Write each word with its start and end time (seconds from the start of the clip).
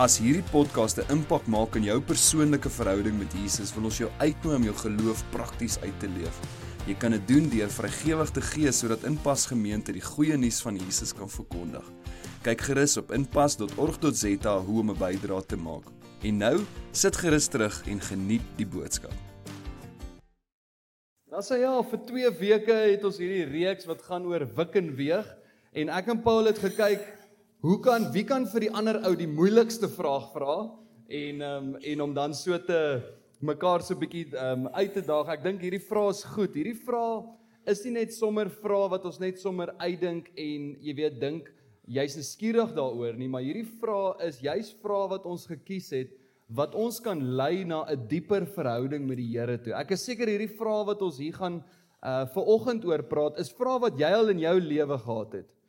As 0.00 0.14
hierdie 0.16 0.46
podcast 0.48 0.96
'n 0.96 1.12
impak 1.12 1.44
maak 1.44 1.74
in 1.76 1.84
jou 1.84 2.00
persoonlike 2.00 2.70
verhouding 2.72 3.18
met 3.18 3.34
Jesus, 3.36 3.74
wil 3.74 3.84
ons 3.84 3.98
jou 3.98 4.08
uitnooi 4.18 4.56
om 4.56 4.62
jou 4.64 4.74
geloof 4.74 5.24
prakties 5.30 5.76
uit 5.82 5.98
te 6.00 6.08
leef. 6.08 6.36
Jy 6.86 6.94
kan 6.94 7.10
dit 7.12 7.28
doen 7.28 7.50
deur 7.50 7.68
vrygewig 7.68 8.30
te 8.30 8.40
gee 8.40 8.72
sodat 8.72 9.04
Inpas 9.04 9.44
Gemeente 9.46 9.92
die 9.92 10.00
goeie 10.00 10.38
nuus 10.38 10.62
van 10.62 10.76
Jesus 10.76 11.12
kan 11.12 11.28
verkondig. 11.28 11.84
Kyk 12.42 12.60
gerus 12.60 12.96
op 12.96 13.12
inpas.org.za 13.12 14.58
hoe 14.58 14.80
om 14.80 14.90
'n 14.90 14.96
bydrae 14.96 15.46
te 15.46 15.56
maak. 15.56 15.84
En 16.22 16.36
nou, 16.36 16.60
sit 16.92 17.16
gerus 17.16 17.48
terug 17.48 17.82
en 17.86 18.00
geniet 18.00 18.46
die 18.56 18.66
boodskap. 18.66 19.12
Dan 21.28 21.42
sê 21.42 21.60
ja, 21.60 21.82
vir 21.82 22.00
2 22.06 22.30
weke 22.40 22.72
het 22.72 23.04
ons 23.04 23.18
hierdie 23.18 23.44
reeks 23.44 23.84
wat 23.84 24.02
gaan 24.02 24.24
oor 24.24 24.48
wik 24.56 24.76
en 24.76 24.96
weeg 24.96 25.36
en 25.72 25.88
ek 25.88 26.08
en 26.08 26.22
Paul 26.22 26.44
het 26.46 26.58
gekyk 26.58 27.19
Hoe 27.60 27.76
kan 27.84 28.06
wie 28.14 28.22
kan 28.24 28.46
vir 28.48 28.64
die 28.64 28.70
ander 28.72 28.96
ou 29.04 29.10
die 29.12 29.28
moeilikste 29.28 29.88
vraag 29.92 30.30
vra 30.32 30.54
en 31.12 31.42
um, 31.44 31.66
en 31.76 32.02
om 32.06 32.14
dan 32.16 32.32
so 32.32 32.56
te 32.56 32.78
mekaar 33.44 33.84
so 33.84 33.92
'n 33.92 34.00
bietjie 34.00 34.32
um, 34.32 34.64
uit 34.72 34.94
te 34.94 35.02
daag. 35.04 35.28
Ek 35.28 35.44
dink 35.44 35.60
hierdie 35.60 35.82
vraag 35.84 36.14
is 36.14 36.24
goed. 36.24 36.56
Hierdie 36.56 36.80
vraag 36.86 37.28
is 37.68 37.84
nie 37.84 37.92
net 37.98 38.16
sommer 38.16 38.48
vrae 38.48 38.88
wat 38.88 39.04
ons 39.04 39.20
net 39.20 39.36
sommer 39.36 39.74
uitdink 39.76 40.32
en 40.40 40.72
jy 40.80 40.96
weet 41.02 41.20
dink 41.20 41.52
jy's 41.84 42.16
nuuskierig 42.16 42.72
daaroor 42.72 43.12
nie, 43.20 43.28
maar 43.28 43.44
hierdie 43.44 43.68
vraag 43.76 44.24
is 44.24 44.40
juis 44.40 44.72
vrae 44.80 45.12
wat 45.12 45.28
ons 45.28 45.44
gekies 45.44 45.92
het 45.92 46.16
wat 46.48 46.74
ons 46.74 46.96
kan 46.98 47.20
lei 47.20 47.64
na 47.64 47.84
'n 47.84 48.08
dieper 48.08 48.46
verhouding 48.46 49.04
met 49.06 49.18
die 49.18 49.36
Here 49.36 49.58
toe. 49.58 49.76
Ek 49.76 49.90
is 49.90 50.04
seker 50.04 50.26
hierdie 50.26 50.56
vraag 50.56 50.86
wat 50.86 51.02
ons 51.02 51.18
hier 51.18 51.36
gaan 51.36 51.62
uh 52.02 52.24
vir 52.24 52.44
oggend 52.56 52.84
oor 52.88 53.02
praat 53.02 53.38
is 53.38 53.52
vrae 53.52 53.80
wat 53.80 54.00
jy 54.00 54.08
al 54.08 54.30
in 54.30 54.38
jou 54.38 54.60
lewe 54.60 54.96
gehad 54.96 55.32
het. 55.32 55.59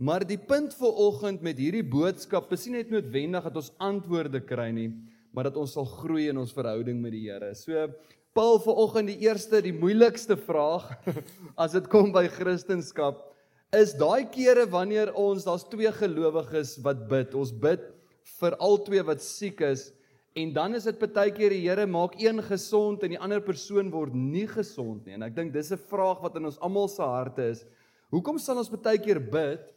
Maar 0.00 0.24
die 0.24 0.38
punt 0.40 0.72
vir 0.78 1.00
oggend 1.04 1.42
met 1.44 1.58
hierdie 1.60 1.84
boodskap 1.84 2.48
is 2.56 2.62
nie 2.64 2.78
net 2.78 2.92
noodwendig 2.92 3.44
dat 3.44 3.56
ons 3.60 3.72
antwoorde 3.84 4.40
kry 4.40 4.70
nie, 4.72 4.88
maar 5.36 5.50
dat 5.50 5.58
ons 5.60 5.74
sal 5.76 5.84
groei 5.84 6.30
in 6.30 6.38
ons 6.40 6.54
verhouding 6.56 7.02
met 7.02 7.12
die 7.12 7.26
Here. 7.26 7.50
So 7.52 7.90
Paul 8.32 8.56
vir 8.64 8.78
oggend 8.80 9.10
die 9.10 9.18
eerste, 9.26 9.60
die 9.60 9.74
moeilikste 9.76 10.38
vraag 10.40 10.86
as 11.62 11.74
dit 11.76 11.88
kom 11.92 12.14
by 12.14 12.24
Christendom 12.32 13.18
is 13.76 13.92
daai 13.94 14.24
kere 14.32 14.64
wanneer 14.70 15.12
ons 15.18 15.44
daar's 15.44 15.66
twee 15.68 15.90
gelowiges 15.92 16.78
wat 16.82 17.02
bid. 17.10 17.34
Ons 17.36 17.52
bid 17.52 17.84
vir 18.40 18.56
al 18.56 18.80
twee 18.86 19.02
wat 19.04 19.20
siek 19.22 19.60
is 19.68 19.90
en 20.38 20.54
dan 20.56 20.78
is 20.78 20.86
dit 20.88 20.96
baie 21.02 21.34
keer 21.34 21.52
die 21.52 21.66
Here 21.66 21.84
maak 21.86 22.16
een 22.16 22.40
gesond 22.46 23.04
en 23.04 23.12
die 23.12 23.20
ander 23.20 23.42
persoon 23.44 23.92
word 23.92 24.16
nie 24.16 24.46
gesond 24.48 25.04
nie. 25.04 25.18
En 25.18 25.28
ek 25.28 25.36
dink 25.36 25.52
dis 25.52 25.72
'n 25.72 25.84
vraag 25.92 26.24
wat 26.24 26.40
in 26.40 26.48
ons 26.48 26.58
almal 26.58 26.88
se 26.88 27.02
harte 27.02 27.50
is. 27.50 27.66
Hoekom 28.10 28.38
sal 28.38 28.56
ons 28.56 28.72
baie 28.72 28.96
keer 28.96 29.20
bid 29.20 29.68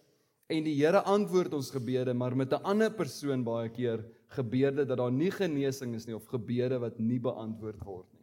en 0.54 0.68
die 0.68 0.76
Here 0.78 1.02
antwoord 1.10 1.54
ons 1.58 1.72
gebede, 1.74 2.14
maar 2.14 2.36
met 2.36 2.54
'n 2.54 2.64
ander 2.64 2.92
persoon 2.92 3.44
baie 3.44 3.70
keer 3.70 4.06
gebeur 4.30 4.72
dit 4.76 4.88
dat 4.88 4.98
daar 4.98 5.12
nie 5.12 5.32
genesing 5.32 5.96
is 5.96 6.06
nie 6.06 6.16
of 6.16 6.26
gebede 6.26 6.80
wat 6.80 7.00
nie 7.00 7.20
beantwoord 7.20 7.84
word 7.84 8.06
nie. 8.14 8.22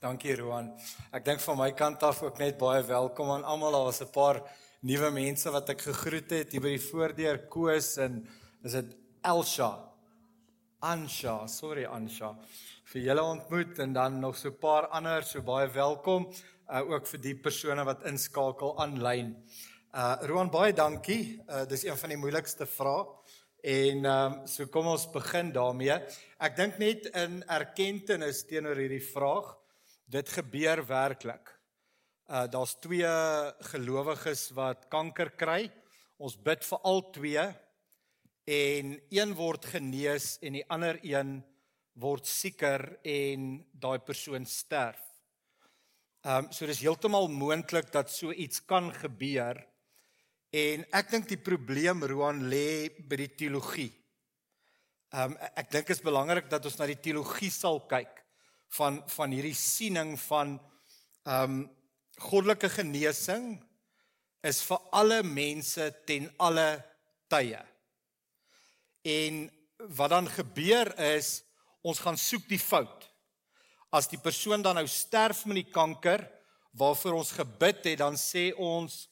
Dankie 0.00 0.36
Roan. 0.36 0.72
Ek 1.12 1.24
dink 1.24 1.40
van 1.40 1.58
my 1.58 1.72
kant 1.72 2.02
af 2.02 2.22
ook 2.22 2.38
net 2.38 2.58
baie 2.58 2.82
welkom 2.82 3.30
aan 3.30 3.44
almal. 3.44 3.72
Daar 3.72 3.84
was 3.84 4.00
'n 4.00 4.12
paar 4.12 4.42
nuwe 4.82 5.10
mense 5.10 5.50
wat 5.50 5.68
ek 5.68 5.80
gegroet 5.80 6.30
het 6.30 6.52
hier 6.52 6.60
by 6.60 6.76
die 6.76 6.88
voordeur 6.90 7.38
Koos 7.48 7.96
en 7.98 8.26
is 8.64 8.72
dit 8.72 8.96
Elsha. 9.22 9.90
Ansha, 10.80 11.46
sorry 11.46 11.84
Ansha. 11.84 12.36
vir 12.88 13.02
julle 13.04 13.22
ontmoet 13.22 13.78
en 13.84 13.92
dan 13.92 14.20
nog 14.20 14.36
so 14.36 14.48
'n 14.48 14.58
paar 14.60 14.86
ander, 14.86 15.22
so 15.22 15.42
baie 15.42 15.68
welkom 15.68 16.26
uh, 16.70 16.90
ook 16.90 17.06
vir 17.06 17.20
die 17.20 17.34
persone 17.34 17.84
wat 17.84 18.04
inskakel 18.04 18.78
aanlyn. 18.80 19.36
Uh 19.88 20.18
Roan 20.28 20.50
baie 20.52 20.74
dankie. 20.76 21.40
Uh 21.48 21.62
dis 21.64 21.86
een 21.86 21.96
van 21.96 22.10
die 22.12 22.18
moeilikste 22.20 22.66
vrae. 22.68 23.06
En 23.64 24.04
ehm 24.04 24.32
um, 24.32 24.46
so 24.46 24.66
kom 24.68 24.86
ons 24.86 25.06
begin 25.08 25.48
daarmee. 25.52 25.94
Ek 26.36 26.56
dink 26.56 26.76
net 26.78 27.06
in 27.16 27.38
erkenning 27.48 28.34
teenoor 28.50 28.76
hierdie 28.76 29.00
vraag. 29.00 29.54
Dit 30.04 30.28
gebeur 30.28 30.84
werklik. 30.84 31.54
Uh 32.28 32.44
daar's 32.52 32.76
twee 32.84 33.14
gelowiges 33.70 34.50
wat 34.52 34.90
kanker 34.92 35.30
kry. 35.30 35.70
Ons 36.18 36.36
bid 36.36 36.68
vir 36.68 36.84
al 36.84 37.02
twee 37.10 37.46
en 38.44 38.92
een 39.08 39.34
word 39.34 39.64
genees 39.64 40.36
en 40.42 40.52
die 40.52 40.66
ander 40.68 41.00
een 41.00 41.40
word 41.94 42.26
sieker 42.26 42.98
en 43.02 43.64
daai 43.72 43.98
persoon 44.04 44.44
sterf. 44.44 45.00
Ehm 46.28 46.44
um, 46.44 46.52
so 46.52 46.66
dis 46.66 46.84
heeltemal 46.84 47.32
moontlik 47.32 47.88
dat 47.90 48.12
so 48.12 48.36
iets 48.36 48.60
kan 48.60 48.92
gebeur. 48.92 49.64
En 50.54 50.84
ek 50.96 51.10
dink 51.12 51.26
die 51.28 51.40
probleem 51.40 52.00
Roan 52.08 52.46
lê 52.48 52.88
by 52.88 53.18
die 53.20 53.32
teologie. 53.36 53.90
Um, 55.12 55.34
ek 55.56 55.68
dink 55.72 55.88
dit 55.88 55.96
is 55.96 56.04
belangrik 56.04 56.48
dat 56.48 56.64
ons 56.68 56.78
na 56.80 56.86
die 56.88 57.00
teologie 57.00 57.50
sal 57.52 57.82
kyk 57.88 58.12
van 58.76 59.00
van 59.08 59.32
hierdie 59.32 59.56
siening 59.56 60.14
van 60.20 60.56
um, 61.24 61.62
goddelike 62.20 62.68
genesing 62.72 63.54
is 64.44 64.60
vir 64.64 64.80
alle 64.96 65.22
mense 65.24 65.84
ten 66.08 66.28
alle 66.40 66.68
tye. 67.28 67.60
En 69.04 69.44
wat 69.96 70.12
dan 70.12 70.28
gebeur 70.32 70.92
is 71.12 71.42
ons 71.84 72.00
gaan 72.00 72.16
soek 72.20 72.48
die 72.48 72.60
fout. 72.60 73.04
As 73.92 74.08
die 74.08 74.20
persoon 74.20 74.64
dan 74.64 74.80
nou 74.80 74.88
sterf 74.88 75.44
met 75.48 75.62
die 75.62 75.72
kanker 75.72 76.24
waarvoor 76.76 77.20
ons 77.20 77.36
gebid 77.36 77.84
het, 77.84 78.00
dan 78.00 78.16
sê 78.20 78.50
ons 78.56 79.06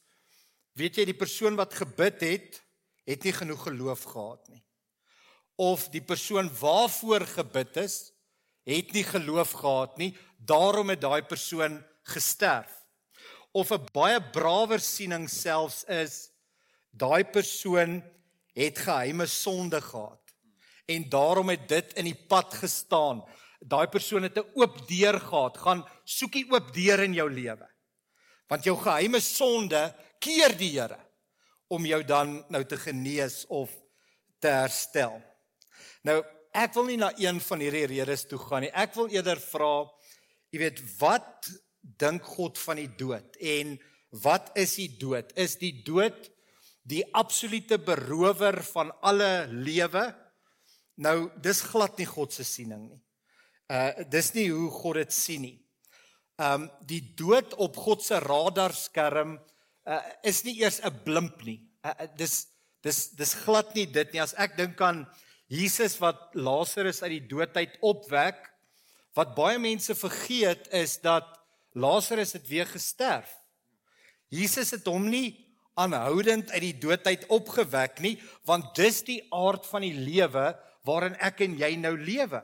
Weet 0.77 0.99
jy 1.01 1.07
die 1.09 1.17
persoon 1.17 1.57
wat 1.57 1.75
gebid 1.75 2.21
het, 2.21 2.61
het 3.09 3.25
nie 3.25 3.33
genoeg 3.33 3.63
geloof 3.69 4.03
gehad 4.13 4.49
nie. 4.53 4.63
Of 5.57 5.89
die 5.89 6.03
persoon 6.05 6.51
waarvoor 6.61 7.25
gebid 7.31 7.79
is, 7.81 8.13
het 8.67 8.93
nie 8.93 9.05
geloof 9.07 9.55
gehad 9.57 9.97
nie, 9.97 10.11
daarom 10.37 10.91
het 10.93 11.01
daai 11.01 11.23
persoon 11.25 11.79
gesterf. 12.13 12.73
Of 13.53 13.73
'n 13.73 13.89
baie 13.93 14.21
brawer 14.21 14.81
siening 14.81 15.31
selfs 15.31 15.85
is 15.85 16.31
daai 16.91 17.25
persoon 17.25 18.03
het 18.53 18.79
geheime 18.79 19.27
sonde 19.27 19.81
gehad 19.81 20.27
en 20.87 21.09
daarom 21.09 21.49
het 21.49 21.69
dit 21.69 21.93
in 21.93 22.05
die 22.05 22.25
pad 22.29 22.55
gestaan. 22.55 23.25
Daai 23.61 23.87
persoon 23.89 24.23
het 24.23 24.37
'n 24.37 24.51
oop 24.55 24.89
deur 24.89 25.21
gehad. 25.21 25.59
Gaan 25.59 25.89
soekie 26.05 26.47
oop 26.51 26.75
deur 26.75 27.03
in 27.03 27.15
jou 27.15 27.31
lewe. 27.31 27.69
Want 28.51 28.67
jou 28.67 28.77
geheime 28.79 29.21
sonde 29.21 29.89
keer 30.23 30.55
die 30.59 30.73
Here 30.77 30.99
om 31.69 31.87
jou 31.87 32.03
dan 32.07 32.39
nou 32.53 32.63
te 32.65 32.79
genees 32.79 33.45
of 33.51 33.73
te 34.39 34.53
herstel. 34.53 35.17
Nou, 36.07 36.21
ek 36.55 36.77
wil 36.77 36.87
nie 36.93 37.01
na 37.01 37.11
een 37.19 37.41
van 37.43 37.63
hierdie 37.65 37.89
redes 37.91 38.27
toe 38.31 38.39
gaan 38.39 38.63
nie. 38.65 38.71
Ek 38.71 38.95
wil 38.95 39.11
eerder 39.13 39.41
vra, 39.43 39.89
jy 40.55 40.63
weet, 40.63 40.83
wat 41.01 41.51
dink 41.99 42.27
God 42.37 42.59
van 42.59 42.81
die 42.81 42.91
dood 42.99 43.37
en 43.43 43.77
wat 44.23 44.53
is 44.59 44.77
die 44.79 44.93
dood? 45.01 45.33
Is 45.39 45.57
die 45.61 45.75
dood 45.87 46.31
die 46.87 47.03
absolute 47.19 47.79
berower 47.83 48.63
van 48.71 48.93
alle 49.03 49.49
lewe? 49.51 50.07
Nou, 51.03 51.29
dis 51.43 51.61
glad 51.67 51.99
nie 51.99 52.09
God 52.09 52.33
se 52.33 52.47
siening 52.47 52.87
nie. 52.89 53.03
Uh 53.67 54.07
dis 54.07 54.31
nie 54.37 54.47
hoe 54.53 54.71
God 54.71 55.01
dit 55.03 55.15
sien 55.15 55.43
nie. 55.43 55.57
Um 56.37 56.67
die 56.85 57.01
dood 57.17 57.55
op 57.55 57.77
God 57.81 58.03
se 58.05 58.19
radarskerm 58.21 59.39
uh, 59.89 60.01
is 60.23 60.43
nie 60.45 60.59
eers 60.61 60.83
'n 60.85 61.03
blimp 61.05 61.41
nie. 61.45 61.63
Uh, 61.85 61.95
dis 62.17 62.47
dis 62.85 63.09
dis 63.17 63.35
glad 63.47 63.75
nie 63.75 63.87
dit 63.87 64.13
nie. 64.13 64.21
As 64.21 64.35
ek 64.37 64.57
dink 64.57 64.81
aan 64.81 65.07
Jesus 65.49 65.97
wat 66.03 66.35
Lazarus 66.35 67.03
uit 67.03 67.23
die 67.23 67.29
dood 67.29 67.57
uit 67.57 67.79
opwek, 67.81 68.51
wat 69.17 69.35
baie 69.35 69.59
mense 69.59 69.95
vergeet 69.95 70.69
is 70.75 70.99
dat 71.01 71.25
Lazarus 71.73 72.33
het 72.37 72.49
weer 72.49 72.67
gesterf. 72.67 73.31
Jesus 74.29 74.75
het 74.75 74.87
hom 74.87 75.09
nie 75.09 75.47
aanhoudend 75.77 76.51
uit 76.51 76.65
die 76.65 76.79
dood 76.81 77.07
uit 77.07 77.27
opgewek 77.33 78.01
nie, 78.01 78.17
want 78.45 78.75
dis 78.77 79.03
die 79.07 79.23
aard 79.33 79.67
van 79.69 79.85
die 79.85 79.95
lewe 79.95 80.53
waarin 80.85 81.17
ek 81.21 81.41
en 81.47 81.57
jy 81.59 81.73
nou 81.81 81.95
lewe. 81.97 82.43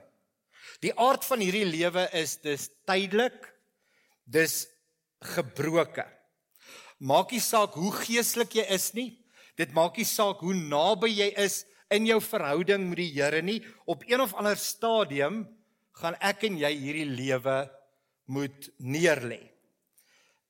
Die 0.80 0.92
aard 0.98 1.24
van 1.24 1.42
hierdie 1.44 1.66
lewe 1.68 2.08
is 2.16 2.36
dis 2.42 2.68
tydelik. 2.88 3.51
Dis 4.24 4.66
gebroken. 5.34 6.08
Maak 7.02 7.34
nie 7.34 7.42
saak 7.42 7.74
hoe 7.78 7.92
geestelik 8.04 8.54
jy 8.60 8.66
is 8.74 8.92
nie. 8.94 9.10
Dit 9.58 9.74
maak 9.74 9.98
nie 9.98 10.06
saak 10.08 10.42
hoe 10.44 10.54
naby 10.54 11.10
jy 11.10 11.30
is 11.42 11.62
in 11.92 12.06
jou 12.08 12.20
verhouding 12.24 12.86
met 12.88 13.02
die 13.02 13.12
Here 13.12 13.42
nie. 13.42 13.60
Op 13.86 14.04
een 14.08 14.22
of 14.22 14.34
ander 14.38 14.56
stadium 14.56 15.44
gaan 16.00 16.16
ek 16.24 16.46
en 16.48 16.60
jy 16.60 16.70
hierdie 16.78 17.08
lewe 17.10 17.56
moet 18.32 18.70
neerlê. 18.78 19.42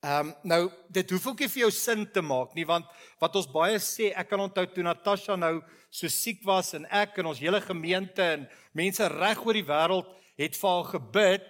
Ehm 0.02 0.32
um, 0.32 0.34
nou 0.42 0.62
dit 0.90 1.10
hoef 1.14 1.28
ook 1.30 1.44
nie 1.44 1.48
vir 1.48 1.60
jou 1.62 1.70
sin 1.70 2.00
te 2.10 2.22
maak 2.26 2.56
nie 2.58 2.64
want 2.66 2.88
wat 3.22 3.36
ons 3.38 3.46
baie 3.46 3.76
sê 3.78 4.08
ek 4.18 4.32
kan 4.32 4.40
onthou 4.42 4.64
toe 4.66 4.82
Natasha 4.82 5.36
nou 5.38 5.60
so 5.94 6.10
siek 6.10 6.40
was 6.42 6.72
en 6.74 6.88
ek 6.90 7.20
en 7.22 7.28
ons 7.30 7.38
hele 7.38 7.60
gemeente 7.62 8.24
en 8.34 8.48
mense 8.74 9.06
reg 9.14 9.44
oor 9.46 9.54
die 9.54 9.68
wêreld 9.68 10.08
het 10.42 10.58
vir 10.58 10.70
haar 10.72 10.88
gebid. 10.90 11.46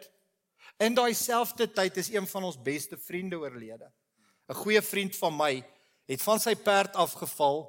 In 0.78 0.94
daai 0.94 1.14
selfde 1.14 1.69
tyd 1.72 1.96
is 1.96 2.08
een 2.12 2.26
van 2.26 2.44
ons 2.44 2.62
beste 2.62 2.98
vriende 2.98 3.38
oorlede. 3.38 3.92
'n 4.48 4.54
Goeie 4.54 4.82
vriend 4.82 5.16
van 5.16 5.36
my 5.36 5.64
het 6.06 6.22
van 6.22 6.40
sy 6.40 6.54
perd 6.54 6.94
afgeval, 6.94 7.62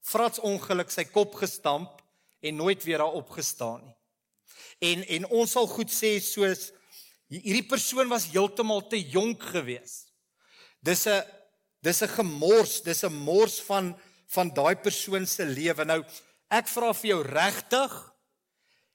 frats 0.00 0.38
ongeluk 0.38 0.90
sy 0.90 1.04
kop 1.04 1.34
gestamp 1.34 2.02
en 2.40 2.56
nooit 2.56 2.84
weer 2.84 2.98
daar 2.98 3.18
opgestaan 3.18 3.84
nie. 3.84 3.96
En 4.78 5.04
en 5.06 5.26
ons 5.26 5.50
sal 5.50 5.66
goed 5.66 5.90
sê 5.90 6.18
soos 6.20 6.70
hierdie 7.28 7.66
persoon 7.66 8.08
was 8.08 8.30
heeltemal 8.32 8.86
te 8.88 9.00
jonk 9.00 9.42
geweest. 9.42 10.12
Dis 10.80 11.06
'n 11.06 11.22
dis 11.80 12.02
'n 12.02 12.08
gemors, 12.08 12.82
dis 12.82 13.04
'n 13.04 13.12
mors 13.12 13.60
van 13.60 13.98
van 14.26 14.48
daai 14.54 14.76
persoon 14.76 15.26
se 15.26 15.44
lewe. 15.44 15.84
Nou 15.84 16.04
ek 16.50 16.68
vra 16.68 16.92
vir 16.92 17.08
jou 17.08 17.22
regtig 17.22 18.12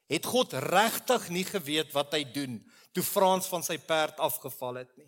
het 0.08 0.26
God 0.26 0.54
regtig 0.54 1.30
nie 1.30 1.44
geweet 1.44 1.92
wat 1.94 2.14
hy 2.14 2.24
doen 2.24 2.64
toe 2.98 3.06
Frans 3.06 3.46
van 3.52 3.62
sy 3.66 3.78
perd 3.78 4.18
afgeval 4.24 4.82
het 4.82 4.92
nie. 4.98 5.08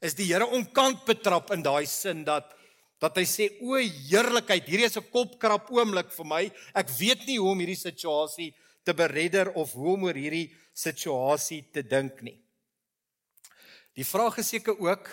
Is 0.00 0.14
die 0.16 0.28
Here 0.30 0.46
onkant 0.46 1.02
betrap 1.08 1.50
in 1.54 1.64
daai 1.66 1.86
sin 1.90 2.24
dat 2.24 2.56
dat 3.00 3.16
hy 3.16 3.24
sê 3.24 3.46
o 3.64 3.78
heerlikheid 3.80 4.66
hierdie 4.68 4.84
is 4.84 4.98
'n 5.00 5.08
kopkrap 5.08 5.70
oomblik 5.72 6.12
vir 6.12 6.26
my. 6.26 6.42
Ek 6.76 6.88
weet 7.00 7.24
nie 7.26 7.38
hoe 7.38 7.52
om 7.52 7.58
hierdie 7.58 7.80
situasie 7.80 8.54
te 8.84 8.92
beredder 8.92 9.54
of 9.56 9.72
hoe 9.72 9.94
om 9.94 10.04
oor 10.04 10.14
hierdie 10.14 10.52
situasie 10.74 11.62
te 11.72 11.82
dink 11.82 12.20
nie. 12.22 12.36
Die 13.96 14.04
vraag 14.04 14.38
is 14.38 14.48
seker 14.52 14.76
ook 14.78 15.08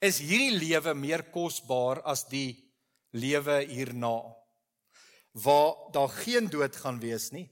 is 0.00 0.20
hierdie 0.20 0.58
lewe 0.68 0.94
meer 0.94 1.22
kosbaar 1.32 2.02
as 2.04 2.28
die 2.28 2.60
lewe 3.12 3.64
hierna 3.64 4.20
waar 5.32 5.90
daar 5.92 6.08
geen 6.08 6.46
dood 6.46 6.76
gaan 6.76 7.00
wees 7.00 7.32
nie 7.32 7.48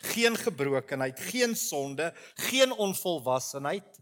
geen 0.00 0.36
gebrokenheid 0.36 1.20
geen 1.20 1.56
sonde 1.56 2.12
geen 2.34 2.72
onvolwassenheid 2.72 4.00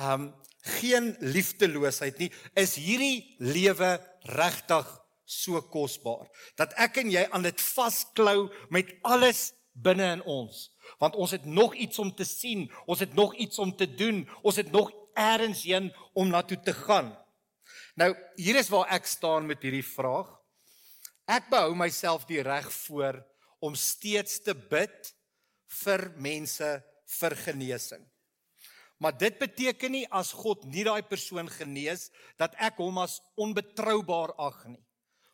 um 0.00 0.30
geen 0.60 1.14
liefdeloosheid 1.20 2.18
nie, 2.20 2.30
is 2.58 2.76
hierdie 2.76 3.36
lewe 3.40 3.96
regtig 4.36 4.88
so 5.24 5.60
kosbaar? 5.72 6.28
Dat 6.58 6.74
ek 6.80 7.00
en 7.02 7.12
jy 7.12 7.24
aan 7.30 7.46
dit 7.46 7.62
vasklou 7.62 8.50
met 8.72 8.92
alles 9.06 9.50
binne 9.72 10.10
in 10.18 10.24
ons. 10.28 10.68
Want 11.00 11.16
ons 11.16 11.32
het 11.32 11.46
nog 11.46 11.74
iets 11.78 12.00
om 12.02 12.12
te 12.14 12.26
sien 12.28 12.68
ons 12.86 13.00
het 13.00 13.14
nog 13.14 13.34
iets 13.36 13.58
om 13.62 13.72
te 13.76 13.88
doen 13.88 14.26
ons 14.42 14.58
het 14.60 14.72
nog 14.72 14.90
eers 15.16 15.64
heen 15.64 15.90
om 16.14 16.28
na 16.28 16.42
toe 16.42 16.60
te 16.60 16.74
gaan. 16.74 17.14
Nou 17.96 18.12
hier 18.36 18.58
is 18.60 18.70
waar 18.72 18.90
ek 18.96 19.06
staan 19.06 19.48
met 19.48 19.62
hierdie 19.62 19.86
vraag. 19.86 20.28
Ek 21.30 21.48
behou 21.50 21.74
myself 21.78 22.26
die 22.26 22.42
reg 22.42 22.68
voor 22.84 23.20
om 23.60 23.74
steeds 23.76 24.40
te 24.40 24.54
bid 24.54 25.12
vir 25.84 26.08
mense 26.16 26.70
vir 27.20 27.36
genesing 27.44 28.10
Maar 29.00 29.16
dit 29.16 29.38
beteken 29.40 29.94
nie 29.96 30.06
as 30.12 30.34
God 30.36 30.66
nie 30.68 30.84
daai 30.84 31.00
persoon 31.08 31.48
genees 31.48 32.10
dat 32.40 32.52
ek 32.60 32.82
hom 32.82 32.98
as 33.00 33.16
onbetroubaar 33.40 34.34
ag 34.36 34.58
nie. 34.68 34.82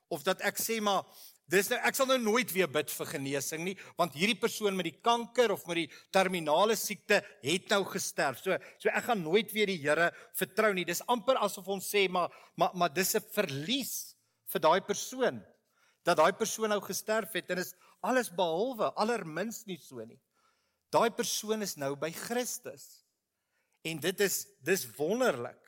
Of 0.06 0.22
dat 0.26 0.44
ek 0.46 0.60
sê 0.62 0.78
maar 0.78 1.02
dis 1.50 1.66
nou 1.70 1.80
ek 1.88 1.98
sal 1.98 2.06
nou 2.10 2.18
nooit 2.22 2.50
weer 2.54 2.70
bid 2.70 2.90
vir 2.94 3.08
genesing 3.10 3.64
nie 3.66 3.74
want 3.98 4.14
hierdie 4.18 4.38
persoon 4.38 4.78
met 4.78 4.86
die 4.88 5.00
kanker 5.02 5.54
of 5.54 5.66
met 5.66 5.80
die 5.82 5.88
terminale 6.14 6.78
siekte 6.78 7.18
het 7.42 7.66
nou 7.74 7.82
gesterf. 7.90 8.38
So 8.38 8.54
so 8.78 8.92
ek 8.92 9.08
gaan 9.08 9.26
nooit 9.26 9.50
weer 9.54 9.66
die 9.66 9.80
Here 9.82 10.12
vertrou 10.38 10.70
nie. 10.74 10.86
Dis 10.86 11.02
amper 11.10 11.42
asof 11.42 11.66
ons 11.66 11.90
sê 11.90 12.06
maar 12.06 12.30
maar 12.54 12.70
maar 12.74 12.94
dis 12.94 13.16
'n 13.18 13.26
verlies 13.34 14.14
vir 14.46 14.62
daai 14.62 14.80
persoon 14.80 15.42
dat 16.06 16.22
daai 16.22 16.38
persoon 16.38 16.70
nou 16.70 16.80
gesterf 16.80 17.34
het 17.34 17.50
en 17.50 17.58
is 17.58 17.74
alles 18.06 18.30
behalwe 18.30 18.92
allermins 18.94 19.64
nie 19.66 19.78
so 19.82 20.04
nie. 20.04 20.20
Daai 20.94 21.10
persoon 21.10 21.62
is 21.66 21.76
nou 21.76 21.94
by 21.98 22.12
Christus. 22.14 23.02
En 23.86 24.00
dit 24.02 24.20
is 24.24 24.44
dis 24.64 24.86
wonderlik. 24.96 25.60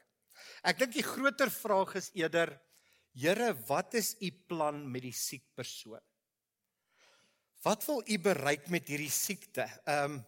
Ek 0.67 0.79
dink 0.79 0.95
die 0.95 1.07
groter 1.07 1.51
vraag 1.51 1.95
is 1.99 2.11
eerder 2.15 2.55
Here, 3.19 3.51
wat 3.67 3.95
is 3.99 4.15
u 4.23 4.31
plan 4.47 4.85
met 4.93 5.03
die 5.03 5.15
siek 5.17 5.43
persoon? 5.59 6.03
Wat 7.65 7.83
wil 7.89 8.03
u 8.07 8.19
bereik 8.23 8.69
met 8.71 8.87
hierdie 8.87 9.13
siekte? 9.13 9.67
Ehm 9.85 10.19
um, 10.19 10.25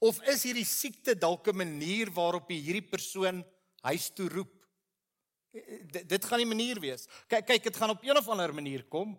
of 0.00 0.16
is 0.32 0.46
hierdie 0.48 0.66
siekte 0.66 1.12
dalk 1.14 1.48
'n 1.48 1.56
manier 1.56 2.10
waarop 2.10 2.50
u 2.50 2.54
hierdie 2.56 2.88
persoon 2.88 3.44
huis 3.84 4.08
toe 4.10 4.28
roep? 4.28 4.52
D 5.92 6.04
dit 6.08 6.24
gaan 6.24 6.40
nie 6.40 6.48
manier 6.48 6.80
wees. 6.80 7.06
Kyk 7.28 7.46
kyk, 7.46 7.62
dit 7.62 7.76
gaan 7.76 7.90
op 7.90 8.02
een 8.02 8.16
of 8.16 8.28
ander 8.28 8.54
manier 8.54 8.84
kom. 8.88 9.12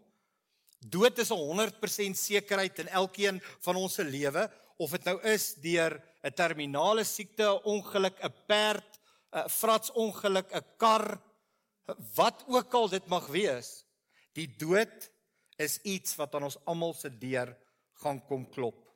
Dood 0.80 1.18
is 1.20 1.32
'n 1.32 1.38
100% 1.38 2.18
sekerheid 2.18 2.80
in 2.80 2.88
elkeen 2.88 3.42
van 3.60 3.76
ons 3.76 3.94
se 3.94 4.04
lewe 4.04 4.50
of 4.78 4.92
dit 4.92 5.04
nou 5.04 5.20
is 5.22 5.54
deur 5.56 6.02
'n 6.24 6.34
terminale 6.34 7.04
siekte, 7.04 7.44
'n 7.44 7.64
ongeluk, 7.64 8.18
'n 8.24 8.34
perd, 8.48 9.00
'n 9.34 9.50
fratsongeluk, 9.50 10.52
'n 10.54 10.66
kar, 10.78 11.22
wat 12.16 12.44
ook 12.48 12.74
al 12.74 12.90
dit 12.90 13.08
mag 13.08 13.28
wees, 13.28 13.84
die 14.34 14.48
dood 14.58 15.10
is 15.58 15.80
iets 15.84 16.16
wat 16.16 16.36
aan 16.36 16.44
ons 16.44 16.60
almal 16.66 16.94
se 16.94 17.10
deur 17.10 17.58
gaan 18.04 18.22
kom 18.26 18.46
klop. 18.50 18.88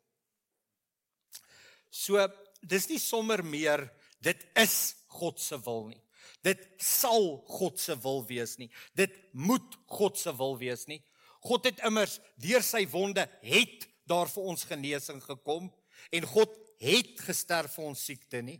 So, 1.89 2.27
dis 2.61 2.87
nie 2.89 2.99
sommer 2.99 3.43
meer 3.43 3.89
dit 4.23 4.39
is 4.55 4.95
God 5.07 5.39
se 5.39 5.59
wil 5.65 5.89
nie. 5.91 6.01
Dit 6.43 6.63
sal 6.81 7.43
God 7.47 7.79
se 7.79 7.95
wil 8.03 8.23
wees 8.27 8.57
nie. 8.57 8.69
Dit 8.95 9.11
moet 9.33 9.75
God 9.87 10.17
se 10.17 10.31
wil 10.35 10.57
wees 10.57 10.87
nie. 10.87 11.01
God 11.43 11.67
het 11.67 11.81
immers 11.87 12.19
deur 12.41 12.63
sy 12.63 12.85
wonde 12.91 13.25
het 13.43 13.87
daar 14.09 14.29
vir 14.31 14.51
ons 14.53 14.67
genesing 14.67 15.21
gekom 15.23 15.69
en 16.11 16.29
God 16.35 16.55
het 16.83 17.19
gesterf 17.23 17.75
vir 17.77 17.89
ons 17.91 18.05
siekte 18.09 18.41
nie. 18.43 18.59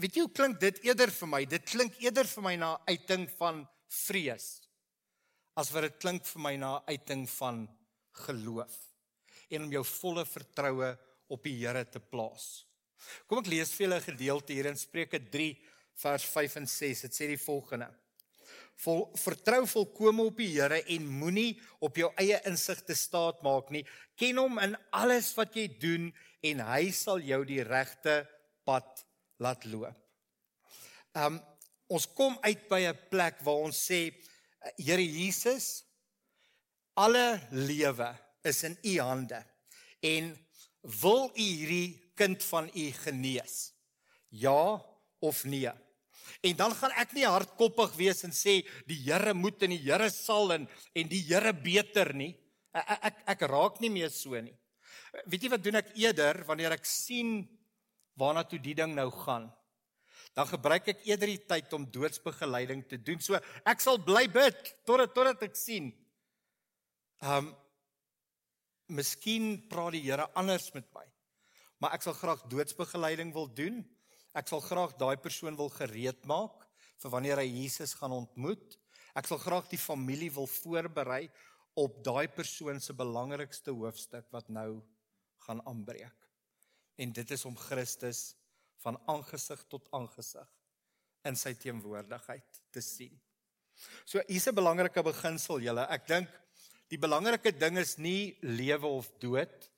Weet 0.00 0.16
jy 0.16 0.24
hoe 0.26 0.34
klink 0.34 0.60
dit 0.60 0.80
eerder 0.88 1.12
vir 1.14 1.30
my? 1.30 1.42
Dit 1.46 1.66
klink 1.70 1.96
eerder 2.02 2.26
vir 2.28 2.44
my 2.44 2.54
na 2.60 2.70
uiting 2.88 3.28
van 3.38 3.62
vrees 4.04 4.48
as 5.54 5.70
wat 5.70 5.86
dit 5.86 6.00
klink 6.02 6.24
vir 6.26 6.42
my 6.42 6.54
na 6.58 6.72
uiting 6.90 7.28
van 7.36 7.64
geloof 8.24 8.74
en 9.54 9.66
om 9.66 9.74
jou 9.76 9.84
volle 9.86 10.24
vertroue 10.26 10.90
op 11.30 11.44
die 11.46 11.54
Here 11.60 11.84
te 11.86 12.00
plaas. 12.02 12.64
Kom 13.28 13.40
ek 13.42 13.52
lees 13.52 13.72
vir 13.74 13.86
julle 13.86 14.00
'n 14.00 14.08
gedeelte 14.10 14.52
hier 14.52 14.66
in 14.66 14.76
Spreuke 14.76 15.20
3 15.30 15.54
vers 16.02 16.24
5 16.24 16.56
en 16.56 16.66
6. 16.66 17.00
Dit 17.06 17.14
sê 17.14 17.28
die 17.28 17.38
volgende: 17.38 17.88
Vol 18.82 19.04
vertrou 19.16 19.62
volkome 19.70 20.26
op 20.28 20.38
die 20.40 20.50
Here 20.56 20.80
en 20.96 21.06
moenie 21.06 21.54
op 21.84 21.96
jou 21.96 22.10
eie 22.20 22.40
insig 22.48 22.82
te 22.84 22.96
staat 22.98 23.42
maak 23.46 23.70
nie. 23.70 23.84
Ken 24.18 24.40
hom 24.42 24.58
in 24.62 24.76
alles 24.90 25.30
wat 25.38 25.54
jy 25.56 25.68
doen 25.80 26.10
en 26.44 26.62
hy 26.66 26.90
sal 26.92 27.22
jou 27.24 27.40
die 27.48 27.62
regte 27.64 28.22
pad 28.66 29.04
laat 29.42 29.64
loop. 29.70 29.94
Um 31.14 31.40
ons 31.94 32.06
kom 32.16 32.34
uit 32.42 32.62
by 32.68 32.80
'n 32.88 32.98
plek 33.10 33.42
waar 33.44 33.68
ons 33.68 33.76
sê 33.76 34.10
Here 34.78 35.04
Jesus 35.04 35.84
alle 36.96 37.40
lewe 37.50 38.08
is 38.42 38.62
in 38.64 38.76
u 38.82 38.98
hande 39.00 39.44
en 40.00 40.32
wil 41.02 41.30
u 41.34 41.42
hierdie 41.42 42.12
kind 42.14 42.42
van 42.42 42.70
u 42.74 42.90
genees? 43.04 43.72
Ja 44.28 44.80
of 45.20 45.44
nee? 45.44 45.72
En 46.44 46.56
dan 46.56 46.74
gaan 46.76 46.94
ek 47.00 47.14
nie 47.16 47.26
hardkoppig 47.26 47.96
wees 47.98 48.24
en 48.26 48.34
sê 48.34 48.60
die 48.88 49.00
Here 49.06 49.34
moet 49.34 49.62
en 49.66 49.74
die 49.74 49.82
Here 49.82 50.10
sal 50.12 50.52
en 50.56 50.68
en 50.94 51.10
die 51.10 51.22
Here 51.28 51.52
beter 51.52 52.14
nie. 52.16 52.34
Ek 52.74 53.10
ek 53.10 53.20
ek 53.34 53.44
raak 53.50 53.80
nie 53.82 53.92
meer 53.92 54.12
so 54.12 54.38
nie. 54.40 54.54
Weet 55.30 55.46
jy 55.46 55.52
wat 55.52 55.64
doen 55.64 55.78
ek 55.78 55.92
eerder 56.00 56.42
wanneer 56.48 56.74
ek 56.74 56.86
sien 56.88 57.44
waarna 58.18 58.44
toe 58.46 58.58
die 58.58 58.74
ding 58.74 58.94
nou 58.96 59.10
gaan? 59.24 59.50
Dan 60.34 60.48
gebruik 60.50 60.88
ek 60.90 61.04
eerder 61.06 61.30
die 61.30 61.42
tyd 61.46 61.72
om 61.76 61.86
doodsbegeleiding 61.86 62.82
te 62.90 62.98
doen. 62.98 63.20
So 63.22 63.38
ek 63.38 63.82
sal 63.82 64.00
bly 64.02 64.26
bid 64.32 64.58
totdat 64.86 65.14
totdat 65.14 65.44
ek 65.46 65.58
sien. 65.58 65.92
Um 67.22 67.54
Miskien 68.92 69.62
praat 69.70 69.94
die 69.96 70.02
Here 70.04 70.26
anders 70.36 70.66
met 70.74 70.84
my. 70.92 71.06
Maar 71.80 71.94
ek 71.96 72.04
sal 72.04 72.16
graag 72.18 72.42
doodsbegeleiding 72.52 73.32
wil 73.32 73.48
doen. 73.48 73.80
Ek 74.34 74.48
sal 74.50 74.62
graag 74.64 74.96
daai 74.98 75.16
persoon 75.22 75.56
wil 75.56 75.70
gereed 75.70 76.24
maak 76.26 76.64
vir 77.02 77.12
wanneer 77.12 77.42
hy 77.42 77.48
Jesus 77.48 77.94
gaan 77.98 78.14
ontmoet. 78.16 78.78
Ek 79.14 79.28
sal 79.30 79.38
graag 79.38 79.68
die 79.70 79.78
familie 79.78 80.30
wil 80.34 80.48
voorberei 80.50 81.28
op 81.78 82.00
daai 82.06 82.26
persoon 82.30 82.80
se 82.80 82.94
belangrikste 82.94 83.74
hoofstuk 83.74 84.26
wat 84.34 84.50
nou 84.50 84.82
gaan 85.46 85.62
aanbreek. 85.68 86.16
En 86.98 87.12
dit 87.12 87.30
is 87.30 87.44
om 87.44 87.56
Christus 87.58 88.34
van 88.82 88.98
aangesig 89.10 89.62
tot 89.70 89.86
aangesig 89.96 90.50
in 91.28 91.38
sy 91.38 91.54
teenwoordigheid 91.58 92.60
te 92.74 92.82
sien. 92.84 93.14
So 94.04 94.22
hier's 94.28 94.46
'n 94.46 94.54
belangrike 94.54 95.02
beginsel 95.02 95.60
julle. 95.60 95.86
Ek 95.90 96.06
dink 96.06 96.28
die 96.88 96.98
belangrike 96.98 97.52
ding 97.58 97.78
is 97.78 97.96
nie 97.98 98.36
lewe 98.42 98.86
of 98.86 99.10
dood 99.18 99.70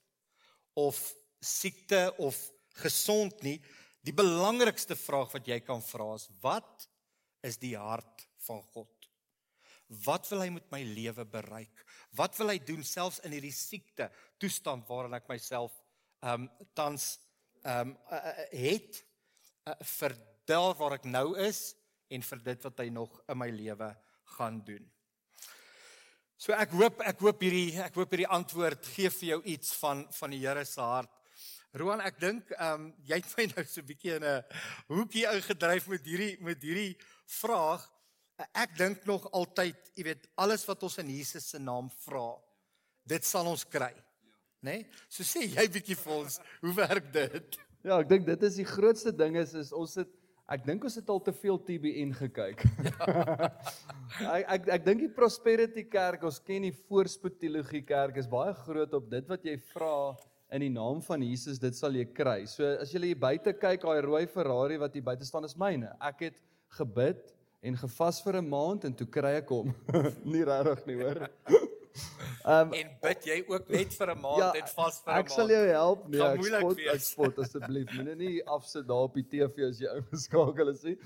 of 0.75 1.15
siekte 1.41 2.13
of 2.17 2.37
gesond 2.83 3.41
nie. 3.43 3.61
Die 4.07 4.15
belangrikste 4.15 4.95
vraag 4.95 5.33
wat 5.35 5.47
jy 5.49 5.57
kan 5.67 5.81
vra 5.83 6.13
is 6.15 6.29
wat 6.39 6.85
is 7.43 7.57
die 7.59 7.73
hart 7.75 8.23
van 8.45 8.61
God? 8.71 8.93
Wat 10.05 10.29
wil 10.31 10.45
hy 10.45 10.47
met 10.55 10.67
my 10.71 10.79
lewe 10.83 11.25
bereik? 11.27 11.83
Wat 12.15 12.37
wil 12.39 12.53
hy 12.53 12.57
doen 12.63 12.85
selfs 12.87 13.19
in 13.27 13.35
hierdie 13.35 13.55
siekte 13.55 14.07
toestand 14.39 14.87
waarin 14.87 15.17
ek 15.19 15.27
myself 15.31 15.75
ehm 16.23 16.47
um, 16.47 16.67
tans 16.75 17.17
ehm 17.65 17.91
um, 17.91 17.95
uh, 18.15 18.33
het 18.55 19.01
uh, 19.67 19.75
vir 19.99 20.15
daar 20.47 20.75
waar 20.79 20.95
ek 21.01 21.07
nou 21.11 21.33
is 21.43 21.73
en 22.07 22.23
vir 22.23 22.43
dit 22.47 22.67
wat 22.69 22.79
hy 22.79 22.87
nog 22.95 23.19
in 23.27 23.41
my 23.43 23.49
lewe 23.51 23.91
gaan 24.37 24.61
doen. 24.63 24.87
So 26.39 26.55
ek 26.55 26.71
hoop 26.79 27.03
ek 27.03 27.27
hoop 27.27 27.43
hierdie 27.43 27.75
ek 27.83 27.99
hoop 27.99 28.15
hierdie 28.15 28.31
antwoord 28.39 28.87
gee 28.95 29.11
vir 29.19 29.29
jou 29.33 29.41
iets 29.57 29.75
van 29.83 30.07
van 30.15 30.31
die 30.31 30.43
Here 30.45 30.63
se 30.65 30.79
hart. 30.79 31.16
Roan, 31.77 32.01
ek 32.01 32.17
dink 32.21 32.49
ehm 32.55 32.87
um, 32.87 32.87
jy 33.05 33.19
het 33.19 33.33
my 33.37 33.45
nou 33.51 33.63
so 33.65 33.81
'n 33.81 33.87
bietjie 33.91 34.15
in 34.15 34.25
'n 34.25 34.43
hoekie 34.89 35.27
ingedryf 35.29 35.87
met 35.87 36.05
hierdie 36.05 36.37
met 36.41 36.61
hierdie 36.61 36.97
vraag. 37.41 37.83
Ek 38.53 38.75
dink 38.77 39.05
nog 39.05 39.25
altyd, 39.31 39.77
jy 39.95 40.03
weet, 40.03 40.27
alles 40.37 40.65
wat 40.65 40.83
ons 40.83 40.97
in 40.97 41.09
Jesus 41.09 41.49
se 41.49 41.59
naam 41.59 41.89
vra, 42.05 42.37
dit 43.03 43.25
sal 43.25 43.47
ons 43.49 43.65
kry. 43.65 43.93
Né? 44.61 44.71
Nee? 44.71 44.85
So 45.09 45.23
sê 45.23 45.45
jy 45.45 45.65
bietjie 45.69 45.97
vir 45.97 46.13
ons, 46.13 46.39
hoe 46.61 46.73
werk 46.73 47.11
dit? 47.13 47.57
Ja, 47.83 47.99
ek 47.99 48.09
dink 48.09 48.25
dit 48.25 48.43
is 48.43 48.55
die 48.55 48.65
grootste 48.65 49.11
ding 49.11 49.37
is 49.37 49.53
is 49.53 49.73
ons 49.73 49.95
het 49.95 50.09
ek 50.49 50.63
dink 50.65 50.83
ons 50.83 50.95
het 50.95 51.09
al 51.09 51.21
te 51.21 51.33
veel 51.33 51.59
TBN 51.59 52.13
gekyk. 52.13 52.63
Ja. 52.87 53.51
ek 54.37 54.45
ek 54.55 54.69
ek 54.77 54.85
dink 54.85 55.05
die 55.05 55.13
Prosperity 55.13 55.85
Kerk, 55.89 56.23
ons 56.23 56.39
ken 56.39 56.65
die 56.69 56.73
voorspoed 56.87 57.37
teologie 57.37 57.83
kerk 57.85 58.17
is 58.17 58.27
baie 58.27 58.53
groot 58.65 58.93
op 58.93 59.09
dit 59.11 59.29
wat 59.29 59.45
jy 59.45 59.57
vra 59.73 60.15
in 60.51 60.63
die 60.63 60.71
naam 60.71 61.01
van 61.03 61.23
Jesus, 61.23 61.59
dit 61.59 61.75
sal 61.75 61.95
jy 61.97 62.05
kry. 62.15 62.45
So 62.47 62.67
as 62.81 62.93
jy 62.93 63.01
hier 63.09 63.19
buite 63.19 63.53
kyk, 63.53 63.83
daai 63.83 64.01
rooi 64.05 64.25
Ferrari 64.31 64.79
wat 64.79 64.95
hier 64.95 65.03
buite 65.03 65.27
staan 65.27 65.47
is 65.47 65.57
myne. 65.59 65.91
Ek 65.99 66.27
het 66.29 66.37
gebid 66.77 67.33
en 67.65 67.75
gevas 67.75 68.21
vir 68.23 68.39
'n 68.39 68.49
maand 68.49 68.85
en 68.85 68.93
toe 68.93 69.07
kry 69.07 69.37
ek 69.41 69.51
hom. 69.51 69.73
nie 70.33 70.45
regtig 70.47 70.85
nie, 70.87 70.97
hoor. 71.01 71.27
Um, 72.45 72.71
en 72.79 72.93
bid 73.01 73.27
jy 73.27 73.37
ook 73.49 73.69
net 73.69 73.93
vir 73.99 74.13
'n 74.13 74.21
maand 74.21 74.39
ja, 74.39 74.51
en 74.61 74.67
vas 74.77 75.01
vir 75.03 75.11
'n 75.11 75.15
maand. 75.15 75.25
Ek 75.25 75.35
sal 75.35 75.49
jou 75.51 75.63
help. 75.67 76.07
Nee, 76.07 76.21
ek 76.21 76.43
spot, 76.43 76.83
ek 76.95 77.01
spot 77.01 77.39
asseblief. 77.43 77.91
Moenie 77.97 78.15
nie 78.15 78.35
afsit 78.45 78.87
daar 78.87 79.07
op 79.09 79.15
die 79.19 79.27
TV 79.27 79.67
as 79.67 79.81
jy 79.83 79.91
ingeskakel 79.99 80.71
is 80.71 80.83
nie. 80.83 80.97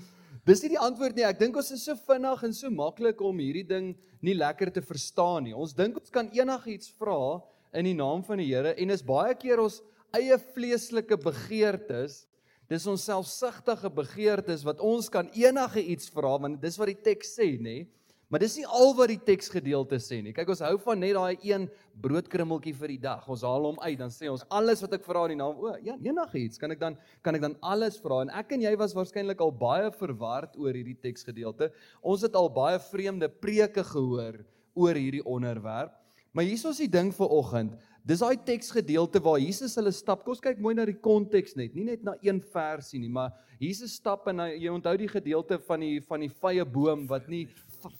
Dis 0.46 0.62
nie 0.62 0.74
die 0.74 0.82
antwoord 0.82 1.16
nie. 1.16 1.26
Ek 1.26 1.38
dink 1.38 1.56
ons 1.56 1.70
is 1.70 1.84
so 1.84 1.94
vinnig 1.94 2.42
en 2.42 2.54
so 2.54 2.70
maklik 2.70 3.20
om 3.20 3.38
hierdie 3.38 3.66
ding 3.66 3.96
nie 4.22 4.34
lekker 4.34 4.70
te 4.70 4.82
verstaan 4.82 5.44
nie. 5.44 5.54
Ons 5.54 5.74
dink 5.74 5.98
ons 5.98 6.10
kan 6.10 6.30
enigiets 6.30 6.94
vra 6.98 7.42
in 7.74 7.88
die 7.88 7.96
naam 7.96 8.22
van 8.26 8.42
die 8.42 8.50
Here 8.50 8.74
en 8.76 8.90
is 8.90 9.04
baie 9.04 9.34
keer 9.34 9.62
ons 9.62 9.80
eie 10.12 10.36
vleeslike 10.52 11.16
begeertes 11.20 12.26
Dis 12.72 12.86
ons 12.88 13.02
selfsugtige 13.04 13.90
begeertes 13.92 14.62
wat 14.64 14.80
ons 14.80 15.10
kan 15.12 15.26
enige 15.36 15.82
iets 15.92 16.08
vra 16.12 16.38
want 16.40 16.62
dis 16.62 16.78
wat 16.80 16.88
die 16.88 17.02
teks 17.10 17.34
sê 17.36 17.50
nê. 17.60 17.82
Maar 18.32 18.40
dis 18.40 18.54
nie 18.56 18.64
al 18.64 18.94
wat 18.96 19.10
die 19.10 19.20
teksgedeelte 19.20 19.98
sê 20.00 20.22
nie. 20.24 20.32
Kyk 20.32 20.54
ons 20.54 20.62
hou 20.64 20.78
van 20.80 21.02
net 21.02 21.12
daai 21.18 21.42
een 21.44 21.66
broodkrummeltjie 22.00 22.72
vir 22.78 22.94
die 22.94 23.02
dag. 23.02 23.26
Ons 23.28 23.42
haal 23.44 23.66
hom 23.68 23.80
uit 23.82 23.98
dan 24.00 24.14
sê 24.14 24.30
ons 24.32 24.46
alles 24.48 24.80
wat 24.80 24.96
ek 24.96 25.04
vra 25.04 25.26
in 25.26 25.34
die 25.34 25.40
naam 25.42 25.60
o, 25.60 25.74
ja, 25.84 25.98
enige 26.00 26.40
iets 26.40 26.62
kan 26.62 26.72
ek 26.72 26.80
dan 26.80 26.96
kan 27.20 27.36
ek 27.36 27.44
dan 27.44 27.58
alles 27.74 28.00
vra 28.00 28.22
en 28.24 28.32
ek 28.40 28.54
en 28.56 28.64
jy 28.64 28.72
was 28.80 28.96
waarskynlik 28.96 29.44
al 29.44 29.52
baie 29.52 29.92
verward 29.98 30.56
oor 30.56 30.72
hierdie 30.72 30.96
teksgedeelte. 31.04 31.68
Ons 32.00 32.24
het 32.24 32.38
al 32.40 32.48
baie 32.56 32.80
vreemde 32.88 33.28
preke 33.28 33.84
gehoor 33.84 34.40
oor 34.72 34.96
hierdie 34.96 35.26
onderwerp. 35.28 35.92
Maar 36.32 36.46
hier 36.48 36.56
is 36.56 36.64
ons 36.64 36.80
die 36.80 36.88
ding 36.88 37.10
vir 37.12 37.32
oggend. 37.36 37.72
Dis 38.08 38.22
daai 38.24 38.40
teksgedeelte 38.40 39.20
waar 39.22 39.38
Jesus 39.38 39.76
hulle 39.78 39.92
stap. 39.94 40.22
Kom 40.24 40.32
ons 40.32 40.42
kyk 40.42 40.60
mooi 40.64 40.72
na 40.74 40.86
die 40.88 40.96
konteks 40.96 41.54
net, 41.58 41.74
nie 41.76 41.84
net 41.86 42.02
na 42.02 42.16
een 42.24 42.40
versie 42.54 42.98
nie, 42.98 43.10
maar 43.12 43.34
Jesus 43.62 43.94
stap 44.00 44.24
en 44.32 44.40
hy, 44.42 44.48
jy 44.64 44.72
onthou 44.72 44.94
die 44.98 45.10
gedeelte 45.12 45.60
van 45.68 45.84
die 45.84 45.98
van 46.08 46.24
die 46.24 46.30
vrye 46.32 46.64
boom 46.66 47.04
wat 47.10 47.28
nie 47.30 47.44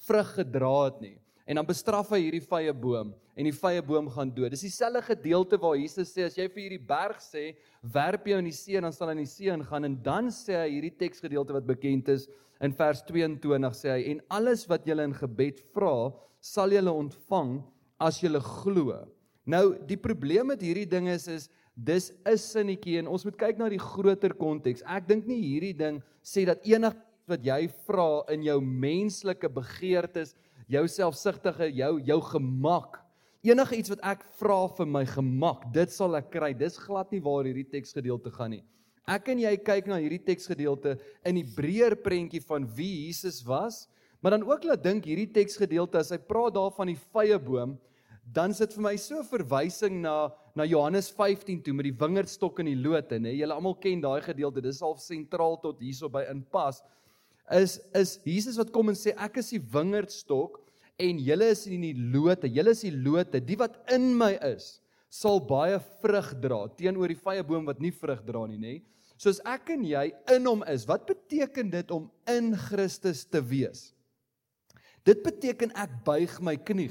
vrug 0.08 0.32
gedra 0.40 0.72
het 0.88 1.02
nie. 1.04 1.14
En 1.46 1.60
dan 1.60 1.68
bestraf 1.68 2.10
hy 2.14 2.22
hierdie 2.24 2.42
vrye 2.42 2.72
boom 2.74 3.12
en 3.36 3.46
die 3.46 3.54
vrye 3.54 3.82
boom 3.84 4.08
gaan 4.14 4.32
dood. 4.34 4.54
Dis 4.54 4.64
dieselfde 4.64 5.02
gedeelte 5.06 5.58
waar 5.60 5.76
Jesus 5.78 6.10
sê 6.14 6.24
as 6.26 6.38
jy 6.38 6.48
vir 6.48 6.64
hierdie 6.64 6.86
berg 6.88 7.20
sê, 7.22 7.52
werp 7.94 8.26
jou 8.30 8.38
in 8.40 8.48
die 8.48 8.56
see 8.56 8.80
en 8.80 8.88
dan 8.88 8.96
sal 8.96 9.10
hy 9.10 9.18
in 9.18 9.22
die 9.22 9.30
see 9.30 9.52
ingaan 9.52 9.90
en 9.90 9.98
dan 10.02 10.32
sê 10.34 10.56
hy 10.56 10.70
hierdie 10.78 10.94
teksgedeelte 11.04 11.54
wat 11.56 11.68
bekend 11.68 12.08
is 12.14 12.26
in 12.62 12.74
vers 12.78 13.04
22 13.10 13.78
sê 13.78 13.92
hy 13.92 14.02
en 14.14 14.24
alles 14.34 14.64
wat 14.70 14.88
jy 14.88 14.96
in 15.04 15.14
gebed 15.20 15.62
vra, 15.76 16.10
sal 16.42 16.74
jy 16.74 16.82
ontvang 16.82 17.60
as 18.02 18.20
jy 18.22 18.30
glo. 18.42 18.98
Nou 19.46 19.64
die 19.86 19.98
probleem 19.98 20.50
met 20.52 20.62
hierdie 20.62 20.88
ding 20.88 21.08
is 21.10 21.28
is 21.28 21.48
dis 21.74 22.12
'n 22.26 22.36
sinnetjie 22.36 22.98
en 22.98 23.08
ons 23.08 23.24
moet 23.24 23.36
kyk 23.36 23.58
na 23.58 23.68
die 23.68 23.80
groter 23.80 24.34
konteks. 24.34 24.82
Ek 24.86 25.06
dink 25.08 25.26
nie 25.26 25.40
hierdie 25.40 25.76
ding 25.76 26.02
sê 26.22 26.44
dat 26.44 26.60
enig 26.66 26.94
wat 27.26 27.42
jy 27.44 27.68
vra 27.86 28.24
in 28.30 28.42
jou 28.42 28.60
menslike 28.60 29.48
begeertes, 29.48 30.34
jou 30.68 30.86
selfsugtige, 30.88 31.70
jou 31.72 32.00
jou 32.00 32.20
gemak, 32.20 32.98
enige 33.42 33.76
iets 33.76 33.90
wat 33.90 34.02
ek 34.02 34.24
vra 34.38 34.68
vir 34.68 34.86
my 34.86 35.04
gemak, 35.04 35.72
dit 35.72 35.90
sal 35.90 36.14
ek 36.16 36.30
kry. 36.30 36.52
Dis 36.54 36.78
glad 36.78 37.10
nie 37.12 37.20
waar 37.20 37.44
hierdie 37.44 37.68
teksgedeelte 37.68 38.30
gaan 38.30 38.50
nie. 38.50 38.64
Ek 39.08 39.28
en 39.28 39.40
jy 39.42 39.56
kyk 39.58 39.88
na 39.90 39.98
hierdie 39.98 40.22
teksgedeelte 40.22 40.98
in 41.26 41.40
die 41.40 41.46
breër 41.56 41.96
prentjie 42.04 42.42
van 42.46 42.66
wie 42.76 43.06
Jesus 43.08 43.40
was, 43.42 43.88
maar 44.22 44.36
dan 44.36 44.46
ook 44.46 44.64
laat 44.64 44.84
dink 44.84 45.08
hierdie 45.10 45.30
teksgedeelte 45.34 45.98
as 45.98 46.12
hy 46.14 46.20
praat 46.22 46.54
daar 46.54 46.70
van 46.76 46.92
die 46.92 47.00
vrye 47.10 47.38
boom, 47.42 47.74
dan 48.32 48.54
sit 48.56 48.72
vir 48.72 48.84
my 48.86 48.94
so 48.96 49.20
verwysing 49.28 50.00
na 50.00 50.32
na 50.56 50.64
Johannes 50.68 51.08
15 51.12 51.62
toe 51.64 51.72
met 51.76 51.86
die 51.88 51.96
wingerdstok 51.96 52.60
en 52.60 52.68
die 52.68 52.76
lote, 52.76 53.16
nê. 53.20 53.34
Julle 53.38 53.56
almal 53.56 53.76
ken 53.80 54.02
daai 54.04 54.20
gedeelte. 54.24 54.60
Dis 54.64 54.82
al 54.84 54.98
sentraal 55.00 55.56
tot 55.62 55.80
hierso 55.80 56.10
by 56.12 56.26
inpas. 56.32 56.82
Is 57.52 57.78
is 57.96 58.18
Jesus 58.24 58.58
wat 58.60 58.72
kom 58.72 58.92
en 58.92 58.98
sê 58.98 59.14
ek 59.16 59.40
is 59.40 59.52
die 59.54 59.62
wingerdstok 59.72 60.60
en 61.00 61.20
julle 61.24 61.48
is 61.52 61.66
in 61.68 61.84
die 61.88 61.94
lote. 61.96 62.48
Julle 62.52 62.76
is 62.76 62.84
die 62.84 62.94
lote. 62.94 63.40
Die 63.40 63.58
wat 63.60 63.78
in 63.92 64.12
my 64.16 64.34
is, 64.52 64.78
sal 65.12 65.40
baie 65.40 65.80
vrug 66.00 66.32
dra 66.40 66.66
teenoor 66.76 67.12
die 67.12 67.20
vrye 67.20 67.44
boom 67.44 67.68
wat 67.68 67.80
nie 67.80 67.92
vrug 67.92 68.24
dra 68.28 68.46
nie, 68.48 68.60
nê. 68.60 68.74
Soos 69.20 69.40
ek 69.46 69.74
en 69.74 69.84
jy 69.86 70.08
in 70.34 70.48
hom 70.48 70.64
is. 70.68 70.84
Wat 70.88 71.04
beteken 71.08 71.72
dit 71.72 71.92
om 71.94 72.08
in 72.28 72.52
Christus 72.68 73.24
te 73.28 73.40
wees? 73.44 73.90
Dit 75.06 75.24
beteken 75.24 75.72
ek 75.78 76.00
buig 76.06 76.36
my 76.44 76.56
knie 76.60 76.90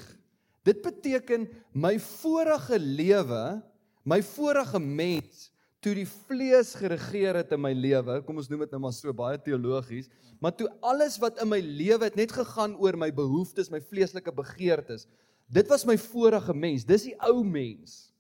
Dit 0.68 0.82
beteken 0.86 1.48
my 1.74 1.96
vorige 2.00 2.78
lewe, 2.80 3.62
my 4.06 4.22
vorige 4.26 4.80
mens 4.82 5.50
toe 5.82 5.96
die 5.98 6.06
vlees 6.06 6.76
geregeer 6.78 7.40
het 7.40 7.54
in 7.56 7.62
my 7.64 7.72
lewe, 7.74 8.20
kom 8.22 8.38
ons 8.38 8.50
noem 8.52 8.68
dit 8.68 8.74
nou 8.76 8.84
maar 8.84 8.94
so 8.94 9.14
baie 9.18 9.40
teologies, 9.42 10.12
maar 10.38 10.54
toe 10.54 10.70
alles 10.86 11.18
wat 11.22 11.42
in 11.42 11.50
my 11.50 11.58
lewe 11.62 12.06
het 12.06 12.20
net 12.20 12.34
gegaan 12.36 12.76
oor 12.78 12.98
my 12.98 13.10
behoeftes, 13.14 13.72
my 13.74 13.82
vleeslike 13.82 14.34
begeertes. 14.38 15.08
Dit 15.50 15.70
was 15.74 15.86
my 15.90 15.98
vorige 15.98 16.54
mens, 16.54 16.86
dis 16.86 17.10
die 17.10 17.18
ou 17.26 17.42
mens. 17.42 18.12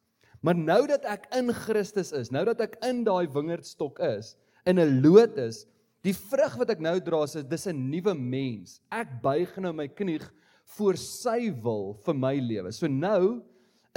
Maar 0.41 0.57
nou 0.57 0.81
dat 0.89 1.05
ek 1.05 1.29
in 1.37 1.53
Christus 1.53 2.09
is, 2.17 2.33
nou 2.33 2.41
dat 2.49 2.63
ek 2.65 2.79
in 2.87 3.03
daai 3.05 3.29
wingerdstok 3.29 4.01
is, 4.09 4.33
in 4.65 4.81
'n 4.81 5.01
loot 5.05 5.37
is, 5.37 5.67
die 6.01 6.17
vrug 6.17 6.57
wat 6.57 6.69
ek 6.73 6.81
nou 6.81 6.97
dra 6.99 7.23
is 7.23 7.37
dis 7.45 7.67
'n 7.67 7.89
nuwe 7.91 8.13
mens. 8.17 8.81
Ek 8.89 9.21
buig 9.21 9.53
nou 9.57 9.71
my 9.73 9.87
knie 9.87 10.19
voor 10.77 10.97
sy 10.99 11.49
wil 11.63 11.95
vir 12.05 12.17
my 12.17 12.35
lewe. 12.39 12.71
So 12.71 12.87
nou 12.87 13.41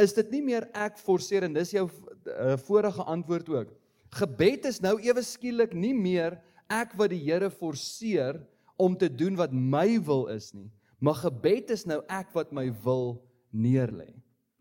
is 0.00 0.14
dit 0.16 0.32
nie 0.34 0.42
meer 0.42 0.66
ek 0.74 0.98
forceer 0.98 1.46
en 1.46 1.54
dis 1.54 1.74
jou 1.76 1.86
uh, 1.86 2.56
vorige 2.66 3.04
antwoord 3.10 3.50
ook. 3.52 3.74
Gebed 4.14 4.66
is 4.70 4.80
nou 4.82 4.96
ewe 5.02 5.22
skielik 5.26 5.74
nie 5.74 5.94
meer 5.94 6.38
ek 6.70 6.94
wat 6.98 7.12
die 7.12 7.22
Here 7.22 7.50
forceer 7.50 8.40
om 8.80 8.96
te 8.98 9.08
doen 9.10 9.36
wat 9.38 9.52
my 9.54 10.00
wil 10.02 10.26
is 10.32 10.50
nie, 10.54 10.70
maar 10.98 11.18
gebed 11.20 11.70
is 11.74 11.84
nou 11.86 12.00
ek 12.10 12.32
wat 12.34 12.50
my 12.54 12.66
wil 12.82 13.20
neerlê. 13.54 14.10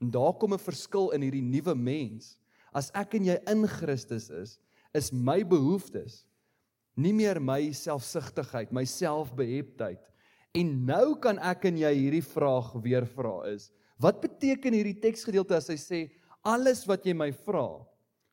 En 0.01 0.11
daar 0.13 0.33
kom 0.37 0.53
'n 0.53 0.61
verskil 0.61 1.11
in 1.15 1.21
hierdie 1.21 1.41
nuwe 1.41 1.75
mens. 1.75 2.37
As 2.73 2.91
ek 2.93 3.15
en 3.15 3.25
jy 3.25 3.37
in 3.47 3.65
Christus 3.67 4.29
is, 4.29 4.59
is 4.93 5.11
my 5.11 5.43
behoeftes 5.43 6.25
nie 6.95 7.13
meer 7.13 7.39
my 7.41 7.71
selfsugtigheid, 7.73 8.71
my 8.71 8.85
selfbeheptheid 8.85 10.01
En 10.53 10.69
nou 10.85 11.15
kan 11.17 11.39
ek 11.41 11.65
en 11.65 11.79
jy 11.81 11.89
hierdie 11.97 12.25
vraag 12.25 12.75
weer 12.85 13.07
vra 13.09 13.39
is: 13.49 13.71
Wat 13.97 14.19
beteken 14.21 14.75
hierdie 14.77 14.99
teksgedeelte 15.01 15.57
as 15.57 15.71
hy 15.71 15.79
sê 15.81 16.01
alles 16.45 16.83
wat 16.85 17.07
jy 17.07 17.15
my 17.17 17.31
vra? 17.45 17.81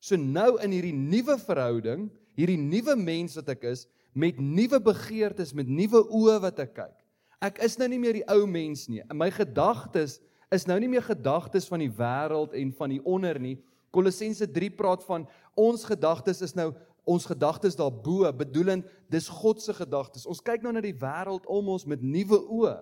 So 0.04 0.20
nou 0.20 0.58
in 0.60 0.74
hierdie 0.74 0.96
nuwe 0.96 1.38
verhouding, 1.40 2.08
hierdie 2.36 2.60
nuwe 2.60 2.96
mens 2.96 3.38
wat 3.40 3.48
ek 3.54 3.64
is, 3.72 3.86
met 4.12 4.40
nuwe 4.40 4.80
begeertes, 4.84 5.54
met 5.56 5.68
nuwe 5.68 6.02
oë 6.08 6.36
wat 6.44 6.60
ek 6.64 6.74
kyk. 6.76 6.96
Ek 7.40 7.60
is 7.64 7.78
nou 7.80 7.88
nie 7.88 8.00
meer 8.02 8.18
die 8.20 8.26
ou 8.28 8.44
mens 8.44 8.84
nie. 8.90 9.00
My 9.16 9.30
gedagtes 9.32 10.18
is 10.52 10.66
nou 10.68 10.76
nie 10.82 10.90
meer 10.92 11.06
gedagtes 11.06 11.68
van 11.70 11.80
die 11.80 11.92
wêreld 11.94 12.56
en 12.58 12.72
van 12.76 12.92
die 12.92 13.00
onder 13.08 13.38
nie. 13.40 13.56
Kolossense 13.94 14.48
3 14.50 14.70
praat 14.76 15.04
van 15.08 15.24
ons 15.58 15.86
gedagtes 15.88 16.42
is 16.44 16.52
nou 16.58 16.72
ons 17.08 17.26
gedagtes 17.26 17.76
daarbo, 17.78 18.24
bedoelend 18.36 18.88
dis 19.12 19.28
God 19.40 19.62
se 19.62 19.74
gedagtes. 19.76 20.26
Ons 20.28 20.42
kyk 20.44 20.64
nou 20.64 20.72
na 20.74 20.82
die 20.84 20.96
wêreld 20.96 21.46
om 21.50 21.72
ons 21.74 21.86
met 21.88 22.02
nuwe 22.02 22.40
oë, 22.44 22.76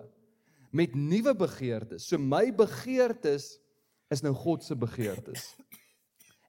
met 0.75 0.95
nuwe 0.95 1.33
begeertes. 1.37 2.05
So 2.09 2.19
my 2.21 2.49
begeertes 2.55 3.57
is 4.13 4.23
nou 4.25 4.33
God 4.37 4.65
se 4.65 4.77
begeertes. 4.77 5.53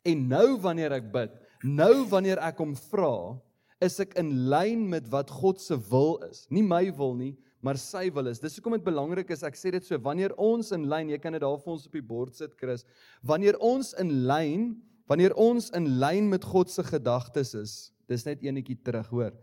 En 0.08 0.26
nou 0.30 0.56
wanneer 0.60 0.94
ek 0.96 1.10
bid, 1.12 1.32
nou 1.64 2.06
wanneer 2.08 2.40
ek 2.44 2.60
hom 2.62 2.72
vra, 2.88 3.36
is 3.84 3.98
ek 4.00 4.14
in 4.20 4.32
lyn 4.52 4.84
met 4.92 5.08
wat 5.12 5.32
God 5.32 5.60
se 5.60 5.76
wil 5.90 6.18
is. 6.28 6.44
Nie 6.52 6.64
my 6.64 6.86
wil 6.96 7.14
nie, 7.16 7.32
maar 7.64 7.80
sy 7.80 8.06
wil 8.12 8.28
is. 8.30 8.40
Dis 8.40 8.56
hoekom 8.58 8.76
dit 8.76 8.84
belangrik 8.84 9.32
is. 9.32 9.44
Ek 9.44 9.56
sê 9.56 9.72
dit 9.72 9.84
so, 9.84 9.96
wanneer 10.04 10.34
ons 10.40 10.72
in 10.76 10.86
lyn, 10.88 11.12
jy 11.12 11.20
kan 11.20 11.36
dit 11.36 11.42
daar 11.44 11.60
vir 11.60 11.74
ons 11.74 11.86
op 11.88 11.96
die 11.96 12.04
bord 12.04 12.36
sit, 12.36 12.56
Chris. 12.60 12.86
Wanneer 13.24 13.60
ons 13.64 13.92
in 14.00 14.12
lyn, 14.28 14.70
wanneer 15.10 15.34
ons 15.34 15.72
in 15.74 15.88
lyn 15.98 16.28
met 16.30 16.44
God 16.46 16.70
se 16.70 16.84
gedagtes 16.86 17.54
is, 17.58 17.74
dis 18.10 18.26
net 18.26 18.42
enetjie 18.46 18.78
terug, 18.86 19.08
hoor. 19.10 19.34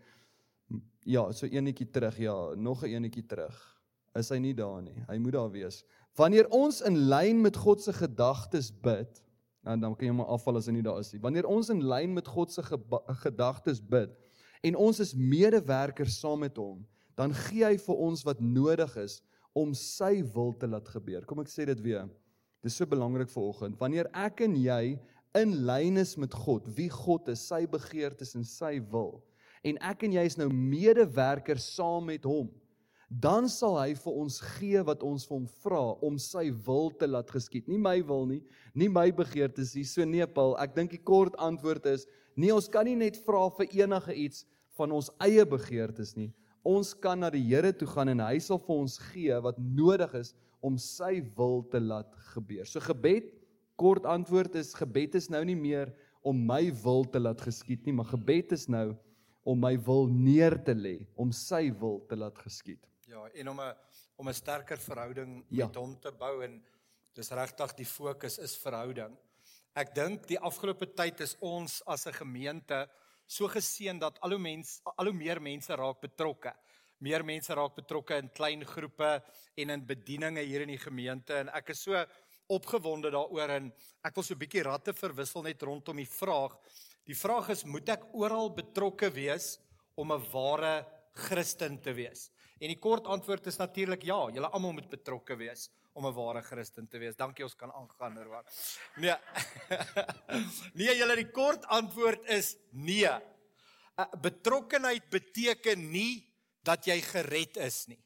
Ja, 1.08 1.26
so 1.36 1.48
enetjie 1.48 1.90
terug, 1.92 2.18
ja, 2.20 2.36
nog 2.56 2.84
'n 2.84 2.96
enetjie 3.00 3.26
terug. 3.28 3.56
Is 4.16 4.30
hy 4.30 4.40
nie 4.42 4.54
daar 4.54 4.82
nie? 4.82 5.04
Hy 5.08 5.18
moet 5.18 5.34
daar 5.34 5.52
wees. 5.52 5.84
Wanneer 6.18 6.50
ons 6.50 6.82
in 6.82 6.98
lyn 7.10 7.42
met 7.42 7.58
God 7.58 7.82
se 7.82 7.94
gedagtes 7.94 8.72
bid, 8.72 9.22
dan 9.64 9.80
dan 9.80 9.96
kan 9.96 10.08
jy 10.08 10.14
maar 10.14 10.32
afval 10.34 10.58
as 10.58 10.66
hy 10.66 10.78
nie 10.78 10.86
daar 10.86 11.00
is 11.00 11.12
nie. 11.14 11.22
Wanneer 11.22 11.46
ons 11.46 11.70
in 11.70 11.84
lyn 11.84 12.14
met 12.14 12.28
God 12.28 12.52
se 12.52 12.64
gedagtes 12.64 13.82
bid 13.82 14.16
en 14.64 14.76
ons 14.76 15.00
is 15.00 15.14
medewerkers 15.14 16.20
saam 16.20 16.40
met 16.40 16.58
hom, 16.58 16.86
dan 17.16 17.34
gee 17.34 17.66
hy 17.66 17.78
vir 17.78 17.96
ons 18.08 18.24
wat 18.24 18.40
nodig 18.42 18.96
is 18.98 19.22
om 19.54 19.74
sy 19.74 20.24
wil 20.34 20.54
te 20.58 20.68
laat 20.70 20.88
gebeur. 20.88 21.26
Kom 21.26 21.40
ek 21.40 21.52
sê 21.52 21.66
dit 21.66 21.82
weer. 21.82 22.08
Dit 22.64 22.72
is 22.72 22.78
so 22.78 22.90
belangrik 22.90 23.30
vir 23.30 23.44
oggend. 23.44 23.78
Wanneer 23.80 24.10
ek 24.14 24.42
en 24.48 24.56
jy 24.58 24.98
in 25.40 25.54
lyn 25.68 26.00
is 26.02 26.16
met 26.20 26.34
God, 26.34 26.68
wie 26.78 26.90
God 26.92 27.30
is, 27.34 27.46
sy 27.50 27.66
begeertes 27.70 28.36
en 28.38 28.46
sy 28.48 28.78
wil, 28.92 29.20
en 29.66 29.80
ek 29.90 30.06
en 30.08 30.16
jy 30.20 30.24
is 30.30 30.38
nou 30.40 30.50
medewerkers 30.54 31.66
saam 31.76 32.08
met 32.12 32.26
hom, 32.28 32.50
dan 33.08 33.48
sal 33.48 33.78
hy 33.80 33.94
vir 33.96 34.16
ons 34.20 34.38
gee 34.58 34.82
wat 34.84 35.04
ons 35.08 35.24
vir 35.28 35.38
hom 35.38 35.48
vra 35.64 35.84
om 36.04 36.18
sy 36.20 36.50
wil 36.66 36.90
te 36.92 37.08
laat 37.08 37.30
geskied. 37.32 37.68
Nie 37.72 37.80
my 37.80 38.02
wil 38.04 38.26
nie, 38.28 38.42
nie 38.76 38.90
my 38.92 39.08
begeertes 39.16 39.74
nie. 39.78 39.86
So 39.88 40.04
nee 40.04 40.28
Paul, 40.28 40.58
ek 40.60 40.76
dink 40.76 40.92
die 40.92 41.00
kort 41.00 41.38
antwoord 41.40 41.88
is 41.94 42.04
nee, 42.36 42.52
ons 42.52 42.68
kan 42.70 42.86
nie 42.86 42.98
net 43.00 43.16
vra 43.24 43.48
vir 43.56 43.72
enige 43.80 44.14
iets 44.14 44.44
van 44.78 44.92
ons 44.94 45.08
eie 45.24 45.46
begeertes 45.48 46.14
nie. 46.20 46.30
Ons 46.68 46.92
kan 46.94 47.24
na 47.24 47.32
die 47.32 47.46
Here 47.48 47.72
toe 47.72 47.88
gaan 47.88 48.12
en 48.12 48.22
hy 48.28 48.42
sal 48.44 48.60
vir 48.60 48.76
ons 48.76 48.98
gee 49.08 49.40
wat 49.42 49.58
nodig 49.58 50.14
is 50.20 50.34
om 50.62 50.76
sy 50.82 51.22
wil 51.38 51.64
te 51.72 51.80
laat 51.80 52.12
gebeur. 52.34 52.68
So 52.68 52.84
gebed, 52.84 53.32
kort 53.78 54.06
antwoord 54.10 54.58
is 54.60 54.74
gebed 54.78 55.16
is 55.16 55.30
nou 55.30 55.44
nie 55.46 55.58
meer 55.58 55.94
om 56.26 56.40
my 56.50 56.68
wil 56.84 57.06
te 57.06 57.22
laat 57.22 57.42
geskied 57.46 57.86
nie, 57.86 57.94
maar 57.96 58.10
gebed 58.10 58.52
is 58.58 58.68
nou 58.68 58.92
om 59.48 59.60
my 59.64 59.78
wil 59.80 60.10
neer 60.12 60.58
te 60.60 60.76
lê, 60.76 60.98
om 61.16 61.32
sy 61.32 61.70
wil 61.80 62.02
te 62.10 62.18
laat 62.20 62.36
geskied. 62.44 62.82
Ja, 63.08 63.24
en 63.32 63.54
om 63.54 63.62
'n 63.62 63.76
om 64.18 64.28
'n 64.28 64.34
sterker 64.34 64.78
verhouding 64.78 65.46
ja. 65.50 65.66
met 65.66 65.76
hom 65.76 65.96
te 66.00 66.12
bou 66.12 66.44
en 66.44 66.62
dis 67.14 67.32
regtig 67.32 67.74
die 67.76 67.86
fokus 67.86 68.38
is 68.40 68.58
verhouding. 68.58 69.16
Ek 69.76 69.94
dink 69.96 70.28
die 70.28 70.40
afgelope 70.40 70.88
tyd 70.98 71.22
is 71.22 71.36
ons 71.40 71.82
as 71.86 72.08
'n 72.08 72.14
gemeente 72.14 72.88
so 73.28 73.48
geseën 73.48 74.00
dat 74.00 74.20
al 74.22 74.32
hoe 74.32 74.40
mense 74.40 74.82
al 74.98 75.06
hoe 75.06 75.14
meer 75.14 75.42
mense 75.42 75.76
raak 75.76 76.02
betrokke. 76.02 76.54
Meer 77.00 77.24
mense 77.24 77.54
raak 77.54 77.76
betrokke 77.76 78.18
in 78.18 78.30
klein 78.30 78.66
groepe 78.66 79.24
en 79.56 79.70
in 79.70 79.86
bedieninge 79.86 80.42
hier 80.42 80.62
in 80.62 80.70
die 80.70 80.82
gemeente 80.82 81.34
en 81.34 81.50
ek 81.50 81.70
is 81.70 81.84
so 81.84 82.06
opgewonde 82.48 83.12
daaroor 83.12 83.50
en 83.50 83.72
ek 84.04 84.16
wil 84.16 84.24
so 84.24 84.34
'n 84.34 84.40
bietjie 84.40 84.64
ratte 84.64 84.94
verwissel 84.94 85.44
net 85.44 85.62
rondom 85.62 85.98
die 85.98 86.10
vraag. 86.10 86.58
Die 87.06 87.16
vraag 87.16 87.50
is 87.50 87.64
moet 87.66 87.90
ek 87.90 88.04
oral 88.14 88.50
betrokke 88.50 89.10
wees 89.12 89.60
om 89.96 90.12
'n 90.12 90.24
ware 90.32 90.86
Christen 91.14 91.80
te 91.82 91.94
wees? 91.94 92.32
En 92.60 92.68
die 92.68 92.80
kort 92.80 93.06
antwoord 93.06 93.48
is 93.48 93.58
natuurlik 93.58 94.04
ja, 94.04 94.30
julle 94.34 94.50
almal 94.50 94.74
moet 94.74 94.90
betrokke 94.90 95.36
wees 95.36 95.70
om 95.94 96.06
'n 96.06 96.14
ware 96.14 96.42
Christen 96.42 96.88
te 96.88 96.98
wees. 96.98 97.16
Dankie 97.16 97.44
ons 97.44 97.56
kan 97.56 97.72
aangaan 97.72 98.18
oor 98.18 98.30
wat. 98.30 98.46
Nee. 98.98 99.16
nee, 100.80 100.96
julle 100.96 101.16
die 101.16 101.32
kort 101.32 101.66
antwoord 101.66 102.26
is 102.30 102.56
nee. 102.72 103.14
Betrokkenheid 104.22 105.10
beteken 105.10 105.92
nie 105.92 106.28
dat 106.64 106.86
jy 106.86 107.02
gered 107.02 107.58
is 107.58 107.88
nie. 107.88 108.00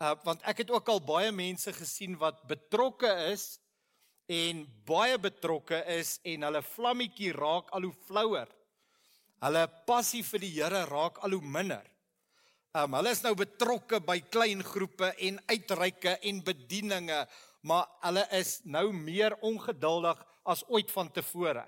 Uh 0.00 0.14
want 0.24 0.40
ek 0.48 0.62
het 0.62 0.70
ook 0.72 0.88
al 0.88 1.02
baie 1.04 1.32
mense 1.32 1.72
gesien 1.76 2.14
wat 2.20 2.40
betrokke 2.48 3.10
is 3.28 3.58
en 4.32 4.62
baie 4.88 5.18
betrokke 5.20 5.82
is 5.92 6.14
en 6.24 6.46
hulle 6.46 6.62
vlammetjie 6.64 7.34
raak 7.36 7.68
al 7.76 7.84
hoe 7.88 7.96
flouer. 8.06 8.48
Hulle 9.44 9.66
passie 9.88 10.22
vir 10.24 10.44
die 10.44 10.52
Here 10.54 10.86
raak 10.88 11.20
al 11.24 11.36
hoe 11.36 11.44
minder. 11.44 11.84
Um, 12.72 12.94
hulle 12.96 13.12
is 13.12 13.20
nou 13.26 13.34
betrokke 13.36 14.00
by 14.06 14.20
klein 14.32 14.64
groepe 14.64 15.10
en 15.26 15.40
uitreike 15.50 16.16
en 16.30 16.42
bedieninge, 16.48 17.20
maar 17.66 17.88
hulle 18.06 18.24
is 18.38 18.60
nou 18.64 18.86
meer 18.94 19.36
ongeduldig 19.44 20.20
as 20.48 20.64
ooit 20.70 20.92
vantevore. 20.94 21.66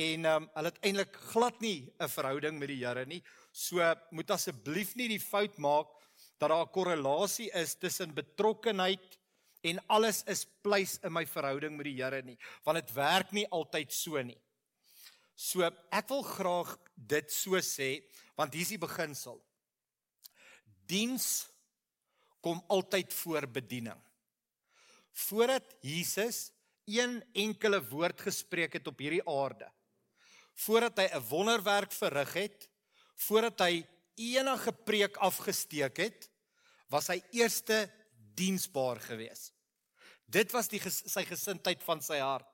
En 0.00 0.28
um, 0.32 0.50
hulle 0.54 0.72
het 0.72 0.84
eintlik 0.86 1.16
glad 1.32 1.60
nie 1.60 1.92
'n 2.00 2.08
verhouding 2.08 2.58
met 2.58 2.72
die 2.72 2.80
Here 2.86 3.04
nie. 3.04 3.22
So 3.52 3.82
moet 4.10 4.30
asseblief 4.30 4.94
nie 4.96 5.08
die 5.08 5.20
fout 5.20 5.58
maak 5.58 5.99
dat 6.40 6.48
daar 6.48 6.64
'n 6.64 6.72
korrelasie 6.72 7.50
is 7.52 7.74
tussen 7.74 8.14
betrokkenheid 8.14 9.18
en 9.60 9.86
alles 9.86 10.22
is 10.24 10.46
pleis 10.62 10.98
in 11.04 11.12
my 11.12 11.26
verhouding 11.26 11.76
met 11.76 11.84
die 11.84 12.02
Here 12.02 12.22
nie, 12.22 12.38
want 12.64 12.78
dit 12.80 12.94
werk 12.94 13.32
nie 13.32 13.46
altyd 13.50 13.92
so 13.92 14.22
nie. 14.22 14.40
So 15.36 15.62
ek 15.90 16.08
wil 16.08 16.22
graag 16.22 16.78
dit 16.96 17.30
so 17.32 17.60
sê, 17.60 18.04
want 18.36 18.52
hier 18.54 18.62
is 18.62 18.68
die 18.68 18.78
beginsel. 18.78 19.40
Diens 20.86 21.48
kom 22.40 22.62
altyd 22.68 23.12
voor 23.12 23.46
bediening. 23.46 24.00
Voordat 25.12 25.76
Jesus 25.82 26.52
een 26.84 27.20
enkele 27.34 27.88
woord 27.88 28.20
gespreek 28.20 28.72
het 28.72 28.86
op 28.86 28.98
hierdie 28.98 29.28
aarde, 29.28 29.70
voordat 30.54 30.98
hy 30.98 31.08
'n 31.12 31.28
wonderwerk 31.28 31.92
verrig 31.92 32.32
het, 32.32 32.68
voordat 33.16 33.60
hy 33.60 33.86
enige 34.14 34.72
preek 34.72 35.16
afgesteek 35.16 35.96
het, 35.96 36.29
was 36.90 37.08
hy 37.12 37.20
eerste 37.36 37.84
diensbaar 38.38 39.00
geweest. 39.04 39.54
Dit 40.30 40.52
was 40.54 40.68
die 40.70 40.80
sy 40.86 41.24
gesindheid 41.26 41.82
van 41.82 42.02
sy 42.04 42.20
hart. 42.22 42.48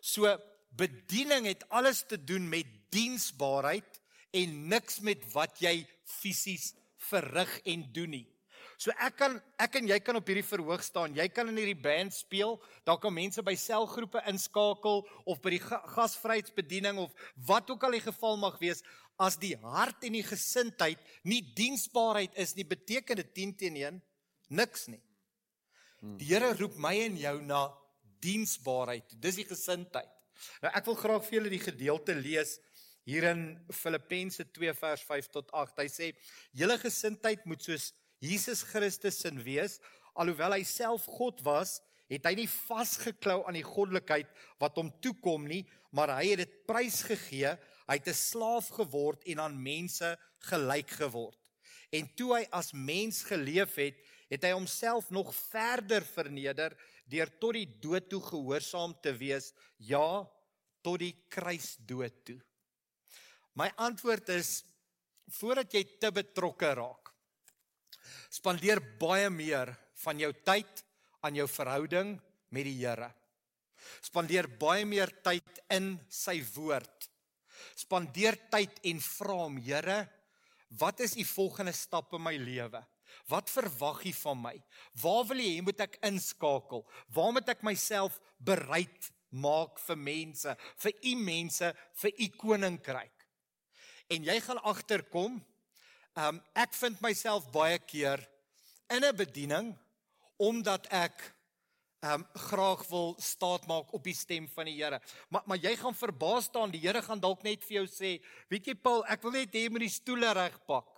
So 0.00 0.30
bediening 0.76 1.48
het 1.48 1.64
alles 1.74 2.04
te 2.06 2.18
doen 2.18 2.46
met 2.48 2.68
diensbaarheid 2.94 4.00
en 4.36 4.56
niks 4.70 5.00
met 5.00 5.24
wat 5.32 5.58
jy 5.62 5.80
fisies 6.06 6.74
verrig 7.08 7.60
en 7.64 7.86
doen 7.94 8.18
nie. 8.18 8.26
So 8.76 8.92
ek 9.00 9.14
kan 9.16 9.38
ek 9.62 9.78
en 9.80 9.88
jy 9.88 9.96
kan 10.04 10.18
op 10.18 10.28
hierdie 10.28 10.44
verhoog 10.44 10.82
staan. 10.84 11.14
Jy 11.16 11.26
kan 11.32 11.48
in 11.48 11.56
hierdie 11.56 11.78
band 11.80 12.12
speel. 12.12 12.58
Daar 12.84 12.98
kan 13.00 13.14
mense 13.16 13.40
by 13.44 13.54
selgroepe 13.56 14.20
inskakel 14.28 15.00
of 15.24 15.40
by 15.44 15.54
die 15.54 15.62
gasvryheidsbediening 15.64 17.00
of 17.00 17.14
wat 17.48 17.72
ook 17.72 17.86
al 17.88 17.96
die 17.96 18.04
geval 18.04 18.36
mag 18.40 18.58
wees. 18.60 18.84
As 19.18 19.38
die 19.40 19.54
hart 19.62 20.04
en 20.04 20.16
die 20.18 20.26
gesindheid 20.26 21.00
nie 21.24 21.40
diensbaarheid 21.56 22.36
is 22.36 22.54
nie, 22.56 22.66
beteken 22.68 23.22
dit 23.22 23.32
10 23.34 23.54
teen 23.62 23.78
1 23.80 24.00
niks 24.56 24.86
nie. 24.92 25.02
Die 26.20 26.28
Here 26.28 26.52
roep 26.54 26.76
my 26.78 26.92
en 27.06 27.16
jou 27.18 27.36
na 27.42 27.66
diensbaarheid. 28.22 29.16
Dis 29.20 29.40
die 29.40 29.48
gesindheid. 29.48 30.10
Nou 30.62 30.72
ek 30.76 30.88
wil 30.90 30.98
graag 31.00 31.24
vir 31.24 31.38
julle 31.38 31.52
die 31.52 31.62
gedeelte 31.62 32.16
lees 32.18 32.58
hier 33.08 33.28
in 33.30 33.44
Filippense 33.72 34.44
2 34.52 34.74
vers 34.76 35.04
5 35.08 35.30
tot 35.32 35.52
8. 35.54 35.80
Hy 35.80 35.88
sê: 35.88 36.12
"Julle 36.52 36.76
gesindheid 36.82 37.46
moet 37.46 37.62
soos 37.62 37.92
Jesus 38.20 38.62
Christus 38.62 39.20
sin 39.20 39.40
wees, 39.44 39.80
alhoewel 40.14 40.56
hy 40.56 40.64
self 40.64 41.04
God 41.18 41.42
was, 41.44 41.80
het 42.08 42.26
hy 42.26 42.34
nie 42.38 42.48
vasgeklou 42.48 43.42
aan 43.46 43.58
die 43.58 43.66
goddelikheid 43.66 44.28
wat 44.62 44.76
hom 44.78 44.92
toekom 45.02 45.46
nie, 45.50 45.64
maar 45.90 46.14
hy 46.16 46.32
het 46.32 46.44
dit 46.44 46.54
prysgegee. 46.68 47.56
Hy 47.86 47.98
het 47.98 48.08
'n 48.08 48.14
slaaf 48.14 48.68
geword 48.68 49.22
en 49.24 49.40
aan 49.40 49.62
mense 49.62 50.18
gelyk 50.50 50.90
geword. 50.90 51.38
En 51.92 52.08
toe 52.14 52.34
hy 52.36 52.44
as 52.50 52.72
mens 52.72 53.22
geleef 53.22 53.74
het, 53.74 53.96
het 54.28 54.42
hy 54.42 54.52
homself 54.52 55.10
nog 55.10 55.34
verder 55.34 56.02
verneder 56.02 56.76
deur 57.06 57.30
tot 57.38 57.54
die 57.54 57.78
dood 57.80 58.08
toe 58.10 58.20
gehoorsaam 58.20 58.96
te 59.00 59.12
wees, 59.12 59.52
ja, 59.78 60.26
tot 60.82 60.98
die 60.98 61.14
kruisdood 61.28 62.24
toe." 62.24 62.40
My 63.54 63.70
antwoord 63.76 64.28
is 64.28 64.64
voordat 65.38 65.72
jy 65.72 65.84
te 66.00 66.10
betrokke 66.12 66.74
raak. 66.74 67.12
Spandeer 68.30 68.82
baie 68.98 69.30
meer 69.30 69.72
van 70.04 70.18
jou 70.18 70.32
tyd 70.44 70.84
aan 71.24 71.34
jou 71.34 71.46
verhouding 71.48 72.20
met 72.50 72.64
die 72.68 72.76
Here. 72.82 73.08
Spandeer 74.02 74.48
baie 74.60 74.84
meer 74.84 75.10
tyd 75.24 75.62
in 75.72 75.94
sy 76.10 76.42
woord. 76.54 77.08
Spandeer 77.74 78.36
tyd 78.50 78.78
en 78.84 79.00
vra 79.00 79.40
hom, 79.44 79.56
Here, 79.58 80.06
wat 80.78 81.00
is 81.00 81.16
u 81.16 81.24
volgende 81.24 81.72
stap 81.72 82.12
in 82.14 82.22
my 82.22 82.36
lewe? 82.36 82.84
Wat 83.28 83.50
verwag 83.50 84.04
u 84.04 84.12
van 84.12 84.42
my? 84.42 84.54
Waar 85.02 85.24
wil 85.26 85.38
u 85.38 85.42
hê 85.42 85.62
moet 85.62 85.80
ek 85.80 85.98
inskakel? 86.04 86.84
Waar 87.14 87.32
moet 87.32 87.48
ek 87.48 87.62
myself 87.62 88.20
bereid 88.38 89.12
maak 89.30 89.78
vir 89.82 89.96
mense, 89.96 90.56
vir 90.78 90.92
u 91.02 91.14
mense, 91.16 91.74
vir 92.02 92.12
u 92.18 92.28
koninkryk? 92.38 93.16
en 94.12 94.26
jy 94.26 94.36
gaan 94.42 94.62
agterkom. 94.62 95.38
Um 96.16 96.40
ek 96.56 96.74
vind 96.78 97.02
myself 97.04 97.48
baie 97.52 97.78
keer 97.78 98.22
in 98.90 99.04
'n 99.04 99.16
bediening 99.16 99.74
omdat 100.38 100.86
ek 100.90 101.34
ehm 102.04 102.20
um, 102.20 102.26
graag 102.48 102.82
wil 102.88 103.14
staat 103.18 103.66
maak 103.66 103.92
op 103.96 104.04
die 104.04 104.14
stem 104.14 104.48
van 104.48 104.68
die 104.68 104.76
Here. 104.76 105.00
Maar 105.28 105.42
maar 105.46 105.58
jy 105.58 105.76
gaan 105.76 105.94
verbaas 105.94 106.44
staan, 106.44 106.70
die 106.70 106.80
Here 106.80 107.02
gaan 107.02 107.20
dalk 107.20 107.42
net 107.42 107.64
vir 107.64 107.80
jou 107.80 107.86
sê, 107.88 108.18
weet 108.48 108.66
jy 108.66 108.74
Paul, 108.74 109.04
ek 109.08 109.22
wil 109.22 109.32
net 109.32 109.54
hê 109.54 109.66
jy 109.66 109.72
moet 109.72 109.86
die 109.86 109.96
stoele 109.96 110.32
regpak. 110.36 110.92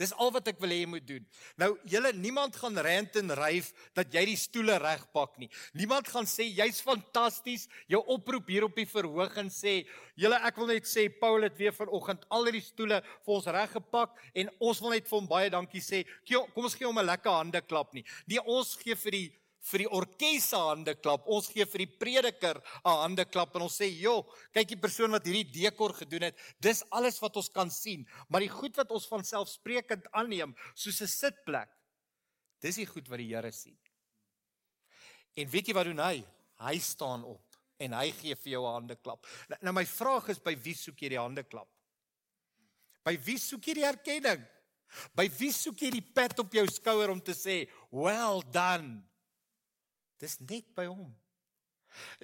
Dis 0.00 0.12
al 0.16 0.32
wat 0.34 0.48
ek 0.48 0.60
wil 0.60 0.72
hê 0.72 0.78
jy 0.80 0.88
moet 0.88 1.04
doen. 1.06 1.24
Nou 1.60 1.70
julle 1.88 2.12
niemand 2.16 2.56
gaan 2.58 2.78
rant 2.84 3.16
en 3.20 3.34
ryf 3.38 3.70
dat 3.96 4.12
jy 4.12 4.24
die 4.32 4.38
stoele 4.40 4.78
regpak 4.80 5.36
nie. 5.40 5.48
Niemand 5.78 6.08
gaan 6.08 6.28
sê 6.28 6.46
jy's 6.48 6.80
fantasties. 6.84 7.68
Jou 7.92 8.00
oproep 8.14 8.48
hier 8.48 8.66
op 8.66 8.76
die 8.76 8.88
verhoog 8.88 9.36
en 9.40 9.52
sê, 9.52 9.82
julle 10.18 10.40
ek 10.48 10.58
wil 10.60 10.72
net 10.72 10.88
sê 10.88 11.06
Paul 11.20 11.44
het 11.46 11.60
weer 11.60 11.76
vanoggend 11.76 12.24
al 12.32 12.50
die 12.52 12.64
stoele 12.64 13.02
vir 13.04 13.36
ons 13.36 13.52
reggepak 13.58 14.16
en 14.34 14.50
ons 14.58 14.80
wil 14.84 14.96
net 14.96 15.08
vir 15.08 15.18
hom 15.18 15.28
baie 15.28 15.52
dankie 15.52 15.84
sê. 15.84 16.02
Kom 16.28 16.64
ons 16.64 16.76
gee 16.76 16.88
hom 16.88 16.98
'n 16.98 17.06
lekker 17.12 17.38
hande 17.40 17.60
klap 17.60 17.94
nie. 17.94 18.04
Nee, 18.26 18.40
ons 18.40 18.74
gee 18.76 18.96
vir 18.96 19.12
die 19.12 19.28
vir 19.70 19.84
die 19.84 19.90
orkes 19.94 20.48
se 20.50 20.58
hande 20.58 20.94
klap. 20.98 21.26
Ons 21.30 21.48
gee 21.52 21.64
vir 21.68 21.84
die 21.84 21.92
prediker 22.00 22.58
'n 22.84 22.96
hande 23.02 23.24
klap 23.24 23.54
en 23.56 23.62
ons 23.62 23.78
sê, 23.78 23.86
"Jo, 23.86 24.26
kyk 24.52 24.68
die 24.68 24.80
persoon 24.80 25.10
wat 25.10 25.24
hierdie 25.24 25.52
dekor 25.52 25.92
gedoen 25.92 26.22
het. 26.22 26.38
Dis 26.60 26.82
alles 26.90 27.20
wat 27.20 27.36
ons 27.36 27.48
kan 27.48 27.70
sien, 27.70 28.06
maar 28.28 28.40
die 28.40 28.48
goed 28.48 28.76
wat 28.76 28.90
ons 28.90 29.06
van 29.06 29.22
selfsprekend 29.22 30.06
aanneem, 30.12 30.54
soos 30.74 31.00
'n 31.00 31.06
sitplek, 31.06 31.68
dis 32.60 32.76
die 32.76 32.86
goed 32.86 33.08
wat 33.08 33.18
die 33.18 33.34
Here 33.34 33.52
sien." 33.52 33.78
En 35.36 35.48
weet 35.48 35.66
jy 35.66 35.74
wat 35.74 35.84
doen 35.84 35.98
hy? 35.98 36.24
Hy 36.60 36.78
staan 36.78 37.24
op 37.24 37.42
en 37.78 37.92
hy 37.92 38.10
gee 38.12 38.34
vir 38.34 38.52
jou 38.52 38.66
'n 38.66 38.72
hande 38.72 38.96
klap. 38.96 39.26
Nou, 39.48 39.58
nou 39.62 39.72
my 39.72 39.84
vraag 39.84 40.28
is 40.28 40.38
by 40.38 40.54
wie 40.54 40.74
soek 40.74 41.00
jy 41.02 41.08
die 41.08 41.18
hande 41.18 41.42
klap? 41.42 41.68
By 43.04 43.16
wie 43.16 43.38
soek 43.38 43.64
jy 43.66 43.74
die 43.74 43.84
erkenning? 43.84 44.46
By 45.14 45.28
wie 45.28 45.50
soek 45.52 45.80
jy 45.80 45.90
die 45.90 46.12
pat 46.14 46.38
op 46.38 46.52
jou 46.52 46.66
skouer 46.66 47.10
om 47.10 47.20
te 47.20 47.32
sê, 47.32 47.68
"Well 47.90 48.42
done." 48.52 49.11
Dis 50.22 50.38
net 50.46 50.68
by 50.76 50.86
hom. 50.86 51.10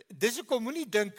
Dis 0.06 0.38
hoekom 0.38 0.62
moenie 0.62 0.86
dink 0.86 1.18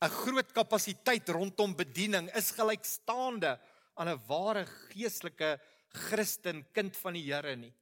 'n 0.00 0.12
groot 0.22 0.52
kapasiteit 0.52 1.28
rondom 1.28 1.74
bediening 1.74 2.28
is 2.36 2.52
gelykstaande 2.54 3.58
aan 3.96 4.08
'n 4.08 4.22
ware 4.28 4.64
geestelike 4.66 5.58
Christen 5.88 6.64
kind 6.72 6.96
van 6.96 7.14
die 7.14 7.32
Here 7.32 7.56
nie. 7.56 7.74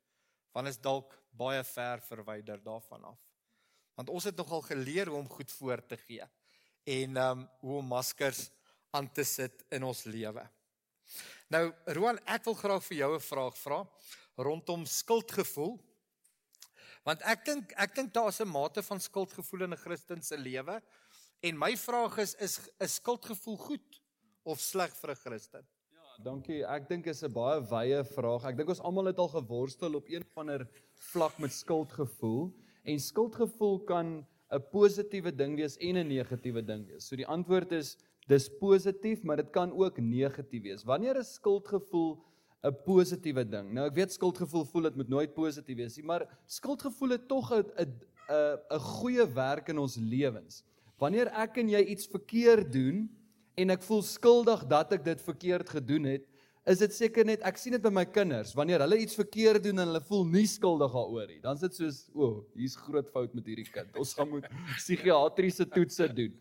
Want 0.52 0.68
is 0.68 0.78
dalk 0.78 1.12
baie 1.32 1.64
ver 1.64 2.00
verwyder 2.00 2.62
daarvan 2.62 3.04
af. 3.04 3.18
Want 3.94 4.08
ons 4.08 4.24
het 4.24 4.36
nogal 4.36 4.62
geleer 4.62 5.08
hoe 5.08 5.18
om 5.18 5.28
goed 5.28 5.50
voor 5.52 5.86
te 5.86 5.96
gee 5.96 6.24
en 6.84 7.16
ehm 7.16 7.38
um, 7.38 7.48
hoe 7.60 7.78
om 7.78 7.86
maskers 7.86 8.50
aan 8.90 9.12
te 9.12 9.24
sit 9.24 9.64
in 9.70 9.82
ons 9.82 10.04
lewe. 10.04 10.48
Nou 11.48 11.72
Roan, 11.84 12.18
ek 12.26 12.44
wil 12.44 12.54
graag 12.54 12.84
vir 12.84 12.96
jou 12.96 13.14
'n 13.16 13.20
vraag 13.20 13.58
vra 13.58 13.88
rondom 14.36 14.86
skuldgevoel. 14.86 15.78
Want 17.04 17.20
ek 17.28 17.44
dink 17.44 17.72
ek 17.76 17.94
dink 17.94 18.14
daar's 18.16 18.40
'n 18.40 18.48
mate 18.48 18.82
van 18.82 19.00
skuldgevoel 19.00 19.64
in 19.64 19.72
'n 19.72 19.82
Christen 19.84 20.22
se 20.22 20.36
lewe. 20.38 20.80
En 21.42 21.58
my 21.58 21.76
vraag 21.76 22.18
is 22.18 22.34
is 22.34 22.70
'n 22.80 22.88
skuldgevoel 22.88 23.56
goed 23.56 24.00
of 24.44 24.60
sleg 24.60 24.90
vir 24.96 25.10
'n 25.10 25.16
Christen? 25.16 25.66
Dankie. 26.22 26.62
Ek 26.64 26.88
dink 26.88 27.06
is 27.06 27.22
'n 27.22 27.32
baie 27.32 27.60
wye 27.60 28.04
vraag. 28.04 28.44
Ek 28.44 28.56
dink 28.56 28.68
ons 28.68 28.80
almal 28.80 29.06
het 29.06 29.18
al 29.18 29.28
geworstel 29.28 29.94
op 29.94 30.08
een 30.08 30.24
van 30.34 30.50
'n 30.50 30.68
vlak 31.12 31.38
met 31.38 31.52
skuldgevoel 31.52 32.54
en 32.84 32.98
skuldgevoel 32.98 33.84
kan 33.84 34.26
'n 34.50 34.62
positiewe 34.70 35.34
ding 35.34 35.56
wees 35.56 35.76
en 35.76 35.96
'n 35.96 36.08
negatiewe 36.08 36.62
ding 36.64 36.86
wees. 36.86 37.06
So 37.08 37.16
die 37.16 37.26
antwoord 37.26 37.72
is 37.72 37.96
dis 38.28 38.48
positief, 38.48 39.22
maar 39.22 39.36
dit 39.36 39.50
kan 39.50 39.72
ook 39.72 39.98
negatief 39.98 40.62
wees. 40.62 40.84
Wanneer 40.84 41.18
'n 41.18 41.24
skuldgevoel 41.24 42.24
'n 42.64 42.76
positiewe 42.84 43.44
ding. 43.44 43.72
Nou 43.76 43.86
ek 43.86 43.96
weet 43.98 44.12
skuldgevoel 44.12 44.64
voel 44.64 44.88
dit 44.88 44.96
moet 44.96 45.08
nooit 45.08 45.34
positief 45.36 45.76
wees 45.76 45.96
nie, 45.98 46.06
maar 46.06 46.24
skuldgevoel 46.46 47.18
het 47.18 47.28
tog 47.28 47.52
'n 47.52 47.60
'n 47.60 47.92
'n 48.28 48.58
'n 48.76 48.80
goeie 48.80 49.26
werk 49.34 49.68
in 49.68 49.78
ons 49.78 49.96
lewens. 49.96 50.64
Wanneer 50.98 51.28
ek 51.28 51.58
en 51.58 51.68
jy 51.68 51.82
iets 51.92 52.06
verkeerd 52.06 52.72
doen 52.72 53.10
en 53.56 53.70
ek 53.70 53.82
voel 53.82 54.02
skuldig 54.02 54.64
dat 54.66 54.92
ek 54.92 55.04
dit 55.04 55.20
verkeerd 55.20 55.68
gedoen 55.68 56.04
het, 56.04 56.24
is 56.64 56.78
dit 56.78 56.94
seker 56.94 57.26
net 57.26 57.42
ek 57.44 57.58
sien 57.60 57.72
dit 57.72 57.82
by 57.82 57.90
my 57.92 58.04
kinders, 58.08 58.54
wanneer 58.56 58.80
hulle 58.80 58.96
iets 58.96 59.14
verkeerd 59.14 59.62
doen 59.62 59.78
en 59.78 59.90
hulle 59.90 60.00
voel 60.00 60.24
nie 60.24 60.46
skuldig 60.48 60.92
daaroor 60.92 61.26
nie, 61.28 61.40
dan 61.42 61.54
is 61.54 61.60
dit 61.60 61.74
soos, 61.74 61.98
o, 62.14 62.24
oh, 62.24 62.44
hier's 62.56 62.76
groot 62.76 63.10
fout 63.12 63.34
met 63.34 63.44
hierdie 63.44 63.68
kind. 63.68 63.90
Ons 64.00 64.14
gaan 64.14 64.30
moet 64.30 64.48
psigiatriese 64.78 65.68
toetse 65.68 66.08
doen. 66.08 66.32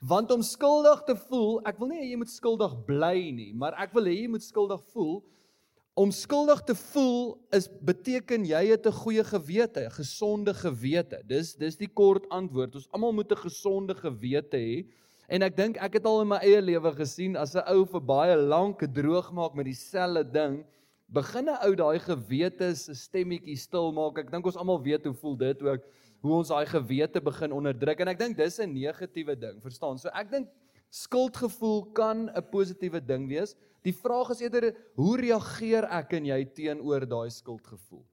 Want 0.00 0.30
om 0.34 0.42
skuldig 0.42 1.04
te 1.06 1.14
voel, 1.28 1.60
ek 1.66 1.78
wil 1.78 1.92
nie 1.92 2.00
hê 2.00 2.10
jy 2.10 2.18
moet 2.18 2.30
skuldig 2.30 2.74
bly 2.86 3.30
nie, 3.34 3.52
maar 3.54 3.78
ek 3.78 3.94
wil 3.94 4.10
hê 4.10 4.16
jy 4.16 4.28
moet 4.34 4.42
skuldig 4.42 4.82
voel 4.90 5.22
Om 5.98 6.12
skuldig 6.14 6.60
te 6.62 6.76
voel 6.78 7.32
is 7.50 7.64
beteken 7.82 8.44
jy 8.46 8.60
het 8.70 8.84
'n 8.86 8.98
goeie 9.02 9.24
gewete, 9.24 9.80
'n 9.86 9.90
gesonde 9.90 10.54
gewete. 10.54 11.18
Dis 11.26 11.56
dis 11.56 11.76
die 11.76 11.88
kort 11.88 12.28
antwoord. 12.28 12.74
Ons 12.74 12.86
almal 12.92 13.12
moet 13.12 13.32
'n 13.32 13.42
gesonde 13.48 13.94
gewete 13.94 14.56
hê. 14.56 14.86
En 15.28 15.42
ek 15.42 15.56
dink 15.56 15.76
ek 15.76 15.94
het 15.94 16.06
al 16.06 16.20
in 16.20 16.28
my 16.28 16.36
eie 16.36 16.60
lewe 16.62 16.92
gesien 16.92 17.36
as 17.36 17.56
'n 17.56 17.66
ou 17.66 17.84
vir 17.84 18.00
baie 18.00 18.36
lank 18.36 18.78
droog 18.94 19.32
maak 19.32 19.54
met 19.54 19.64
dieselfde 19.64 20.22
ding, 20.32 20.64
begin 21.08 21.48
'n 21.48 21.58
ou 21.66 21.74
daai 21.74 21.98
gewete 21.98 22.76
se 22.76 22.94
stemmetjie 22.94 23.56
stil 23.56 23.92
maak. 23.92 24.18
Ek 24.18 24.30
dink 24.30 24.46
ons 24.46 24.56
almal 24.56 24.80
weet 24.82 25.04
hoe 25.04 25.14
voel 25.14 25.36
dit 25.36 25.62
ook 25.62 25.82
hoe 26.22 26.32
ons 26.32 26.48
daai 26.48 26.66
gewete 26.66 27.20
begin 27.20 27.52
onderdruk 27.52 28.00
en 28.00 28.08
ek 28.08 28.18
dink 28.18 28.36
dis 28.36 28.60
'n 28.60 28.72
negatiewe 28.72 29.34
ding, 29.34 29.60
verstaan? 29.60 29.98
So 29.98 30.08
ek 30.08 30.30
dink 30.30 30.48
skuldgevoel 30.90 31.92
kan 31.92 32.30
'n 32.30 32.42
positiewe 32.52 33.00
ding 33.04 33.28
wees. 33.28 33.56
Die 33.86 33.94
vraag 33.94 34.30
is 34.34 34.40
eerder 34.40 34.74
hoe 34.98 35.16
reageer 35.20 35.86
ek 36.00 36.12
en 36.18 36.30
jy 36.30 36.44
teenoor 36.54 37.06
daai 37.06 37.30
skuldgevoel? 37.30 38.04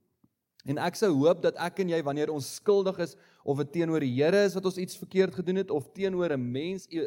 En 0.66 0.80
ek 0.82 0.98
sou 0.98 1.12
hoop 1.14 1.44
dat 1.44 1.58
ek 1.62 1.84
en 1.84 1.92
jy 1.94 2.00
wanneer 2.06 2.32
ons 2.34 2.48
skuldig 2.58 2.98
is 3.06 3.14
of 3.46 3.60
dit 3.62 3.76
teenoor 3.78 4.02
die 4.02 4.16
Here 4.16 4.40
is 4.48 4.56
wat 4.58 4.66
ons 4.66 4.80
iets 4.82 4.98
verkeerd 4.98 5.36
gedoen 5.38 5.60
het 5.62 5.70
of 5.70 5.92
teenoor 5.94 6.34
'n 6.34 6.42
mens 6.42 6.88
'n 6.90 7.06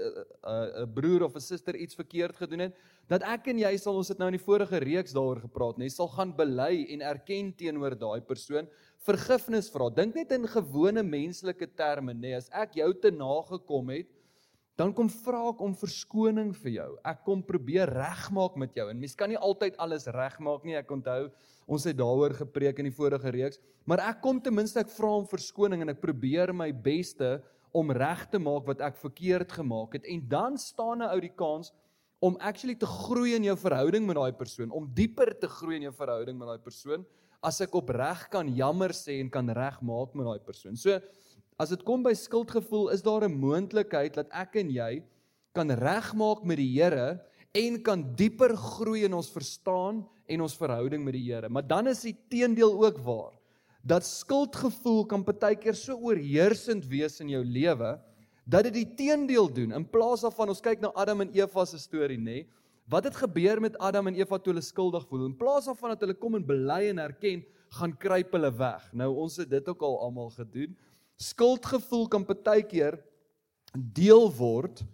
'n 0.85 0.93
broer 0.95 1.25
of 1.27 1.35
'n 1.35 1.41
suster 1.41 1.75
iets 1.75 1.99
verkeerd 1.99 2.37
gedoen 2.37 2.71
het, 2.71 2.75
dat 3.09 3.23
ek 3.23 3.49
en 3.49 3.59
jy 3.59 3.77
sal 3.77 3.97
ons 3.97 4.09
het 4.09 4.19
nou 4.19 4.29
in 4.29 4.39
die 4.39 4.47
vorige 4.47 4.79
reeks 4.79 5.13
daaroor 5.13 5.41
gepraat, 5.41 5.79
nee, 5.79 5.89
sal 5.89 6.09
gaan 6.09 6.33
bely 6.37 6.87
en 6.91 7.01
erken 7.01 7.53
teenoor 7.57 7.99
daai 7.99 8.21
persoon, 8.21 8.69
vergifnis 8.99 9.71
vra. 9.71 9.91
Dink 9.91 10.15
net 10.15 10.31
in 10.33 10.47
gewone 10.47 11.03
menslike 11.03 11.67
terme, 11.75 12.15
nê, 12.15 12.21
nee, 12.21 12.37
as 12.37 12.49
ek 12.53 12.75
jou 12.75 12.93
te 12.95 13.11
nagekom 13.11 13.89
het, 13.89 14.07
dan 14.79 14.93
kom 14.95 15.09
vra 15.11 15.41
ek 15.51 15.61
om 15.65 15.75
verskoning 15.75 16.53
vir 16.63 16.71
jou. 16.77 16.89
Ek 17.11 17.25
kom 17.27 17.43
probeer 17.43 17.91
regmaak 17.91 18.55
met 18.61 18.77
jou. 18.79 18.87
En 18.93 19.01
mens 19.01 19.17
kan 19.19 19.31
nie 19.31 19.41
altyd 19.41 19.77
alles 19.83 20.07
regmaak 20.15 20.63
nie. 20.67 20.77
Ek 20.79 20.93
onthou 20.95 21.25
ons 21.69 21.85
het 21.85 21.99
daaroor 21.99 22.37
gepreek 22.39 22.79
in 22.81 22.87
die 22.89 22.95
vorige 22.95 23.33
reeks, 23.35 23.59
maar 23.85 24.01
ek 24.07 24.23
kom 24.25 24.39
ten 24.41 24.55
minste 24.57 24.81
ek 24.81 24.93
vra 24.95 25.11
om 25.19 25.27
verskoning 25.29 25.83
en 25.85 25.93
ek 25.93 26.01
probeer 26.01 26.55
my 26.57 26.71
beste 26.73 27.43
om 27.77 27.93
reg 27.93 28.23
te 28.33 28.41
maak 28.41 28.65
wat 28.71 28.81
ek 28.87 28.97
verkeerd 29.03 29.53
gemaak 29.53 29.99
het. 29.99 30.07
En 30.09 30.23
dan 30.31 30.57
staan 30.57 31.03
'n 31.03 31.11
ou 31.11 31.21
die 31.21 31.35
kans 31.35 31.75
om 32.21 32.39
actually 32.41 32.75
te 32.75 32.87
groei 32.87 33.35
in 33.35 33.45
jou 33.45 33.57
verhouding 33.57 34.07
met 34.07 34.17
daai 34.17 34.33
persoon, 34.33 34.71
om 34.71 34.89
dieper 34.95 35.39
te 35.39 35.49
groei 35.49 35.77
in 35.77 35.83
jou 35.83 35.93
verhouding 35.93 36.39
met 36.39 36.49
daai 36.49 36.63
persoon 36.65 37.05
as 37.43 37.61
ek 37.61 37.75
opreg 37.75 38.29
kan 38.31 38.49
jammer 38.49 38.91
sê 38.91 39.21
en 39.21 39.31
kan 39.31 39.47
regmaak 39.47 40.15
met 40.15 40.27
daai 40.27 40.43
persoon. 40.43 40.77
So 40.77 40.99
As 41.59 41.73
dit 41.75 41.81
kom 41.83 42.05
by 42.07 42.13
skuldgevoel, 42.15 42.93
is 42.95 43.03
daar 43.03 43.27
'n 43.27 43.35
moontlikheid 43.35 44.15
dat 44.15 44.31
ek 44.31 44.55
en 44.63 44.71
jy 44.71 45.03
kan 45.53 45.71
regmaak 45.71 46.45
met 46.45 46.57
die 46.57 46.71
Here 46.79 47.19
en 47.53 47.83
kan 47.83 48.15
dieper 48.15 48.55
groei 48.55 49.03
in 49.05 49.15
ons 49.15 49.31
verstaan 49.31 50.07
en 50.29 50.41
ons 50.41 50.55
verhouding 50.55 51.03
met 51.03 51.15
die 51.15 51.27
Here. 51.27 51.49
Maar 51.49 51.67
dan 51.67 51.89
is 51.89 52.03
die 52.03 52.17
teendeel 52.31 52.85
ook 52.85 52.99
waar. 52.99 53.33
Dat 53.83 54.05
skuldgevoel 54.05 55.07
kan 55.07 55.25
partykeer 55.25 55.75
so 55.75 55.99
oorheersend 55.99 56.87
wees 56.87 57.21
in 57.21 57.29
jou 57.29 57.45
lewe 57.45 57.99
dat 58.47 58.63
dit 58.65 58.75
die 58.75 58.95
teendeel 58.95 59.53
doen. 59.53 59.73
In 59.73 59.85
plaas 59.85 60.23
daarvan 60.23 60.49
ons 60.49 60.61
kyk 60.61 60.81
na 60.81 60.93
Adam 60.95 61.21
en 61.21 61.35
Eva 61.35 61.65
se 61.65 61.79
storie, 61.79 62.19
nê? 62.19 62.47
Wat 62.87 63.05
het 63.05 63.17
gebeur 63.17 63.61
met 63.61 63.77
Adam 63.79 64.07
en 64.07 64.15
Eva 64.15 64.39
toe 64.39 64.53
hulle 64.53 64.63
skuldig 64.63 65.09
voel? 65.09 65.27
In 65.27 65.37
plaas 65.37 65.67
daarvan 65.67 65.91
dat 65.91 66.01
hulle 66.01 66.15
kom 66.15 66.35
en 66.35 66.47
bely 66.47 66.89
en 66.89 66.99
erken, 66.99 67.45
gaan 67.69 67.97
kruip 67.99 68.33
hulle 68.33 68.51
weg. 68.57 68.93
Nou 68.93 69.11
ons 69.17 69.37
het 69.37 69.51
dit 69.51 69.69
ook 69.69 69.83
al 69.83 69.99
almal 70.07 70.31
gedoen. 70.31 70.77
Skuldgevoel 71.19 72.07
kan 72.09 72.25
baie 72.25 72.63
keer 72.63 72.99
deel 73.75 74.31
word 74.39 74.85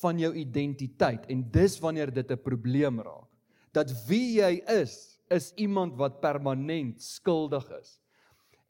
van 0.00 0.18
jou 0.18 0.32
identiteit 0.38 1.26
en 1.30 1.42
dis 1.52 1.78
wanneer 1.82 2.10
dit 2.10 2.30
'n 2.30 2.42
probleem 2.42 3.00
raak. 3.00 3.28
Dat 3.72 3.90
wie 4.06 4.40
jy 4.40 4.62
is, 4.68 5.18
is 5.30 5.52
iemand 5.56 5.96
wat 5.96 6.20
permanent 6.20 7.02
skuldig 7.02 7.64
is. 7.80 8.00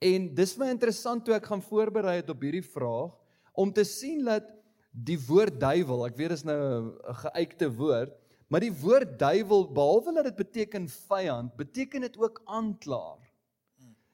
En 0.00 0.34
dis 0.34 0.56
my 0.56 0.68
interessant 0.70 1.24
toe 1.24 1.34
ek 1.34 1.46
gaan 1.46 1.62
voorberei 1.62 2.16
het 2.16 2.30
op 2.30 2.40
hierdie 2.40 2.64
vraag 2.64 3.12
om 3.52 3.72
te 3.72 3.84
sien 3.84 4.24
dat 4.24 4.44
die 4.92 5.18
woord 5.28 5.60
duiwel, 5.60 6.06
ek 6.06 6.16
weet 6.16 6.30
is 6.30 6.44
nou 6.44 6.58
'n 6.58 7.14
geuite 7.14 7.68
woord, 7.76 8.12
maar 8.48 8.60
die 8.60 8.72
woord 8.72 9.18
duiwel 9.18 9.72
behalwe 9.72 10.12
dat 10.14 10.24
dit 10.24 10.36
beteken 10.36 10.88
vyand, 10.88 11.56
beteken 11.56 12.00
dit 12.00 12.18
ook 12.18 12.42
aanklaer. 12.44 13.31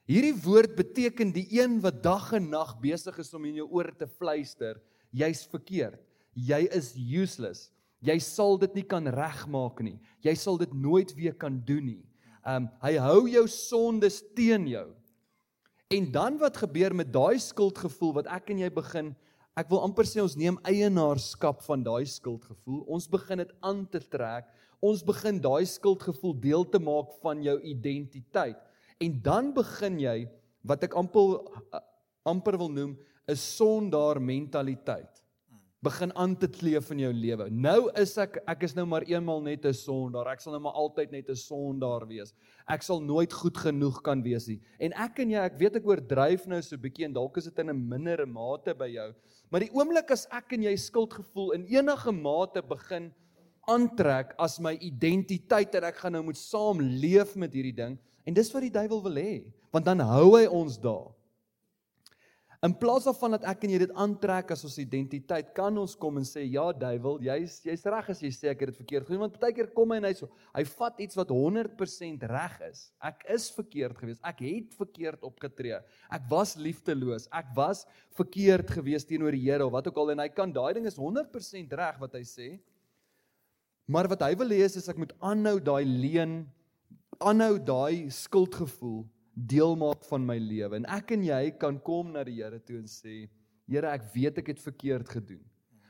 Hierdie 0.09 0.33
woord 0.41 0.73
beteken 0.73 1.29
die 1.35 1.45
een 1.53 1.77
wat 1.83 1.99
dag 2.01 2.31
en 2.33 2.47
nag 2.49 2.73
besig 2.81 3.19
is 3.21 3.29
om 3.37 3.43
in 3.45 3.59
jou 3.61 3.67
oor 3.77 3.91
te 3.93 4.07
fluister, 4.09 4.79
jy's 5.13 5.43
verkeerd. 5.51 6.01
Jy 6.33 6.63
is 6.73 6.95
useless. 6.97 7.67
Jy 8.01 8.15
sal 8.23 8.57
dit 8.57 8.79
nie 8.79 8.85
kan 8.87 9.05
regmaak 9.13 9.83
nie. 9.85 9.99
Jy 10.25 10.33
sal 10.39 10.57
dit 10.57 10.73
nooit 10.73 11.11
weer 11.17 11.35
kan 11.37 11.59
doen 11.67 11.85
nie. 11.91 12.03
Um 12.47 12.69
hy 12.81 12.95
hou 13.03 13.27
jou 13.29 13.45
sondes 13.51 14.21
teen 14.33 14.65
jou. 14.71 14.87
En 15.93 16.05
dan 16.13 16.37
wat 16.41 16.57
gebeur 16.57 16.95
met 16.95 17.11
daai 17.13 17.37
skuldgevoel 17.43 18.15
wat 18.21 18.29
ek 18.39 18.53
en 18.53 18.63
jy 18.65 18.69
begin 18.73 19.13
Ek 19.59 19.67
wil 19.67 19.81
amper 19.83 20.07
sê 20.07 20.21
ons 20.23 20.37
neem 20.39 20.55
eienaarskap 20.63 21.63
van 21.65 21.81
daai 21.83 22.05
skuldgevoel. 22.07 22.83
Ons 22.87 23.09
begin 23.11 23.41
dit 23.41 23.49
aan 23.65 23.81
te 23.91 23.99
trek. 23.99 24.47
Ons 24.79 25.01
begin 25.03 25.41
daai 25.43 25.65
skuldgevoel 25.67 26.35
deel 26.39 26.63
te 26.71 26.79
maak 26.79 27.11
van 27.23 27.41
jou 27.43 27.57
identiteit. 27.67 28.59
En 28.99 29.21
dan 29.23 29.53
begin 29.55 29.99
jy 29.99 30.17
wat 30.67 30.83
ek 30.83 30.97
amper 30.99 31.39
amper 32.27 32.57
wil 32.59 32.69
noem 32.69 32.97
'n 33.29 33.35
sondaar 33.35 34.19
mentaliteit 34.21 35.23
begin 35.79 36.11
aan 36.19 36.33
te 36.35 36.47
kleef 36.51 36.89
in 36.91 36.99
jou 37.05 37.11
lewe. 37.15 37.45
Nou 37.49 37.87
is 37.95 38.17
ek 38.19 38.41
ek 38.51 38.65
is 38.67 38.73
nou 38.75 38.83
maar 38.85 39.05
eenmal 39.07 39.39
net 39.41 39.65
'n 39.65 39.73
sondaar. 39.73 40.27
Ek 40.27 40.41
sal 40.41 40.51
nou 40.51 40.61
maar 40.61 40.75
altyd 40.75 41.11
net 41.11 41.29
'n 41.29 41.35
sondaar 41.35 42.05
wees. 42.07 42.33
Ek 42.67 42.83
sal 42.83 42.99
nooit 42.99 43.31
goed 43.31 43.55
genoeg 43.57 44.01
kan 44.03 44.21
wees 44.21 44.47
nie. 44.47 44.59
En 44.79 44.91
ek 44.91 45.19
en 45.19 45.29
jy, 45.29 45.39
ek 45.39 45.57
weet 45.57 45.75
ek 45.77 45.87
oordryf 45.87 46.47
nou 46.47 46.61
so 46.61 46.75
'n 46.75 46.81
bietjie 46.81 47.05
en 47.05 47.13
dalk 47.13 47.37
is 47.37 47.45
dit 47.45 47.59
in 47.59 47.69
'n 47.69 47.87
mindere 47.89 48.25
mate 48.25 48.73
by 48.73 48.87
jou. 48.87 49.13
Maar 49.49 49.61
die 49.61 49.71
oomblik 49.73 50.11
as 50.11 50.27
ek 50.31 50.53
en 50.53 50.63
jy 50.63 50.75
skuldgevoel 50.75 51.51
in 51.53 51.65
enige 51.65 52.11
mate 52.11 52.61
begin 52.61 53.13
aantrek 53.67 54.33
as 54.37 54.59
my 54.59 54.73
identiteit 54.81 55.73
en 55.75 55.83
ek 55.83 55.95
gaan 55.95 56.11
nou 56.11 56.23
moet 56.23 56.37
saam 56.37 56.79
leef 56.81 57.35
met 57.35 57.53
hierdie 57.53 57.75
ding 57.75 57.97
en 58.25 58.35
dis 58.35 58.51
wat 58.53 58.65
die 58.65 58.73
duiwel 58.73 59.01
wil 59.05 59.21
hê, 59.21 59.33
want 59.73 59.87
dan 59.87 60.03
hou 60.03 60.33
hy 60.37 60.45
ons 60.47 60.77
daar. 60.81 61.09
In 62.59 62.73
plaas 62.75 63.05
daarvan 63.07 63.37
dat 63.37 63.45
ek 63.47 63.61
en 63.63 63.71
jy 63.71 63.77
dit 63.85 63.91
aantrek 64.03 64.49
as 64.51 64.65
ons 64.67 64.73
identiteit, 64.81 65.53
kan 65.55 65.77
ons 65.79 65.93
kom 65.95 66.17
en 66.19 66.25
sê 66.27 66.41
ja, 66.43 66.65
duiwel, 66.75 67.21
jy's 67.23 67.53
jy's 67.63 67.85
reg 67.87 68.09
as 68.11 68.19
jy 68.19 68.31
sê 68.35 68.49
ek 68.51 68.65
het 68.65 68.73
dit 68.73 68.79
verkeerd 68.81 69.07
gedoen, 69.07 69.21
want 69.23 69.37
baie 69.39 69.55
keer 69.55 69.69
kom 69.71 69.93
hy 69.95 70.01
en 70.01 70.07
hy 70.09 70.11
so, 70.17 70.27
hy 70.51 70.65
vat 70.67 70.99
iets 71.05 71.15
wat 71.15 71.31
100% 71.31 72.25
reg 72.27 72.57
is. 72.67 72.81
Ek 73.07 73.23
is 73.31 73.47
verkeerd 73.55 73.95
geweest. 74.01 74.19
Ek 74.27 74.43
het 74.43 74.75
verkeerd 74.75 75.23
opgetree. 75.23 75.79
Ek 76.11 76.27
was 76.33 76.57
liefdeloos. 76.59 77.29
Ek 77.31 77.47
was 77.55 77.85
verkeerd 78.19 78.75
geweest 78.75 79.07
teenoor 79.07 79.39
die 79.39 79.45
Here 79.45 79.63
of 79.63 79.71
wat 79.77 79.87
ook 79.87 80.03
al 80.03 80.17
en 80.17 80.25
hy 80.25 80.27
kan 80.27 80.51
daai 80.51 80.73
ding 80.75 80.91
is 80.91 80.99
100% 80.99 81.79
reg 81.79 82.03
wat 82.03 82.19
hy 82.19 82.25
sê. 82.27 82.49
Maar 83.87 84.11
wat 84.11 84.27
hy 84.27 84.33
wil 84.35 84.51
hê 84.51 84.65
is, 84.67 84.75
is 84.75 84.91
ek 84.91 84.99
moet 84.99 85.15
aanhou 85.23 85.61
daai 85.63 85.87
leuen, 85.87 86.41
aanhou 87.19 87.57
daai 87.59 88.09
skuldgevoel 88.13 89.03
deel 89.33 89.75
maak 89.79 90.03
van 90.09 90.25
my 90.25 90.37
lewe. 90.41 90.79
En 90.79 90.87
ek 90.97 91.13
en 91.15 91.23
jy 91.23 91.43
kan 91.59 91.79
kom 91.83 92.13
na 92.15 92.23
die 92.27 92.39
Here 92.39 92.59
toe 92.59 92.79
en 92.79 92.87
sê, 92.89 93.27
Here, 93.69 93.91
ek 93.93 94.07
weet 94.15 94.39
ek 94.41 94.53
het 94.55 94.61
verkeerd 94.63 95.11
gedoen. 95.13 95.43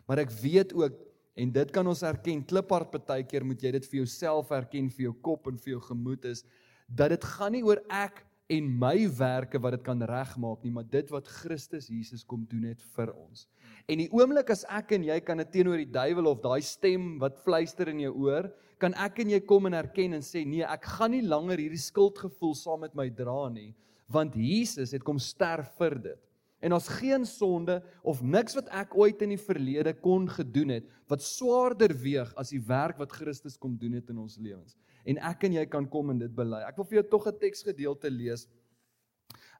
Maar 0.09 0.25
ek 0.25 0.33
weet 0.41 0.73
ook 0.75 0.97
en 1.39 1.51
dit 1.55 1.69
kan 1.71 1.87
ons 1.87 2.01
erken, 2.03 2.41
kliphard 2.43 2.91
baie 3.07 3.23
keer 3.23 3.45
moet 3.47 3.61
jy 3.63 3.71
dit 3.77 3.85
vir 3.87 4.01
jouself 4.01 4.49
erken, 4.51 4.89
vir 4.91 5.05
jou 5.05 5.13
kop 5.23 5.47
en 5.47 5.59
vir 5.61 5.77
jou 5.77 5.83
gemoed 5.85 6.25
is 6.27 6.43
dat 6.89 7.13
dit 7.13 7.27
gaan 7.37 7.53
nie 7.53 7.61
oor 7.63 7.79
ek 7.93 8.25
en 8.49 8.65
my 8.81 9.05
werke 9.13 9.61
wat 9.61 9.77
dit 9.77 9.83
kan 9.85 10.01
regmaak 10.09 10.63
nie, 10.65 10.73
maar 10.73 10.87
dit 10.89 11.11
wat 11.13 11.29
Christus 11.29 11.87
Jesus 11.93 12.25
kom 12.25 12.47
doen 12.49 12.65
het 12.71 12.81
vir 12.95 13.13
ons. 13.13 13.45
En 13.87 14.01
die 14.01 14.09
oomblik 14.09 14.49
as 14.51 14.65
ek 14.73 14.95
en 14.97 15.05
jy 15.05 15.19
kan 15.23 15.39
dit 15.39 15.51
teenoor 15.53 15.77
die 15.79 15.93
duiwel 15.93 16.31
of 16.33 16.41
daai 16.41 16.65
stem 16.65 17.13
wat 17.21 17.37
fluister 17.45 17.93
in 17.93 18.01
jou 18.07 18.15
oor, 18.25 18.49
kan 18.79 18.95
ek 18.95 19.19
en 19.23 19.33
jy 19.35 19.41
kom 19.43 19.67
en 19.67 19.75
erken 19.77 20.15
en 20.17 20.23
sê 20.25 20.45
nee, 20.47 20.63
ek 20.63 20.87
gaan 20.97 21.11
nie 21.11 21.25
langer 21.25 21.59
hierdie 21.59 21.81
skuldgevoel 21.81 22.55
saam 22.55 22.85
met 22.85 22.95
my 22.97 23.09
dra 23.11 23.49
nie, 23.51 23.73
want 24.09 24.35
Jesus 24.39 24.95
het 24.95 25.03
kom 25.05 25.19
sterf 25.21 25.69
vir 25.77 25.97
dit. 26.09 26.21
En 26.59 26.75
ons 26.75 26.87
geen 26.99 27.23
sonde 27.27 27.77
of 28.03 28.19
niks 28.21 28.57
wat 28.57 28.67
ek 28.75 28.95
ooit 28.99 29.21
in 29.23 29.31
die 29.31 29.39
verlede 29.39 29.93
kon 30.03 30.25
gedoen 30.27 30.73
het 30.75 30.87
wat 31.11 31.23
swaarder 31.23 31.93
weeg 31.95 32.33
as 32.39 32.51
die 32.51 32.61
werk 32.67 32.99
wat 32.99 33.15
Christus 33.15 33.55
kom 33.57 33.77
doen 33.79 33.95
het 33.95 34.09
in 34.11 34.19
ons 34.19 34.35
lewens. 34.41 34.75
En 35.07 35.21
ek 35.29 35.47
en 35.47 35.55
jy 35.55 35.63
kan 35.71 35.87
kom 35.87 36.11
en 36.11 36.19
dit 36.19 36.33
bely. 36.35 36.59
Ek 36.67 36.75
wil 36.77 36.87
vir 36.89 36.99
jou 36.99 37.05
tog 37.15 37.27
'n 37.27 37.39
teksgedeelte 37.39 38.11
lees. 38.11 38.47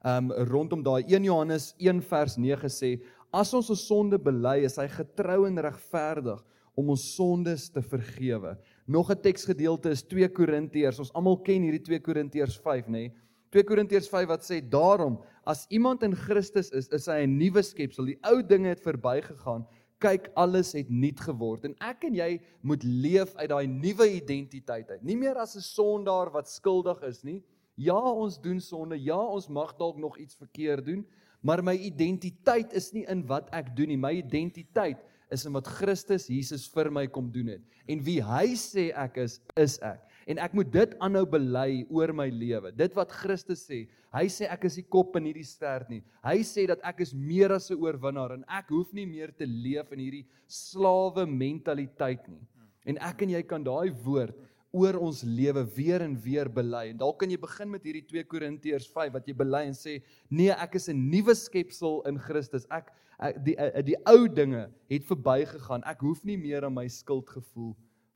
Um 0.04 0.32
rondom 0.32 0.82
daai 0.82 1.04
1 1.08 1.24
Johannes 1.24 1.74
1 1.78 2.02
vers 2.02 2.36
9 2.36 2.68
sê 2.68 3.00
as 3.32 3.54
ons 3.54 3.70
ons 3.70 3.86
sonde 3.86 4.18
bely, 4.18 4.64
is 4.64 4.76
hy 4.76 4.88
getrou 4.88 5.46
en 5.46 5.58
regverdig 5.58 6.44
om 6.74 6.90
ons 6.90 7.14
sondes 7.16 7.68
te 7.70 7.82
vergewe. 7.82 8.56
Nog 8.90 9.10
'n 9.10 9.20
teksgedeelte 9.20 9.90
is 9.90 10.02
2 10.02 10.28
Korintiërs. 10.28 10.98
Ons 10.98 11.12
almal 11.12 11.36
ken 11.46 11.62
hierdie 11.62 11.80
2 11.80 12.00
Korintiërs 12.00 12.56
5, 12.58 12.86
nê? 12.86 12.90
Nee? 12.90 13.12
2 13.54 13.64
Korintiërs 13.64 14.08
5 14.08 14.26
wat 14.26 14.42
sê 14.42 14.58
daarom 14.68 15.20
as 15.44 15.66
iemand 15.68 16.02
in 16.02 16.14
Christus 16.14 16.70
is, 16.70 16.88
is 16.88 17.06
hy 17.06 17.22
'n 17.22 17.36
nuwe 17.38 17.62
skepsel. 17.62 18.04
Die 18.04 18.18
ou 18.22 18.42
dinge 18.42 18.68
het 18.68 18.80
verbygegaan. 18.80 19.66
Kyk, 19.98 20.30
alles 20.34 20.72
het 20.72 20.90
nuut 20.90 21.20
geword. 21.20 21.64
En 21.64 21.74
ek 21.78 22.04
en 22.04 22.14
jy 22.14 22.40
moet 22.62 22.82
leef 22.82 23.34
uit 23.34 23.48
daai 23.48 23.66
nuwe 23.66 24.10
identiteit 24.10 24.90
uit. 24.90 25.02
Nie 25.02 25.16
meer 25.16 25.36
as 25.36 25.54
'n 25.56 25.60
sondaar 25.60 26.30
wat 26.32 26.48
skuldig 26.48 27.02
is 27.02 27.22
nie. 27.22 27.44
Ja, 27.76 28.00
ons 28.00 28.40
doen 28.40 28.60
sonde. 28.60 29.02
Ja, 29.02 29.18
ons 29.18 29.48
mag 29.48 29.76
dalk 29.76 29.98
nog 29.98 30.18
iets 30.18 30.34
verkeerd 30.34 30.84
doen, 30.84 31.06
maar 31.40 31.62
my 31.62 31.74
identiteit 31.74 32.72
is 32.72 32.92
nie 32.92 33.06
in 33.06 33.26
wat 33.26 33.48
ek 33.52 33.76
doen 33.76 33.88
nie. 33.88 33.96
My 33.96 34.12
identiteit 34.12 34.98
is 35.32 35.46
in 35.46 35.54
wat 35.54 35.68
Christus 35.78 36.28
Jesus 36.30 36.66
vir 36.74 36.90
my 36.90 37.06
kom 37.06 37.30
doen 37.32 37.54
het. 37.54 37.62
En 37.90 38.02
wie 38.04 38.20
hy 38.22 38.54
sê 38.58 38.90
ek 38.96 39.20
is, 39.24 39.40
is 39.56 39.78
ek. 39.82 40.02
En 40.30 40.38
ek 40.42 40.52
moet 40.54 40.68
dit 40.70 40.92
aanhou 41.02 41.24
bely 41.26 41.84
oor 41.90 42.12
my 42.14 42.28
lewe. 42.30 42.70
Dit 42.76 42.94
wat 42.98 43.14
Christus 43.22 43.64
sê. 43.66 43.84
Hy 44.14 44.26
sê 44.30 44.46
ek 44.50 44.66
is 44.68 44.76
die 44.78 44.86
kop 44.86 45.16
en 45.18 45.24
nie 45.26 45.34
die 45.34 45.46
stert 45.46 45.90
nie. 45.90 46.02
Hy 46.22 46.38
sê 46.46 46.66
dat 46.70 46.82
ek 46.86 47.02
is 47.06 47.14
meer 47.14 47.54
as 47.54 47.70
'n 47.70 47.78
oorwinnaar 47.78 48.34
en 48.34 48.44
ek 48.48 48.70
hoef 48.70 48.92
nie 48.92 49.06
meer 49.06 49.30
te 49.32 49.46
leef 49.46 49.90
in 49.92 49.98
hierdie 49.98 50.26
slawe 50.46 51.26
mentaliteit 51.26 52.28
nie. 52.28 52.42
En 52.84 52.98
ek 52.98 53.22
en 53.22 53.30
jy 53.30 53.42
kan 53.42 53.62
daai 53.62 53.90
woord 54.04 54.36
oor 54.72 55.00
ons 55.02 55.22
lewe 55.26 55.64
weer 55.74 56.02
en 56.02 56.14
weer 56.22 56.48
bely. 56.48 56.90
En 56.90 56.98
dalk 57.02 57.18
kan 57.22 57.30
jy 57.30 57.38
begin 57.42 57.70
met 57.70 57.82
hierdie 57.82 58.06
2 58.06 58.24
Korintiërs 58.30 58.86
5 58.94 59.12
wat 59.16 59.26
jy 59.26 59.34
bely 59.34 59.64
en 59.66 59.74
sê 59.74 59.98
nee, 60.30 60.50
ek 60.50 60.76
is 60.78 60.88
'n 60.88 61.10
nuwe 61.10 61.34
skepsel 61.34 62.02
in 62.06 62.18
Christus. 62.18 62.66
Ek, 62.70 62.92
die 63.20 63.54
die, 63.54 63.56
die 63.92 63.98
ou 64.08 64.28
dinge 64.28 64.68
het 64.90 65.04
verbygegaan. 65.08 65.84
Ek 65.88 66.00
hoef 66.04 66.24
nie 66.24 66.38
meer 66.40 66.64
aan 66.64 66.76
my 66.76 66.86
skuldgevoel 66.88 67.74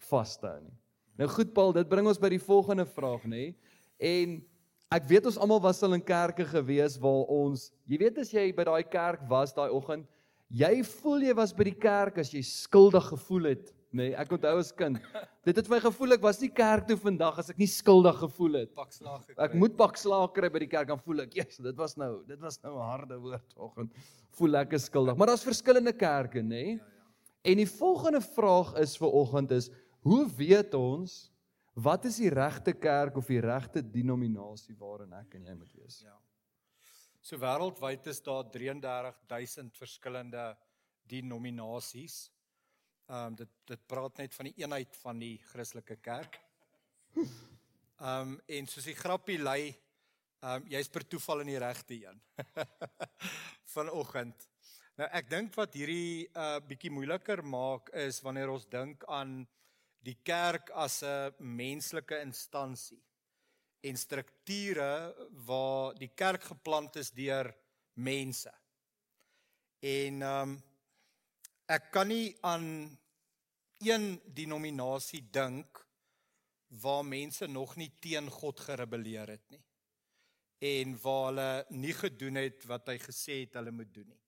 vas 0.09 0.35
te 0.41 0.49
hou 0.49 0.61
nie. 0.63 0.77
Nou 1.21 1.29
goed 1.31 1.53
Paul, 1.55 1.73
dit 1.77 1.89
bring 1.89 2.09
ons 2.11 2.19
by 2.19 2.33
die 2.33 2.43
volgende 2.43 2.87
vraag, 2.89 3.23
nê? 3.31 3.53
En 4.03 4.41
ek 4.95 5.07
weet 5.11 5.29
ons 5.31 5.39
almal 5.39 5.63
was 5.63 5.83
al 5.87 5.95
in 5.97 6.03
kerke 6.03 6.47
gewees 6.49 6.97
waar 7.03 7.31
ons, 7.31 7.69
jy 7.87 8.01
weet 8.03 8.19
as 8.23 8.33
jy 8.35 8.49
by 8.57 8.67
daai 8.67 8.83
kerk 8.91 9.23
was 9.31 9.55
daai 9.55 9.71
oggend, 9.71 10.09
jy 10.51 10.83
voel 11.01 11.29
jy 11.29 11.37
was 11.37 11.55
by 11.55 11.69
die 11.71 11.79
kerk 11.79 12.19
as 12.23 12.33
jy 12.35 12.43
skuldig 12.47 13.07
gevoel 13.13 13.53
het 13.53 13.71
Nee, 13.95 14.11
ek 14.19 14.33
onthou 14.35 14.57
as 14.59 14.73
kind. 14.75 14.99
Dit 15.47 15.61
het 15.61 15.69
my 15.71 15.79
gevoel 15.85 16.17
ek 16.17 16.25
was 16.25 16.41
nie 16.43 16.51
kerk 16.51 16.89
toe 16.89 16.97
vandag 16.99 17.39
as 17.39 17.53
ek 17.53 17.61
nie 17.61 17.69
skuldig 17.71 18.17
gevoel 18.25 18.59
het. 18.63 18.73
Pak 18.75 18.91
slaag 18.95 19.21
gekry. 19.23 19.39
Ek 19.47 19.55
moet 19.61 19.77
pak 19.79 20.01
slaag 20.01 20.33
kry 20.35 20.51
by 20.51 20.65
die 20.65 20.71
kerk 20.73 20.91
dan 20.91 21.03
voel 21.05 21.23
ek, 21.27 21.37
"Jesus, 21.39 21.61
dit 21.63 21.79
was 21.79 21.95
nou, 22.01 22.25
dit 22.27 22.41
was 22.43 22.59
nou 22.65 22.75
'n 22.75 22.89
harde 22.91 23.21
woord 23.23 23.55
vanoggend." 23.55 23.95
Voel 24.35 24.57
ek 24.57 24.75
is 24.75 24.89
skuldig. 24.91 25.17
Maar 25.17 25.31
daar's 25.31 25.47
verskillende 25.47 25.93
kerke, 25.93 26.43
nê? 26.43 26.49
Nee? 26.49 26.75
Ja, 26.75 26.83
ja. 26.83 26.91
En 27.45 27.57
die 27.61 27.69
volgende 27.69 28.21
vraag 28.21 28.75
is 28.81 28.97
vir 28.97 29.13
oggend 29.13 29.51
is, 29.51 29.71
hoe 30.01 30.25
weet 30.37 30.75
ons 30.75 31.31
wat 31.75 32.05
is 32.05 32.17
die 32.17 32.31
regte 32.31 32.73
kerk 32.73 33.17
of 33.17 33.27
die 33.27 33.41
regte 33.41 33.83
denominasie 33.83 34.75
waarin 34.79 35.13
ek 35.13 35.35
en 35.35 35.45
jy 35.45 35.55
moet 35.55 35.73
wees? 35.75 36.01
Ja. 36.03 36.17
So 37.21 37.39
wêreldwyd 37.41 38.07
is 38.07 38.21
daar 38.23 38.45
33000 38.53 39.77
verskillende 39.77 40.57
denominasies. 41.09 42.31
Ehm 43.05 43.27
um, 43.27 43.35
dit 43.37 43.51
dit 43.69 43.81
praat 43.87 44.17
net 44.17 44.35
van 44.35 44.47
die 44.49 44.55
eenheid 44.63 44.97
van 44.97 45.19
die 45.21 45.35
Christelike 45.51 45.97
kerk. 46.01 46.39
Ehm 47.15 48.31
um, 48.31 48.39
en 48.47 48.67
soos 48.67 48.87
die 48.89 48.97
grappie 48.97 49.37
lei, 49.39 49.75
ehm 50.41 50.63
um, 50.63 50.71
jy's 50.73 50.89
per 50.89 51.05
toeval 51.05 51.45
in 51.45 51.53
die 51.53 51.61
regte 51.61 51.99
een. 52.01 52.23
Vanoggend. 53.75 54.49
Nou 54.97 55.11
ek 55.21 55.29
dink 55.29 55.57
wat 55.61 55.77
hierdie 55.77 56.25
uh 56.33 56.63
bietjie 56.65 56.95
moeiliker 56.97 57.45
maak 57.45 57.93
is 58.07 58.23
wanneer 58.25 58.55
ons 58.55 58.65
dink 58.73 59.05
aan 59.05 59.43
die 60.01 60.17
kerk 60.25 60.73
as 60.73 61.03
'n 61.03 61.35
menslike 61.61 62.21
instansie 62.25 63.03
en 63.85 63.97
strukture 64.01 65.15
waar 65.45 65.93
die 66.01 66.13
kerk 66.17 66.43
geplant 66.43 66.97
is 66.97 67.11
deur 67.13 67.53
mense. 67.95 68.53
En 69.81 70.23
ehm 70.23 70.49
um, 70.49 70.63
ek 71.67 71.91
kan 71.93 72.09
nie 72.09 72.35
aan 72.45 72.67
een 73.85 74.21
denominasie 74.37 75.23
dink 75.33 75.81
waar 76.83 77.05
mense 77.05 77.47
nog 77.47 77.77
nie 77.77 77.91
teen 78.01 78.29
God 78.31 78.61
gerebelleer 78.61 79.35
het 79.37 79.51
nie 79.51 79.63
en 80.65 80.95
waar 81.03 81.27
hulle 81.29 81.49
nie 81.77 81.95
gedoen 81.97 82.41
het 82.41 82.65
wat 82.69 82.89
hy 82.89 82.99
gesê 83.03 83.41
het 83.43 83.59
hulle 83.59 83.73
moet 83.75 83.91
doen 83.93 84.07
nie. 84.09 84.21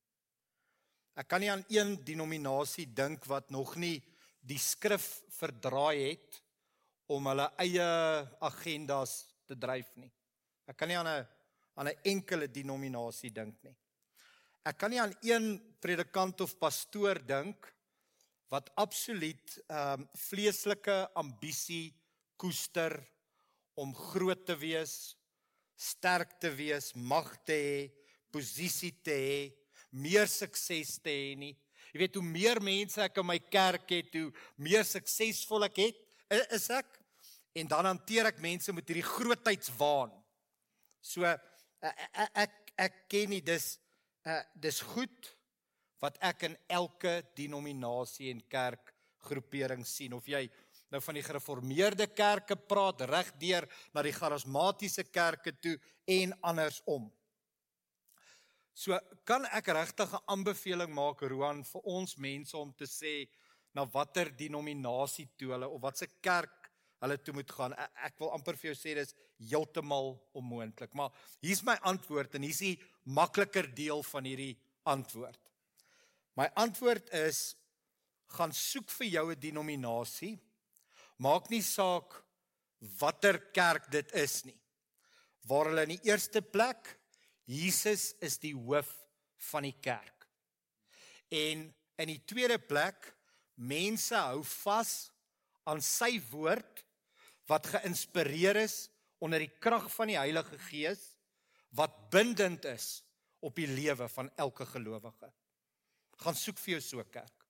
Ek 1.17 1.29
kan 1.31 1.41
nie 1.41 1.49
aan 1.49 1.65
een 1.73 1.95
denominasie 2.05 2.91
dink 2.93 3.25
wat 3.31 3.49
nog 3.55 3.77
nie 3.81 3.97
die 4.45 4.61
skrif 4.61 5.07
verdraai 5.39 6.11
het 6.11 6.43
om 7.13 7.31
hulle 7.31 7.47
eie 7.63 7.87
agendas 8.45 9.23
te 9.49 9.57
dryf 9.57 9.95
nie. 9.97 10.11
Ek 10.69 10.77
kan 10.77 10.89
nie 10.89 10.99
aan 10.99 11.09
'n 11.09 11.27
aan 11.77 11.89
'n 11.89 12.01
enkele 12.05 12.49
denominasie 12.49 13.31
dink 13.33 13.63
nie. 13.63 13.77
Ek 14.67 14.81
kan 14.81 14.91
nie 14.91 14.99
aan 14.99 15.15
een 15.23 15.45
predikant 15.79 16.41
of 16.43 16.57
pastoor 16.59 17.21
dink 17.23 17.69
wat 18.51 18.71
absoluut 18.79 19.53
ehm 19.67 20.03
um, 20.03 20.09
vleeslike 20.27 20.97
ambisie 21.19 21.95
koester 22.39 22.97
om 23.79 23.93
groot 23.95 24.43
te 24.47 24.57
wees, 24.59 25.15
sterk 25.77 26.39
te 26.41 26.51
wees, 26.51 26.93
mag 26.95 27.29
te 27.47 27.55
hê, 27.55 27.79
posisie 28.33 28.93
te 29.05 29.15
hê, 29.15 29.41
meer 29.91 30.27
sukses 30.31 30.97
te 31.03 31.13
hê 31.15 31.35
nie. 31.39 31.55
Jy 31.93 32.03
weet 32.03 32.19
hoe 32.19 32.27
meer 32.27 32.61
mense 32.61 33.03
ek 33.03 33.23
in 33.23 33.29
my 33.29 33.39
kerk 33.39 33.91
het, 33.95 34.15
hoe 34.19 34.33
meer 34.59 34.87
suksesvol 34.89 35.69
ek 35.69 35.83
het, 35.85 36.01
is 36.57 36.71
ek. 36.75 36.89
En 37.57 37.71
dan 37.71 37.87
hanteer 37.93 38.33
ek 38.33 38.43
mense 38.43 38.73
met 38.75 38.89
hierdie 38.89 39.07
grootheidswaan. 39.07 40.13
So 41.01 41.25
ek 41.25 42.33
ek 42.35 42.63
ek 42.77 43.03
ken 43.09 43.31
nie 43.33 43.45
dis 43.45 43.77
uh, 44.27 44.43
dis 44.55 44.81
goed 44.93 45.33
wat 46.03 46.19
ek 46.25 46.49
in 46.51 46.57
elke 46.69 47.23
denominasie 47.39 48.31
en 48.33 48.43
kerk 48.51 48.93
groepering 49.27 49.87
sien 49.87 50.15
of 50.15 50.27
jy 50.29 50.45
nou 50.93 51.01
van 51.03 51.19
die 51.19 51.25
gereformeerde 51.27 52.07
kerke 52.15 52.57
praat 52.57 53.03
regdeur 53.11 53.67
na 53.95 54.05
die 54.07 54.15
charismatiese 54.15 55.07
kerke 55.11 55.55
toe 55.59 55.75
en 56.07 56.35
andersom. 56.47 57.09
So 58.77 58.99
kan 59.25 59.47
ek 59.57 59.73
regtig 59.73 60.13
'n 60.13 60.27
aanbeveling 60.29 60.93
maak 60.93 61.23
Roan 61.23 61.65
vir 61.65 61.83
ons 61.85 62.17
mense 62.17 62.57
om 62.57 62.73
te 62.73 62.85
sê 62.85 63.27
na 63.75 63.85
watter 63.85 64.31
denominasie 64.31 65.29
toe 65.37 65.53
hulle 65.53 65.69
of 65.69 65.83
watse 65.83 66.07
kerk 66.21 66.71
hulle 67.01 67.17
toe 67.19 67.35
moet 67.35 67.51
gaan. 67.51 67.73
Ek, 67.73 67.91
ek 68.09 68.19
wil 68.21 68.33
amper 68.37 68.57
vir 68.57 68.73
jou 68.73 68.77
sê 68.79 68.95
dis 68.95 69.15
heeltemal 69.51 70.15
onmoontlik. 70.35 70.95
Maar 70.95 71.11
hier's 71.41 71.63
my 71.63 71.77
antwoord 71.83 72.35
en 72.35 72.43
hier's 72.43 72.63
die 72.63 72.79
makliker 73.07 73.69
deel 73.75 74.03
van 74.03 74.25
hierdie 74.25 74.57
antwoord. 74.83 75.41
My 76.37 76.51
antwoord 76.55 77.09
is 77.15 77.55
gaan 78.37 78.53
soek 78.53 78.91
vir 78.91 79.07
jou 79.07 79.31
'n 79.33 79.41
denominasie 79.41 80.37
Maak 81.17 81.49
nie 81.49 81.63
saak 81.65 82.19
watter 83.01 83.39
kerk 83.57 83.89
dit 83.93 84.11
is 84.21 84.43
nie. 84.45 84.59
Waar 85.49 85.71
hulle 85.71 85.87
in 85.87 85.95
die 85.95 86.11
eerste 86.11 86.43
plek 86.45 86.93
Jesus 87.49 88.11
is 88.21 88.37
die 88.43 88.53
hoof 88.53 88.91
van 89.53 89.65
die 89.65 89.77
kerk. 89.81 90.27
En 91.33 91.71
in 91.97 92.11
die 92.13 92.21
tweede 92.29 92.59
plek 92.61 93.15
mense 93.57 94.19
hou 94.19 94.43
vas 94.67 95.09
aan 95.67 95.81
sy 95.81 96.19
woord 96.29 96.85
wat 97.49 97.71
geïnspireer 97.73 98.61
is 98.67 98.91
onder 99.23 99.41
die 99.41 99.55
krag 99.63 99.87
van 99.95 100.13
die 100.13 100.19
Heilige 100.19 100.59
Gees 100.69 101.16
wat 101.77 101.97
bindend 102.11 102.65
is 102.71 103.03
op 103.45 103.57
die 103.57 103.69
lewe 103.69 104.09
van 104.09 104.31
elke 104.37 104.67
gelowige. 104.67 105.31
Gaan 106.23 106.39
soek 106.39 106.59
vir 106.59 106.77
jou 106.77 106.81
so 106.81 107.01
'n 107.01 107.11
kerk. 107.11 107.47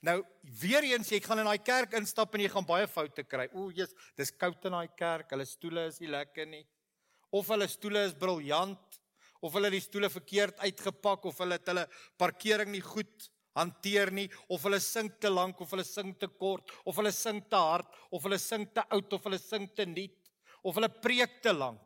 Nou 0.00 0.24
weer 0.60 0.84
eens 0.84 1.10
jy 1.10 1.20
gaan 1.20 1.38
in 1.38 1.44
daai 1.44 1.62
kerk 1.62 1.92
instap 1.92 2.34
en 2.34 2.40
jy 2.40 2.48
gaan 2.48 2.66
baie 2.66 2.86
foute 2.86 3.24
kry. 3.24 3.48
O, 3.52 3.70
Jesus, 3.70 3.94
dis 4.16 4.30
koud 4.30 4.64
in 4.64 4.72
daai 4.72 4.88
kerk. 4.96 5.30
Hulle 5.30 5.44
stoele 5.44 5.86
is 5.86 6.00
nie 6.00 6.08
lekker 6.08 6.46
nie. 6.46 6.66
Of 7.30 7.48
hulle 7.48 7.68
stoele 7.68 8.06
is 8.06 8.14
briljant 8.14 9.00
of 9.40 9.52
hulle 9.52 9.70
die 9.70 9.80
stoele 9.80 10.10
verkeerd 10.10 10.60
uitgepak 10.64 11.26
of 11.28 11.38
hulle 11.42 11.58
het 11.58 11.66
hulle 11.70 11.86
parkering 12.18 12.70
nie 12.72 12.84
goed 12.84 13.30
hanteer 13.56 14.12
nie 14.12 14.26
of 14.52 14.64
hulle 14.66 14.80
sing 14.82 15.10
te 15.20 15.30
lank 15.32 15.60
of 15.60 15.72
hulle 15.72 15.84
sing 15.86 16.12
te 16.20 16.28
kort 16.28 16.72
of 16.84 16.96
hulle 17.00 17.12
sing 17.14 17.42
te 17.50 17.60
hard 17.60 17.88
of 18.10 18.24
hulle 18.26 18.38
sing 18.42 18.66
te 18.72 18.84
oud 18.96 19.16
of 19.16 19.28
hulle 19.28 19.40
sing 19.40 19.68
te 19.76 19.86
nuut 19.88 20.32
of 20.62 20.76
hulle 20.78 20.90
preek 21.02 21.38
te 21.44 21.54
lank 21.56 21.85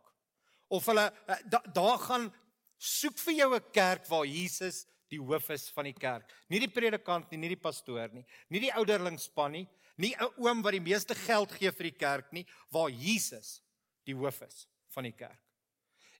of 0.70 0.86
hulle 0.86 1.06
eh, 1.26 1.42
daar 1.50 1.66
da 1.74 1.96
gaan 1.98 2.30
soek 2.78 3.18
vir 3.26 3.34
jou 3.34 3.54
'n 3.54 3.72
kerk 3.72 4.06
waar 4.08 4.26
Jesus 4.26 4.86
die 5.10 5.20
hoof 5.20 5.50
is 5.50 5.68
van 5.74 5.84
die 5.84 5.96
kerk. 5.96 6.30
Nie 6.48 6.60
die 6.60 6.70
predikant 6.70 7.30
nie, 7.30 7.38
nie 7.38 7.54
die 7.54 7.60
pastoor 7.60 8.12
nie, 8.14 8.24
nie 8.48 8.60
die 8.60 8.72
ouderlingspan 8.72 9.52
nie, 9.52 9.66
nie 9.96 10.14
'n 10.14 10.30
oom 10.38 10.62
wat 10.62 10.72
die 10.72 10.80
meeste 10.80 11.14
geld 11.14 11.52
gee 11.52 11.70
vir 11.70 11.90
die 11.90 11.98
kerk 11.98 12.32
nie, 12.32 12.46
waar 12.70 12.90
Jesus 12.90 13.60
die 14.06 14.14
hoof 14.14 14.42
is 14.42 14.66
van 14.94 15.04
die 15.04 15.12
kerk. 15.12 15.40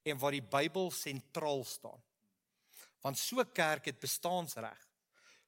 En 0.04 0.18
waar 0.18 0.32
die 0.32 0.42
Bybel 0.42 0.90
sentraal 0.90 1.64
staan. 1.64 2.02
Want 3.02 3.18
so 3.18 3.44
kerk 3.44 3.84
het 3.84 4.00
bestaansreg. 4.00 4.88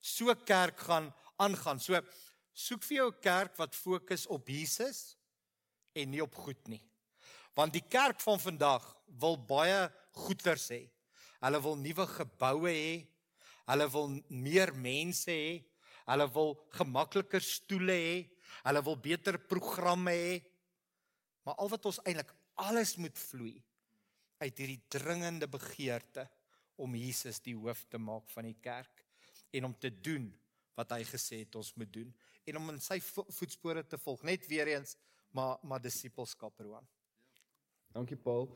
So 0.00 0.34
kerk 0.34 0.78
gaan 0.78 1.12
aangaan. 1.36 1.80
So 1.80 2.00
soek 2.52 2.82
vir 2.82 2.96
jou 2.96 3.10
'n 3.10 3.20
kerk 3.20 3.56
wat 3.56 3.74
fokus 3.74 4.26
op 4.26 4.48
Jesus 4.48 5.16
en 5.94 6.10
nie 6.10 6.22
op 6.22 6.34
goed 6.34 6.68
nie. 6.68 6.91
Want 7.54 7.74
die 7.76 7.84
kerk 7.84 8.20
van 8.20 8.40
vandag 8.40 8.84
wil 9.20 9.36
baie 9.36 9.86
goeders 10.24 10.68
hê. 10.72 10.82
Hulle 11.42 11.60
wil 11.62 11.76
nuwe 11.76 12.06
geboue 12.06 12.70
hê, 12.72 12.92
Hulle 13.70 13.88
wil 13.92 14.16
meer 14.28 14.72
mense 14.74 15.30
hê. 15.30 15.60
Hulle 16.08 16.26
wil 16.34 16.56
gemakliker 16.76 17.44
stoele 17.44 17.96
hê. 17.96 18.16
Hulle 18.66 18.82
wil 18.84 18.98
beter 18.98 19.38
programme 19.50 20.14
hê. 20.16 20.34
Maar 21.46 21.58
al 21.62 21.70
wat 21.72 21.86
ons 21.90 22.00
eintlik 22.04 22.32
alles 22.62 22.96
moet 23.00 23.16
vloei 23.18 23.56
uit 24.42 24.58
hierdie 24.58 24.80
dringende 24.90 25.48
begeerte 25.50 26.26
om 26.82 26.94
Jesus 26.98 27.40
die 27.42 27.54
hoof 27.56 27.84
te 27.90 27.98
maak 27.98 28.28
van 28.34 28.48
die 28.48 28.58
kerk 28.62 29.02
en 29.54 29.68
om 29.70 29.74
te 29.78 29.90
doen 29.90 30.28
wat 30.78 30.94
hy 30.96 31.02
gesê 31.06 31.42
het 31.44 31.56
ons 31.58 31.72
moet 31.78 31.90
doen 31.94 32.10
en 32.50 32.58
om 32.58 32.72
in 32.74 32.80
sy 32.82 32.98
voetspore 33.02 33.84
te 33.86 33.98
volg 34.02 34.24
net 34.26 34.46
weer 34.50 34.72
eens 34.74 34.96
maar 35.32 35.62
maar 35.66 35.82
disippelskap 35.82 36.58
Roan. 36.60 36.86
Dankie 37.92 38.16
Paul. 38.16 38.46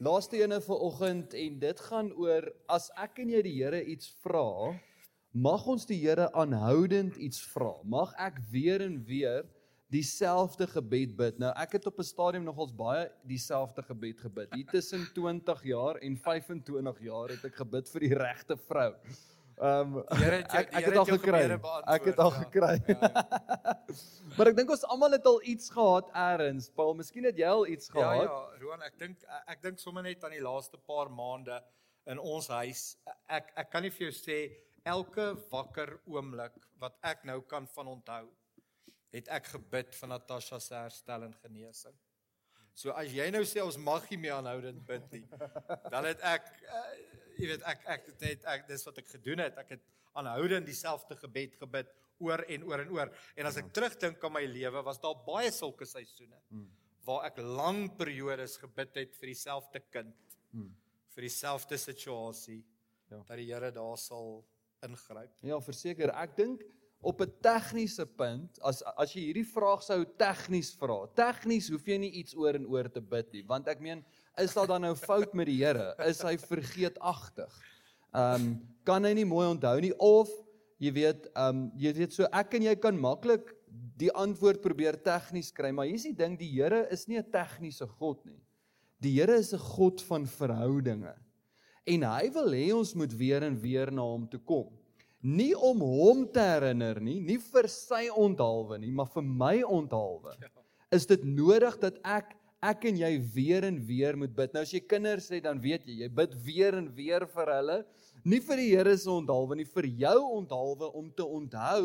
Laaste 0.00 0.38
ene 0.40 0.60
vir 0.64 0.82
oggend 0.86 1.34
en 1.36 1.56
dit 1.60 1.80
gaan 1.88 2.08
oor 2.16 2.46
as 2.72 2.86
ek 3.02 3.18
en 3.20 3.32
jy 3.34 3.42
die 3.44 3.56
Here 3.58 3.80
iets 3.84 4.08
vra, 4.22 4.72
mag 5.34 5.66
ons 5.68 5.84
die 5.88 5.98
Here 6.00 6.28
aanhoudend 6.32 7.18
iets 7.20 7.42
vra. 7.52 7.74
Mag 7.84 8.14
ek 8.16 8.38
weer 8.52 8.84
en 8.86 8.96
weer 9.04 9.44
dieselfde 9.92 10.68
gebed 10.72 11.16
bid. 11.18 11.40
Nou 11.42 11.50
ek 11.60 11.76
het 11.76 11.88
op 11.90 11.98
'n 12.00 12.08
stadium 12.08 12.44
nogals 12.48 12.72
baie 12.72 13.10
dieselfde 13.28 13.82
gebed 13.82 14.20
gebid. 14.20 14.54
Hier 14.54 14.70
tussen 14.72 15.04
20 15.14 15.64
jaar 15.64 15.96
en 15.96 16.16
25 16.16 17.00
jaar 17.00 17.28
het 17.28 17.44
ek 17.44 17.56
gebid 17.56 17.88
vir 17.88 18.00
die 18.00 18.14
regte 18.14 18.56
vrou. 18.56 18.94
Ehm 19.58 19.96
um, 19.96 20.04
ek 20.14 20.68
ek 20.70 20.84
het 20.86 20.96
al 21.00 21.08
gekry. 21.08 21.40
Ek 21.94 22.04
het 22.06 22.20
al 22.22 22.30
gekry. 22.36 22.76
maar 24.36 24.50
ek 24.52 24.58
dink 24.60 24.70
ons 24.70 24.84
almal 24.94 25.16
het 25.16 25.26
al 25.26 25.40
iets 25.50 25.72
gehad 25.74 26.12
eers. 26.14 26.68
Paul, 26.78 26.94
miskien 26.98 27.26
het 27.26 27.38
jy 27.40 27.48
al 27.50 27.66
iets 27.66 27.90
gehad. 27.90 28.22
Ja 28.22 28.28
ja, 28.28 28.62
Roan, 28.62 28.84
ek 28.86 28.98
dink 29.00 29.26
ek 29.50 29.62
dink 29.64 29.82
sommer 29.82 30.06
net 30.06 30.22
aan 30.22 30.36
die 30.36 30.44
laaste 30.44 30.78
paar 30.78 31.10
maande 31.10 31.58
in 32.06 32.22
ons 32.22 32.50
huis. 32.60 32.84
Ek 33.26 33.50
ek 33.58 33.72
kan 33.74 33.82
nie 33.82 33.90
vir 33.94 34.08
jou 34.08 34.14
sê 34.14 34.38
elke 34.86 35.32
wakker 35.50 35.96
oomblik 36.06 36.54
wat 36.78 36.94
ek 37.02 37.26
nou 37.26 37.40
kan 37.50 37.66
van 37.74 37.94
onthou, 37.96 38.26
het 39.12 39.28
ek 39.34 39.50
gebid 39.56 39.94
vir 39.98 40.12
Natasha 40.14 40.60
se 40.62 40.76
herstel 40.76 41.26
en 41.26 41.34
genesing. 41.42 41.96
So 42.78 42.94
as 42.94 43.10
jy 43.10 43.26
nou 43.34 43.42
sê 43.42 43.58
ons 43.64 43.76
mag 43.82 44.04
nie 44.12 44.20
meer 44.22 44.36
aanhoudend 44.36 44.84
bid 44.86 45.06
nie, 45.10 45.24
dan 45.90 46.06
het 46.06 46.22
ek 46.22 46.46
uh, 46.62 46.82
jy 47.38 47.52
weet 47.52 47.64
ek 47.70 47.86
ek 47.86 48.10
het 48.12 48.26
net 48.26 48.44
ek 48.56 48.66
dis 48.68 48.84
wat 48.88 48.98
ek 48.98 49.08
gedoen 49.14 49.44
het. 49.44 49.58
Ek 49.58 49.76
het 49.76 49.86
aanhoudend 50.18 50.66
dieselfde 50.66 51.16
gebed 51.16 51.56
gebid 51.60 51.90
oor 52.18 52.42
en 52.50 52.64
oor 52.66 52.82
en 52.82 52.92
oor. 52.96 53.12
En 53.38 53.46
as 53.46 53.58
ek 53.60 53.72
terugdink 53.72 54.24
aan 54.24 54.34
my 54.34 54.44
lewe, 54.46 54.82
was 54.82 54.98
daar 55.02 55.18
baie 55.26 55.50
sulke 55.54 55.86
seisoene 55.86 56.40
waar 57.08 57.24
ek 57.30 57.38
lang 57.40 57.86
periodes 57.96 58.58
gebid 58.60 58.96
het 59.00 59.14
vir 59.16 59.30
dieselfde 59.32 59.80
kind. 59.92 60.16
vir 61.18 61.26
dieselfde 61.26 61.74
situasie 61.78 62.60
ja. 63.10 63.18
dat 63.26 63.36
die 63.40 63.48
Here 63.48 63.72
daar 63.74 63.96
sal 63.98 64.44
ingryp. 64.86 65.32
Ja, 65.42 65.56
verseker, 65.58 66.12
ek 66.14 66.36
dink 66.36 66.62
op 67.02 67.20
'n 67.22 67.32
tegniese 67.42 68.06
punt 68.06 68.58
as 68.62 68.82
as 68.96 69.14
jy 69.14 69.24
hierdie 69.28 69.46
vraag 69.46 69.82
sou 69.82 70.04
tegnies 70.18 70.70
vra. 70.78 71.06
Tegnies 71.14 71.70
hoef 71.70 71.86
jy 71.86 71.98
nie 71.98 72.12
iets 72.22 72.34
oor 72.34 72.54
en 72.54 72.66
oor 72.66 72.88
te 72.90 73.00
bid 73.00 73.32
nie, 73.32 73.42
want 73.42 73.68
ek 73.68 73.80
meen 73.80 74.04
is 74.42 74.54
daar 74.54 74.66
dan 74.66 74.86
nou 74.86 74.94
fout 74.96 75.34
met 75.34 75.46
die 75.46 75.58
Here? 75.62 75.94
Is 76.06 76.22
hy 76.22 76.36
vergeetagtig? 76.38 77.54
Ehm 78.14 78.34
um, 78.34 78.50
kan 78.88 79.04
hy 79.04 79.12
nie 79.12 79.26
mooi 79.28 79.44
onthou 79.50 79.74
nie 79.84 79.92
of 80.00 80.30
jy 80.80 80.92
weet 80.96 81.26
ehm 81.34 81.48
um, 81.48 81.64
jy 81.76 81.92
weet 81.98 82.14
so 82.16 82.28
ek 82.32 82.54
en 82.56 82.68
jy 82.70 82.76
kan 82.80 82.96
maklik 82.96 83.52
die 83.98 84.10
antwoord 84.14 84.62
probeer 84.62 84.96
tegnies 85.02 85.50
kry, 85.54 85.72
maar 85.74 85.88
hier's 85.90 86.06
die 86.06 86.16
ding, 86.16 86.36
die 86.38 86.50
Here 86.54 86.86
is 86.94 87.06
nie 87.08 87.18
'n 87.18 87.30
tegniese 87.30 87.86
God 87.98 88.24
nie. 88.24 88.40
Die 89.02 89.12
Here 89.18 89.36
is 89.36 89.52
'n 89.52 89.58
God 89.58 90.00
van 90.02 90.26
verhoudinge. 90.26 91.14
En 91.86 92.02
hy 92.02 92.30
wil 92.30 92.50
hê 92.52 92.72
ons 92.74 92.94
moet 92.94 93.12
weer 93.12 93.42
en 93.42 93.56
weer 93.60 93.90
na 93.92 94.02
hom 94.02 94.28
toe 94.28 94.40
kom. 94.40 94.68
Nie 95.22 95.54
om 95.54 95.80
hom 95.80 96.26
te 96.30 96.40
herinner 96.40 97.00
nie, 97.00 97.20
nie 97.20 97.38
vir 97.38 97.66
sy 97.68 98.08
onthaalwe 98.08 98.78
nie, 98.78 98.92
maar 98.92 99.06
vir 99.06 99.22
my 99.22 99.62
onthaalwe. 99.62 100.36
Ja. 100.40 100.48
Is 100.92 101.06
dit 101.06 101.24
nodig 101.24 101.78
dat 101.80 101.98
ek 102.04 102.37
ek 102.64 102.88
en 102.90 102.98
jy 102.98 103.10
weer 103.34 103.66
en 103.68 103.78
weer 103.86 104.16
moet 104.18 104.34
bid. 104.34 104.54
Nou 104.54 104.64
as 104.66 104.72
jy 104.74 104.80
kinders 104.82 105.28
het, 105.30 105.44
dan 105.46 105.60
weet 105.62 105.86
jy, 105.86 106.00
jy 106.02 106.08
bid 106.10 106.34
weer 106.44 106.78
en 106.78 106.88
weer 106.96 107.26
vir 107.30 107.52
hulle, 107.54 107.80
nie 108.28 108.40
vir 108.44 108.60
die 108.60 108.70
Here 108.72 108.94
se 108.98 109.10
onthaalwe 109.12 109.60
nie, 109.60 109.68
vir 109.68 109.86
jou 110.02 110.16
onthaalwe 110.40 110.90
om 110.98 111.10
te 111.14 111.26
onthou 111.26 111.82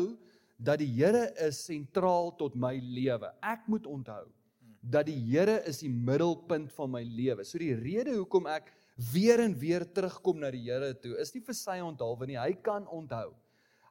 dat 0.58 0.80
die 0.82 0.90
Here 0.96 1.28
is 1.46 1.60
sentraal 1.66 2.32
tot 2.38 2.56
my 2.58 2.74
lewe. 2.78 3.30
Ek 3.42 3.68
moet 3.70 3.86
onthou 3.86 4.24
dat 4.84 5.06
die 5.08 5.18
Here 5.30 5.60
is 5.68 5.80
die 5.80 5.92
middelpunt 5.92 6.72
van 6.76 6.90
my 6.92 7.04
lewe. 7.06 7.46
So 7.46 7.60
die 7.62 7.74
rede 7.78 8.18
hoekom 8.18 8.48
ek 8.52 8.72
weer 9.12 9.40
en 9.42 9.54
weer 9.58 9.86
terugkom 9.86 10.42
na 10.42 10.50
die 10.54 10.66
Here 10.66 10.92
toe, 11.00 11.14
is 11.22 11.32
nie 11.34 11.42
vir 11.44 11.56
sy 11.58 11.78
onthaalwe 11.82 12.28
nie. 12.28 12.38
Hy 12.38 12.52
kan 12.66 12.86
onthou. 12.92 13.32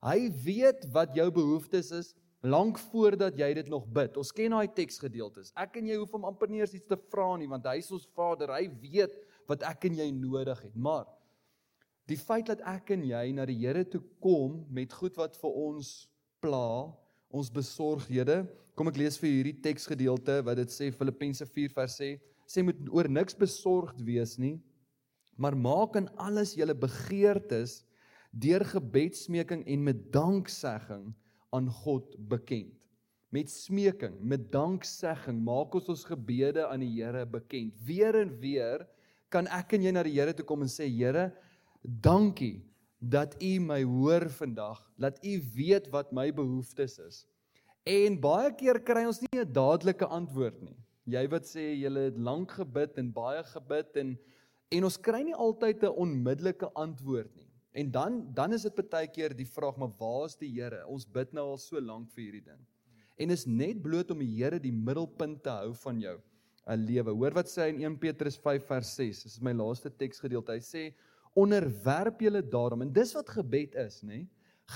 Hy 0.03 0.27
weet 0.43 0.86
wat 0.91 1.15
jou 1.15 1.29
behoeftes 1.31 1.91
is. 1.95 2.11
Lank 2.44 2.76
voordat 2.89 3.38
jy 3.39 3.54
dit 3.56 3.70
nog 3.72 3.86
bid. 3.88 4.18
Ons 4.20 4.34
ken 4.36 4.52
daai 4.52 4.68
teksgedeeltes. 4.76 5.54
Ek 5.56 5.78
en 5.80 5.88
jy 5.88 5.96
hoef 6.02 6.12
hom 6.12 6.26
amper 6.28 6.50
nie 6.52 6.60
eens 6.60 6.74
iets 6.76 6.89
te 6.89 6.98
vra 7.00 7.30
nie 7.39 7.48
want 7.48 7.70
hy 7.72 7.78
is 7.80 7.91
ons 7.96 8.10
Vader. 8.18 8.52
Hy 8.52 8.68
weet 8.82 9.16
wat 9.48 9.64
ek 9.70 9.88
en 9.88 9.96
jy 10.02 10.10
nodig 10.12 10.66
het. 10.66 10.74
Maar 10.76 11.08
die 12.12 12.20
feit 12.20 12.52
dat 12.52 12.60
ek 12.68 12.91
en 12.98 13.06
jy 13.08 13.24
na 13.32 13.48
die 13.48 13.56
Here 13.62 13.86
toe 13.88 14.04
kom 14.24 14.60
met 14.76 14.91
goed 14.91 15.16
wat 15.22 15.39
vir 15.39 15.56
ons 15.70 15.94
pla, 16.44 16.91
ons 17.32 17.54
besorgdhede. 17.54 18.41
Kom 18.76 18.91
ek 18.91 19.00
lees 19.00 19.16
vir 19.22 19.32
hierdie 19.38 19.56
teksgedeelte 19.64 20.41
wat 20.44 20.60
dit 20.60 20.76
sê 20.76 20.91
Filippense 20.91 21.48
4 21.48 21.72
vers 21.72 21.96
sê, 21.96 22.18
sê 22.44 22.60
moet 22.66 22.80
oor 22.91 23.08
niks 23.08 23.39
besorgd 23.39 24.04
wees 24.04 24.36
nie, 24.36 24.58
maar 25.39 25.56
maak 25.56 25.96
in 25.96 26.12
alles 26.20 26.58
julle 26.60 26.76
begeertes 26.76 27.86
deur 28.36 28.66
gebedsmeking 28.68 29.64
en 29.64 29.86
met 29.88 30.08
danksegging 30.12 31.14
aan 31.54 31.70
God 31.84 32.16
bekend. 32.30 32.74
Met 33.34 33.49
smeking, 33.49 34.20
met 34.22 34.51
danksegging 34.54 35.39
maak 35.41 35.74
ons 35.74 35.89
ons 35.89 36.04
gebede 36.06 36.68
aan 36.68 36.84
die 36.86 36.91
Here 36.99 37.26
bekend. 37.26 37.74
Weer 37.86 38.20
en 38.20 38.36
weer 38.41 38.86
kan 39.34 39.49
ek 39.49 39.74
en 39.74 39.88
jy 39.88 39.93
na 39.95 40.04
die 40.06 40.14
Here 40.14 40.36
toe 40.38 40.45
kom 40.45 40.66
en 40.66 40.70
sê 40.70 40.86
Here, 40.86 41.32
dankie 41.82 42.62
dat 43.04 43.36
U 43.41 43.51
my 43.60 43.82
hoor 43.84 44.30
vandag, 44.38 44.80
dat 45.01 45.18
U 45.26 45.34
weet 45.56 45.89
wat 45.91 46.14
my 46.16 46.30
behoeftes 46.32 46.99
is. 47.04 47.24
En 47.84 48.16
baie 48.22 48.54
keer 48.56 48.80
kry 48.86 49.04
ons 49.10 49.20
nie 49.26 49.41
'n 49.41 49.51
dadelike 49.51 50.08
antwoord 50.08 50.62
nie. 50.62 50.78
Jy 51.06 51.28
wat 51.28 51.43
sê 51.43 51.74
jy 51.76 51.91
het 51.91 52.18
lank 52.18 52.51
gebid 52.51 52.97
en 52.97 53.12
baie 53.12 53.43
gebid 53.43 53.97
en 53.97 54.18
en 54.74 54.84
ons 54.84 54.97
kry 54.97 55.22
nie 55.22 55.36
altyd 55.36 55.84
'n 55.84 55.97
onmiddellike 56.06 56.70
antwoord 56.74 57.36
nie. 57.36 57.43
En 57.74 57.89
dan 57.91 58.19
dan 58.34 58.53
is 58.53 58.67
dit 58.67 58.89
baie 58.89 59.09
keer 59.09 59.34
die 59.34 59.49
vraag 59.49 59.78
maar 59.82 59.93
waar 59.97 60.28
is 60.28 60.38
die 60.38 60.51
Here? 60.53 60.84
Ons 60.88 61.07
bid 61.09 61.34
nou 61.34 61.47
al 61.53 61.57
so 61.61 61.82
lank 61.82 62.11
vir 62.13 62.28
hierdie 62.28 62.45
ding. 62.45 62.61
En 63.17 63.34
is 63.34 63.47
net 63.49 63.82
bloot 63.82 64.11
om 64.13 64.21
die 64.21 64.30
Here 64.36 64.59
die 64.61 64.74
middelpunt 64.74 65.41
te 65.43 65.49
hou 65.49 65.74
van 65.86 65.99
jou 66.01 66.19
'n 66.67 66.86
lewe. 66.86 67.11
Hoor 67.11 67.34
wat 67.34 67.49
sê 67.49 67.65
hy 67.65 67.74
in 67.74 67.82
1 67.82 67.97
Petrus 67.99 68.38
5 68.38 68.67
vers 68.67 68.95
6. 68.95 69.24
Dis 69.24 69.41
my 69.41 69.51
laaste 69.51 69.89
teksgedeelte. 69.89 70.53
Hy 70.53 70.59
sê 70.59 70.93
onderwerp 71.36 72.21
julle 72.21 72.41
daarom 72.41 72.82
en 72.82 72.93
dis 72.93 73.13
wat 73.13 73.30
gebed 73.30 73.76
is, 73.76 74.01
nê? 74.03 74.28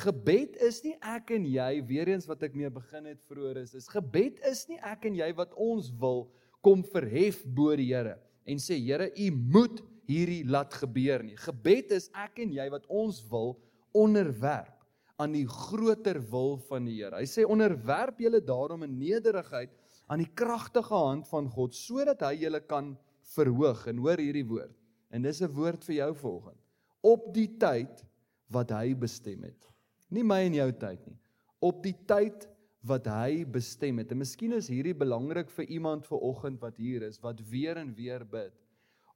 Gebed 0.04 0.58
is 0.62 0.82
nie 0.84 0.98
ek 1.02 1.32
en 1.32 1.46
jy 1.46 1.82
weer 1.88 2.10
eens 2.10 2.28
wat 2.28 2.44
ek 2.44 2.56
mee 2.56 2.70
begin 2.70 3.06
het 3.06 3.22
vroeër 3.30 3.62
is. 3.62 3.74
Is 3.74 3.88
gebed 3.88 4.42
is 4.44 4.68
nie 4.68 4.80
ek 4.84 5.06
en 5.06 5.16
jy 5.16 5.32
wat 5.38 5.54
ons 5.54 5.92
wil 6.02 6.28
kom 6.66 6.84
verhef 6.84 7.44
bo 7.46 7.76
die 7.76 7.94
Here 7.94 8.18
en 8.48 8.58
sê 8.58 8.76
Here, 8.80 9.12
U 9.16 9.32
moet 9.32 9.82
hierdie 10.08 10.44
laat 10.48 10.74
gebeur 10.80 11.24
nie. 11.26 11.36
Gebed 11.40 11.92
is 11.98 12.08
ek 12.16 12.40
en 12.44 12.54
jy 12.56 12.68
wat 12.72 12.88
ons 12.88 13.20
wil 13.32 13.56
onderwerp 13.98 14.74
aan 15.18 15.34
die 15.34 15.48
groter 15.50 16.20
wil 16.32 16.58
van 16.70 16.86
die 16.88 17.00
Here. 17.00 17.18
Hy 17.18 17.28
sê 17.30 17.46
onderwerp 17.48 18.20
julle 18.22 18.42
daarom 18.44 18.86
in 18.86 18.98
nederigheid 19.00 19.74
aan 20.08 20.22
die 20.22 20.30
kragtige 20.38 20.94
hand 20.94 21.28
van 21.32 21.50
God 21.52 21.76
sodat 21.76 22.22
hy 22.28 22.36
julle 22.46 22.62
kan 22.64 22.94
verhoog. 23.34 23.88
En 23.90 24.04
hoor 24.06 24.22
hierdie 24.22 24.46
woord. 24.48 24.76
En 25.12 25.24
dis 25.24 25.42
'n 25.42 25.52
woord 25.52 25.84
vir 25.84 25.96
jou 25.96 26.14
volgende. 26.16 26.62
Op 27.02 27.34
die 27.34 27.50
tyd 27.58 28.06
wat 28.50 28.72
hy 28.72 28.94
bestem 28.94 29.44
het. 29.44 29.68
Nie 30.10 30.24
my 30.24 30.46
en 30.46 30.54
jou 30.54 30.72
tyd 30.72 31.08
nie. 31.08 31.20
Op 31.60 31.84
die 31.84 31.96
tyd 32.08 32.48
wat 32.84 33.08
hy 33.08 33.44
bestem 33.44 33.98
het. 33.98 34.12
En 34.12 34.18
miskien 34.18 34.54
is 34.54 34.68
hierdie 34.68 34.96
belangrik 34.96 35.50
vir 35.50 35.66
iemand 35.66 36.06
ver 36.08 36.20
oggend 36.20 36.62
wat 36.62 36.78
hier 36.78 37.04
is 37.04 37.20
wat 37.20 37.42
weer 37.50 37.78
en 37.78 37.94
weer 37.94 38.24
bid 38.24 38.54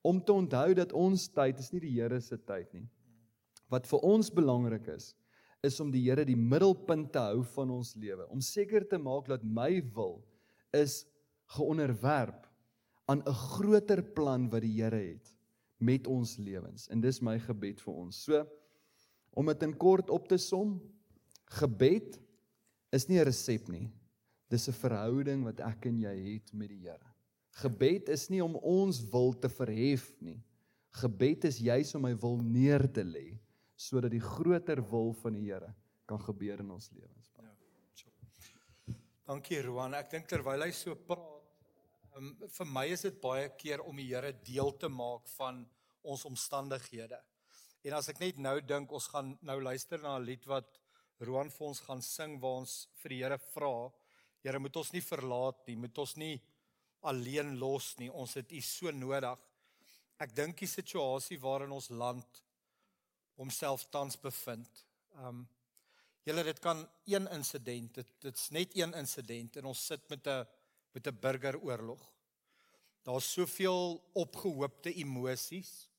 om 0.02 0.22
te 0.22 0.34
onthou 0.34 0.74
dat 0.78 0.94
ons 0.98 1.28
tyd 1.30 1.60
is 1.60 1.72
nie 1.74 1.82
die 1.84 1.96
Here 2.00 2.20
se 2.22 2.38
tyd 2.38 2.72
nie. 2.74 2.88
Wat 3.70 3.88
vir 3.88 4.04
ons 4.04 4.32
belangrik 4.34 4.88
is, 4.96 5.14
is 5.64 5.80
om 5.80 5.92
die 5.94 6.04
Here 6.08 6.26
die 6.26 6.38
middelpunt 6.38 7.12
te 7.14 7.22
hou 7.22 7.44
van 7.54 7.74
ons 7.78 7.94
lewe, 7.96 8.26
om 8.34 8.42
seker 8.42 8.88
te 8.88 8.98
maak 8.98 9.30
dat 9.30 9.44
my 9.46 9.82
wil 9.96 10.20
is 10.74 11.04
geonderwerp 11.56 12.48
aan 13.12 13.22
'n 13.28 13.34
groter 13.34 14.02
plan 14.02 14.50
wat 14.50 14.62
die 14.62 14.82
Here 14.82 14.98
het 14.98 15.36
met 15.78 16.08
ons 16.08 16.38
lewens. 16.38 16.88
En 16.90 17.02
dis 17.02 17.22
my 17.22 17.40
gebed 17.40 17.82
vir 17.82 17.94
ons. 17.94 18.24
So 18.26 18.46
om 19.34 19.46
dit 19.46 19.64
in 19.64 19.78
kort 19.78 20.10
op 20.10 20.28
te 20.28 20.38
som, 20.38 20.80
gebed 21.60 22.20
is 22.92 23.08
nie 23.08 23.20
'n 23.20 23.26
resep 23.26 23.70
nie. 23.70 23.92
Dis 24.50 24.68
'n 24.68 24.74
verhouding 24.74 25.44
wat 25.44 25.60
ek 25.60 25.86
en 25.86 25.98
jy 25.98 26.34
het 26.34 26.54
met 26.54 26.70
die 26.70 26.80
Here. 26.88 27.11
Gebed 27.60 28.10
is 28.10 28.30
nie 28.32 28.40
om 28.44 28.56
ons 28.56 29.02
wil 29.12 29.34
te 29.36 29.50
verhef 29.52 30.08
nie. 30.24 30.40
Gebed 31.02 31.48
is 31.50 31.60
juis 31.60 31.92
om 31.96 32.06
my 32.08 32.14
wil 32.20 32.40
neer 32.44 32.88
te 32.92 33.04
lê 33.04 33.40
sodat 33.82 34.14
die 34.14 34.22
groter 34.22 34.78
wil 34.92 35.10
van 35.24 35.34
die 35.34 35.48
Here 35.48 35.72
kan 36.06 36.20
gebeur 36.22 36.60
in 36.62 36.70
ons 36.70 36.92
lewens. 36.94 37.32
Ja. 37.40 37.50
So. 37.98 38.98
Dankie 39.26 39.62
Roan. 39.66 39.96
Ek 39.98 40.12
dink 40.12 40.28
terwyl 40.30 40.62
hy 40.62 40.70
so 40.76 40.94
praat, 41.08 41.42
um, 42.20 42.36
vir 42.46 42.70
my 42.70 42.84
is 42.94 43.08
dit 43.08 43.18
baie 43.24 43.48
keer 43.58 43.82
om 43.82 43.98
die 43.98 44.10
Here 44.12 44.36
deel 44.46 44.70
te 44.78 44.92
maak 44.92 45.26
van 45.38 45.64
ons 46.04 46.28
omstandighede. 46.30 47.18
En 47.82 47.98
as 47.98 48.12
ek 48.14 48.22
net 48.22 48.38
nou 48.38 48.60
dink, 48.62 48.94
ons 48.94 49.10
gaan 49.10 49.34
nou 49.42 49.58
luister 49.64 50.02
na 50.04 50.20
'n 50.20 50.28
lied 50.28 50.46
wat 50.46 50.78
Roan 51.22 51.50
vir 51.50 51.68
ons 51.68 51.80
gaan 51.88 52.02
sing 52.02 52.40
waar 52.42 52.62
ons 52.62 52.88
vir 53.02 53.10
die 53.10 53.22
Here 53.24 53.40
vra, 53.56 53.92
Here, 54.44 54.60
moet 54.60 54.76
ons 54.76 54.94
nie 54.94 55.04
verlaat 55.06 55.68
nie, 55.68 55.76
moet 55.78 55.98
ons 56.02 56.16
nie 56.18 56.42
alleen 57.02 57.58
los 57.60 57.96
nie. 58.00 58.12
Ons 58.12 58.38
het 58.40 58.52
U 58.52 58.62
so 58.62 58.92
nodig. 58.92 59.40
Ek 60.22 60.36
dink 60.36 60.60
die 60.62 60.70
situasie 60.70 61.40
waarin 61.42 61.74
ons 61.74 61.90
land 61.90 62.44
homself 63.40 63.88
tans 63.90 64.20
bevind. 64.22 64.86
Um 65.26 65.48
julle 66.22 66.44
dit 66.46 66.60
kan 66.62 66.84
een 67.10 67.26
insident, 67.34 67.96
dit 67.96 68.10
dit's 68.22 68.52
net 68.54 68.76
een 68.78 68.94
insident 68.94 69.56
en 69.58 69.72
ons 69.72 69.86
sit 69.88 70.04
met 70.10 70.28
'n 70.28 70.46
met 70.94 71.08
'n 71.08 71.20
burgeroorlog. 71.20 72.04
Daar's 73.04 73.32
soveel 73.34 74.04
opgehoopte 74.14 74.94
emosies 74.94 75.90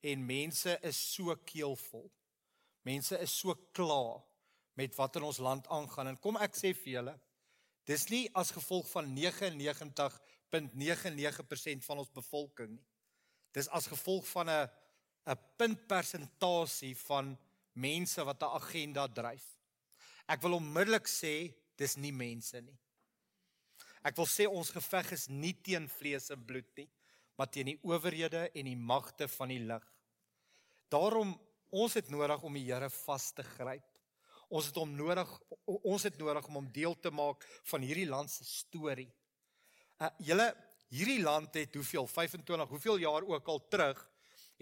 en 0.00 0.26
mense 0.26 0.78
is 0.82 1.14
so 1.14 1.34
keelvol. 1.44 2.10
Mense 2.82 3.18
is 3.18 3.38
so 3.38 3.54
klaar 3.72 4.22
met 4.74 4.94
wat 4.94 5.16
in 5.16 5.22
ons 5.22 5.38
land 5.38 5.66
aangaan 5.66 6.06
en 6.06 6.20
kom 6.20 6.36
ek 6.36 6.54
sê 6.54 6.74
vir 6.74 6.92
julle 6.92 7.20
Dis 7.84 8.08
nie 8.08 8.30
as 8.32 8.50
gevolg 8.50 8.90
van 8.90 9.16
99.99% 9.16 11.84
van 11.84 11.98
ons 11.98 12.10
bevolking 12.14 12.70
nie. 12.76 12.86
Dis 13.54 13.68
as 13.68 13.86
gevolg 13.86 14.26
van 14.32 14.50
'n 14.50 14.68
'n 15.26 15.38
puntpersentasie 15.56 16.96
van 17.08 17.38
mense 17.72 18.24
wat 18.24 18.42
'n 18.42 18.54
agenda 18.60 19.08
dryf. 19.08 19.58
Ek 20.28 20.42
wil 20.42 20.54
onmiddellik 20.54 21.06
sê 21.06 21.54
dis 21.76 21.96
nie 21.96 22.12
mense 22.12 22.60
nie. 22.60 22.78
Ek 24.04 24.16
wil 24.16 24.26
sê 24.26 24.46
ons 24.46 24.70
geveg 24.70 25.12
is 25.12 25.28
nie 25.28 25.54
teen 25.64 25.88
vlees 25.88 26.30
en 26.30 26.44
bloed 26.44 26.76
nie, 26.76 26.90
maar 27.36 27.50
teen 27.50 27.66
die 27.66 27.80
owerhede 27.82 28.50
en 28.54 28.64
die 28.64 28.76
magte 28.76 29.28
van 29.28 29.48
die 29.48 29.58
lig. 29.58 29.94
Daarom 30.88 31.40
ons 31.70 31.94
het 31.94 32.10
nodig 32.10 32.42
om 32.42 32.54
die 32.54 32.68
Here 32.68 32.90
vas 32.90 33.32
te 33.32 33.42
gryp. 33.42 33.93
Ons 34.54 34.70
het 34.70 34.76
hom 34.78 34.92
nodig 34.94 35.30
ons 35.66 36.02
het 36.06 36.16
nodig 36.20 36.46
om 36.46 36.60
hom 36.60 36.70
deel 36.70 36.94
te 37.02 37.10
maak 37.10 37.44
van 37.70 37.82
hierdie 37.82 38.06
land 38.06 38.30
se 38.30 38.44
storie. 38.46 39.10
Uh 39.98 40.10
julle 40.30 40.48
hierdie 40.94 41.22
land 41.22 41.56
het 41.58 41.74
hoeveel 41.74 42.06
25 42.06 42.68
hoeveel 42.70 43.00
jaar 43.02 43.26
ook 43.26 43.48
al 43.50 43.62
terug 43.68 44.02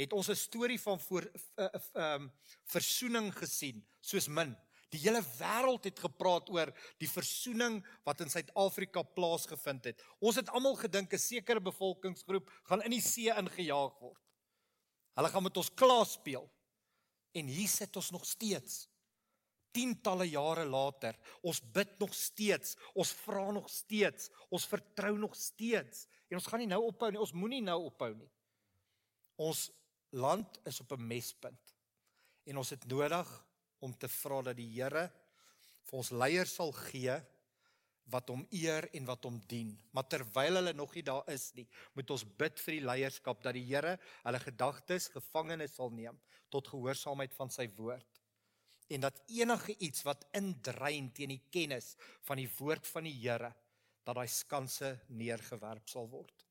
het 0.01 0.13
ons 0.17 0.29
'n 0.29 0.37
storie 0.37 0.81
van 0.81 1.01
voor 1.01 1.23
ehm 1.23 1.67
uh, 1.75 1.81
uh, 1.95 2.13
um, 2.15 2.31
versoening 2.65 3.33
gesien 3.37 3.85
soos 4.01 4.29
min. 4.29 4.57
Die 4.89 5.01
hele 5.01 5.23
wêreld 5.39 5.85
het 5.85 5.99
gepraat 5.99 6.49
oor 6.51 6.73
die 6.99 7.11
versoening 7.11 7.81
wat 8.05 8.21
in 8.21 8.31
Suid-Afrika 8.31 9.03
plaasgevind 9.03 9.85
het. 9.85 10.03
Ons 10.21 10.37
het 10.37 10.49
almal 10.49 10.75
gedink 10.75 11.13
'n 11.13 11.19
sekere 11.19 11.61
bevolkingsgroep 11.61 12.51
gaan 12.63 12.83
in 12.83 12.91
die 12.91 13.01
see 13.01 13.29
ingejaag 13.29 13.99
word. 14.01 14.21
Hulle 15.15 15.29
gaan 15.29 15.43
met 15.43 15.57
ons 15.57 15.75
klaas 15.75 16.13
speel. 16.13 16.51
En 17.33 17.47
hier 17.47 17.69
sit 17.69 17.97
ons 17.97 18.11
nog 18.11 18.27
steeds 18.27 18.92
tientalle 19.73 20.29
jare 20.31 20.65
later, 20.69 21.17
ons 21.43 21.61
bid 21.75 21.95
nog 22.01 22.15
steeds, 22.17 22.77
ons 22.95 23.13
vra 23.25 23.49
nog 23.55 23.71
steeds, 23.73 24.31
ons 24.53 24.67
vertrou 24.69 25.15
nog 25.19 25.37
steeds 25.39 26.07
en 26.31 26.39
ons 26.39 26.49
gaan 26.49 26.63
nie 26.63 26.71
nou 26.71 26.81
ophou 26.89 27.11
nie, 27.11 27.21
ons 27.21 27.35
moenie 27.37 27.63
nou 27.65 27.79
ophou 27.89 28.13
nie. 28.15 28.31
Ons 29.43 29.67
land 30.17 30.59
is 30.69 30.81
op 30.81 30.93
'n 30.93 31.07
mespunt. 31.07 31.75
En 32.45 32.57
ons 32.57 32.71
het 32.71 32.85
nodig 32.87 33.29
om 33.79 33.93
te 33.99 34.09
vra 34.09 34.43
dat 34.43 34.57
die 34.57 34.71
Here 34.81 35.11
vir 35.83 35.99
ons 35.99 36.11
leiers 36.11 36.55
sal 36.55 36.73
gee 36.73 37.21
wat 38.05 38.29
hom 38.29 38.47
eer 38.51 38.89
en 38.93 39.05
wat 39.05 39.25
hom 39.25 39.41
dien. 39.49 39.79
Maar 39.91 40.09
terwyl 40.09 40.55
hulle 40.55 40.73
nog 40.73 40.95
nie 40.95 41.03
daar 41.03 41.29
is 41.31 41.53
nie, 41.55 41.69
moet 41.95 42.11
ons 42.11 42.25
bid 42.25 42.61
vir 42.61 42.75
die 42.75 42.87
leierskap 42.87 43.43
dat 43.43 43.55
die 43.55 43.67
Here 43.67 43.99
hulle 44.25 44.39
gedagtes 44.39 45.09
gevangenes 45.09 45.75
sal 45.75 45.91
neem 45.91 46.19
tot 46.51 46.69
gehoorsaamheid 46.69 47.35
van 47.35 47.51
sy 47.51 47.69
woord 47.77 48.12
en 48.93 49.01
dat 49.01 49.23
enige 49.27 49.75
iets 49.79 50.03
wat 50.07 50.27
indrein 50.37 51.13
teen 51.13 51.33
die 51.33 51.43
kennis 51.51 51.95
van 52.29 52.41
die 52.41 52.51
woord 52.59 52.87
van 52.87 53.09
die 53.09 53.17
Here 53.17 53.53
dat 54.05 54.19
daai 54.19 54.29
skanse 54.29 54.97
neergewerp 55.09 55.89
sal 55.89 56.09
word. 56.11 56.42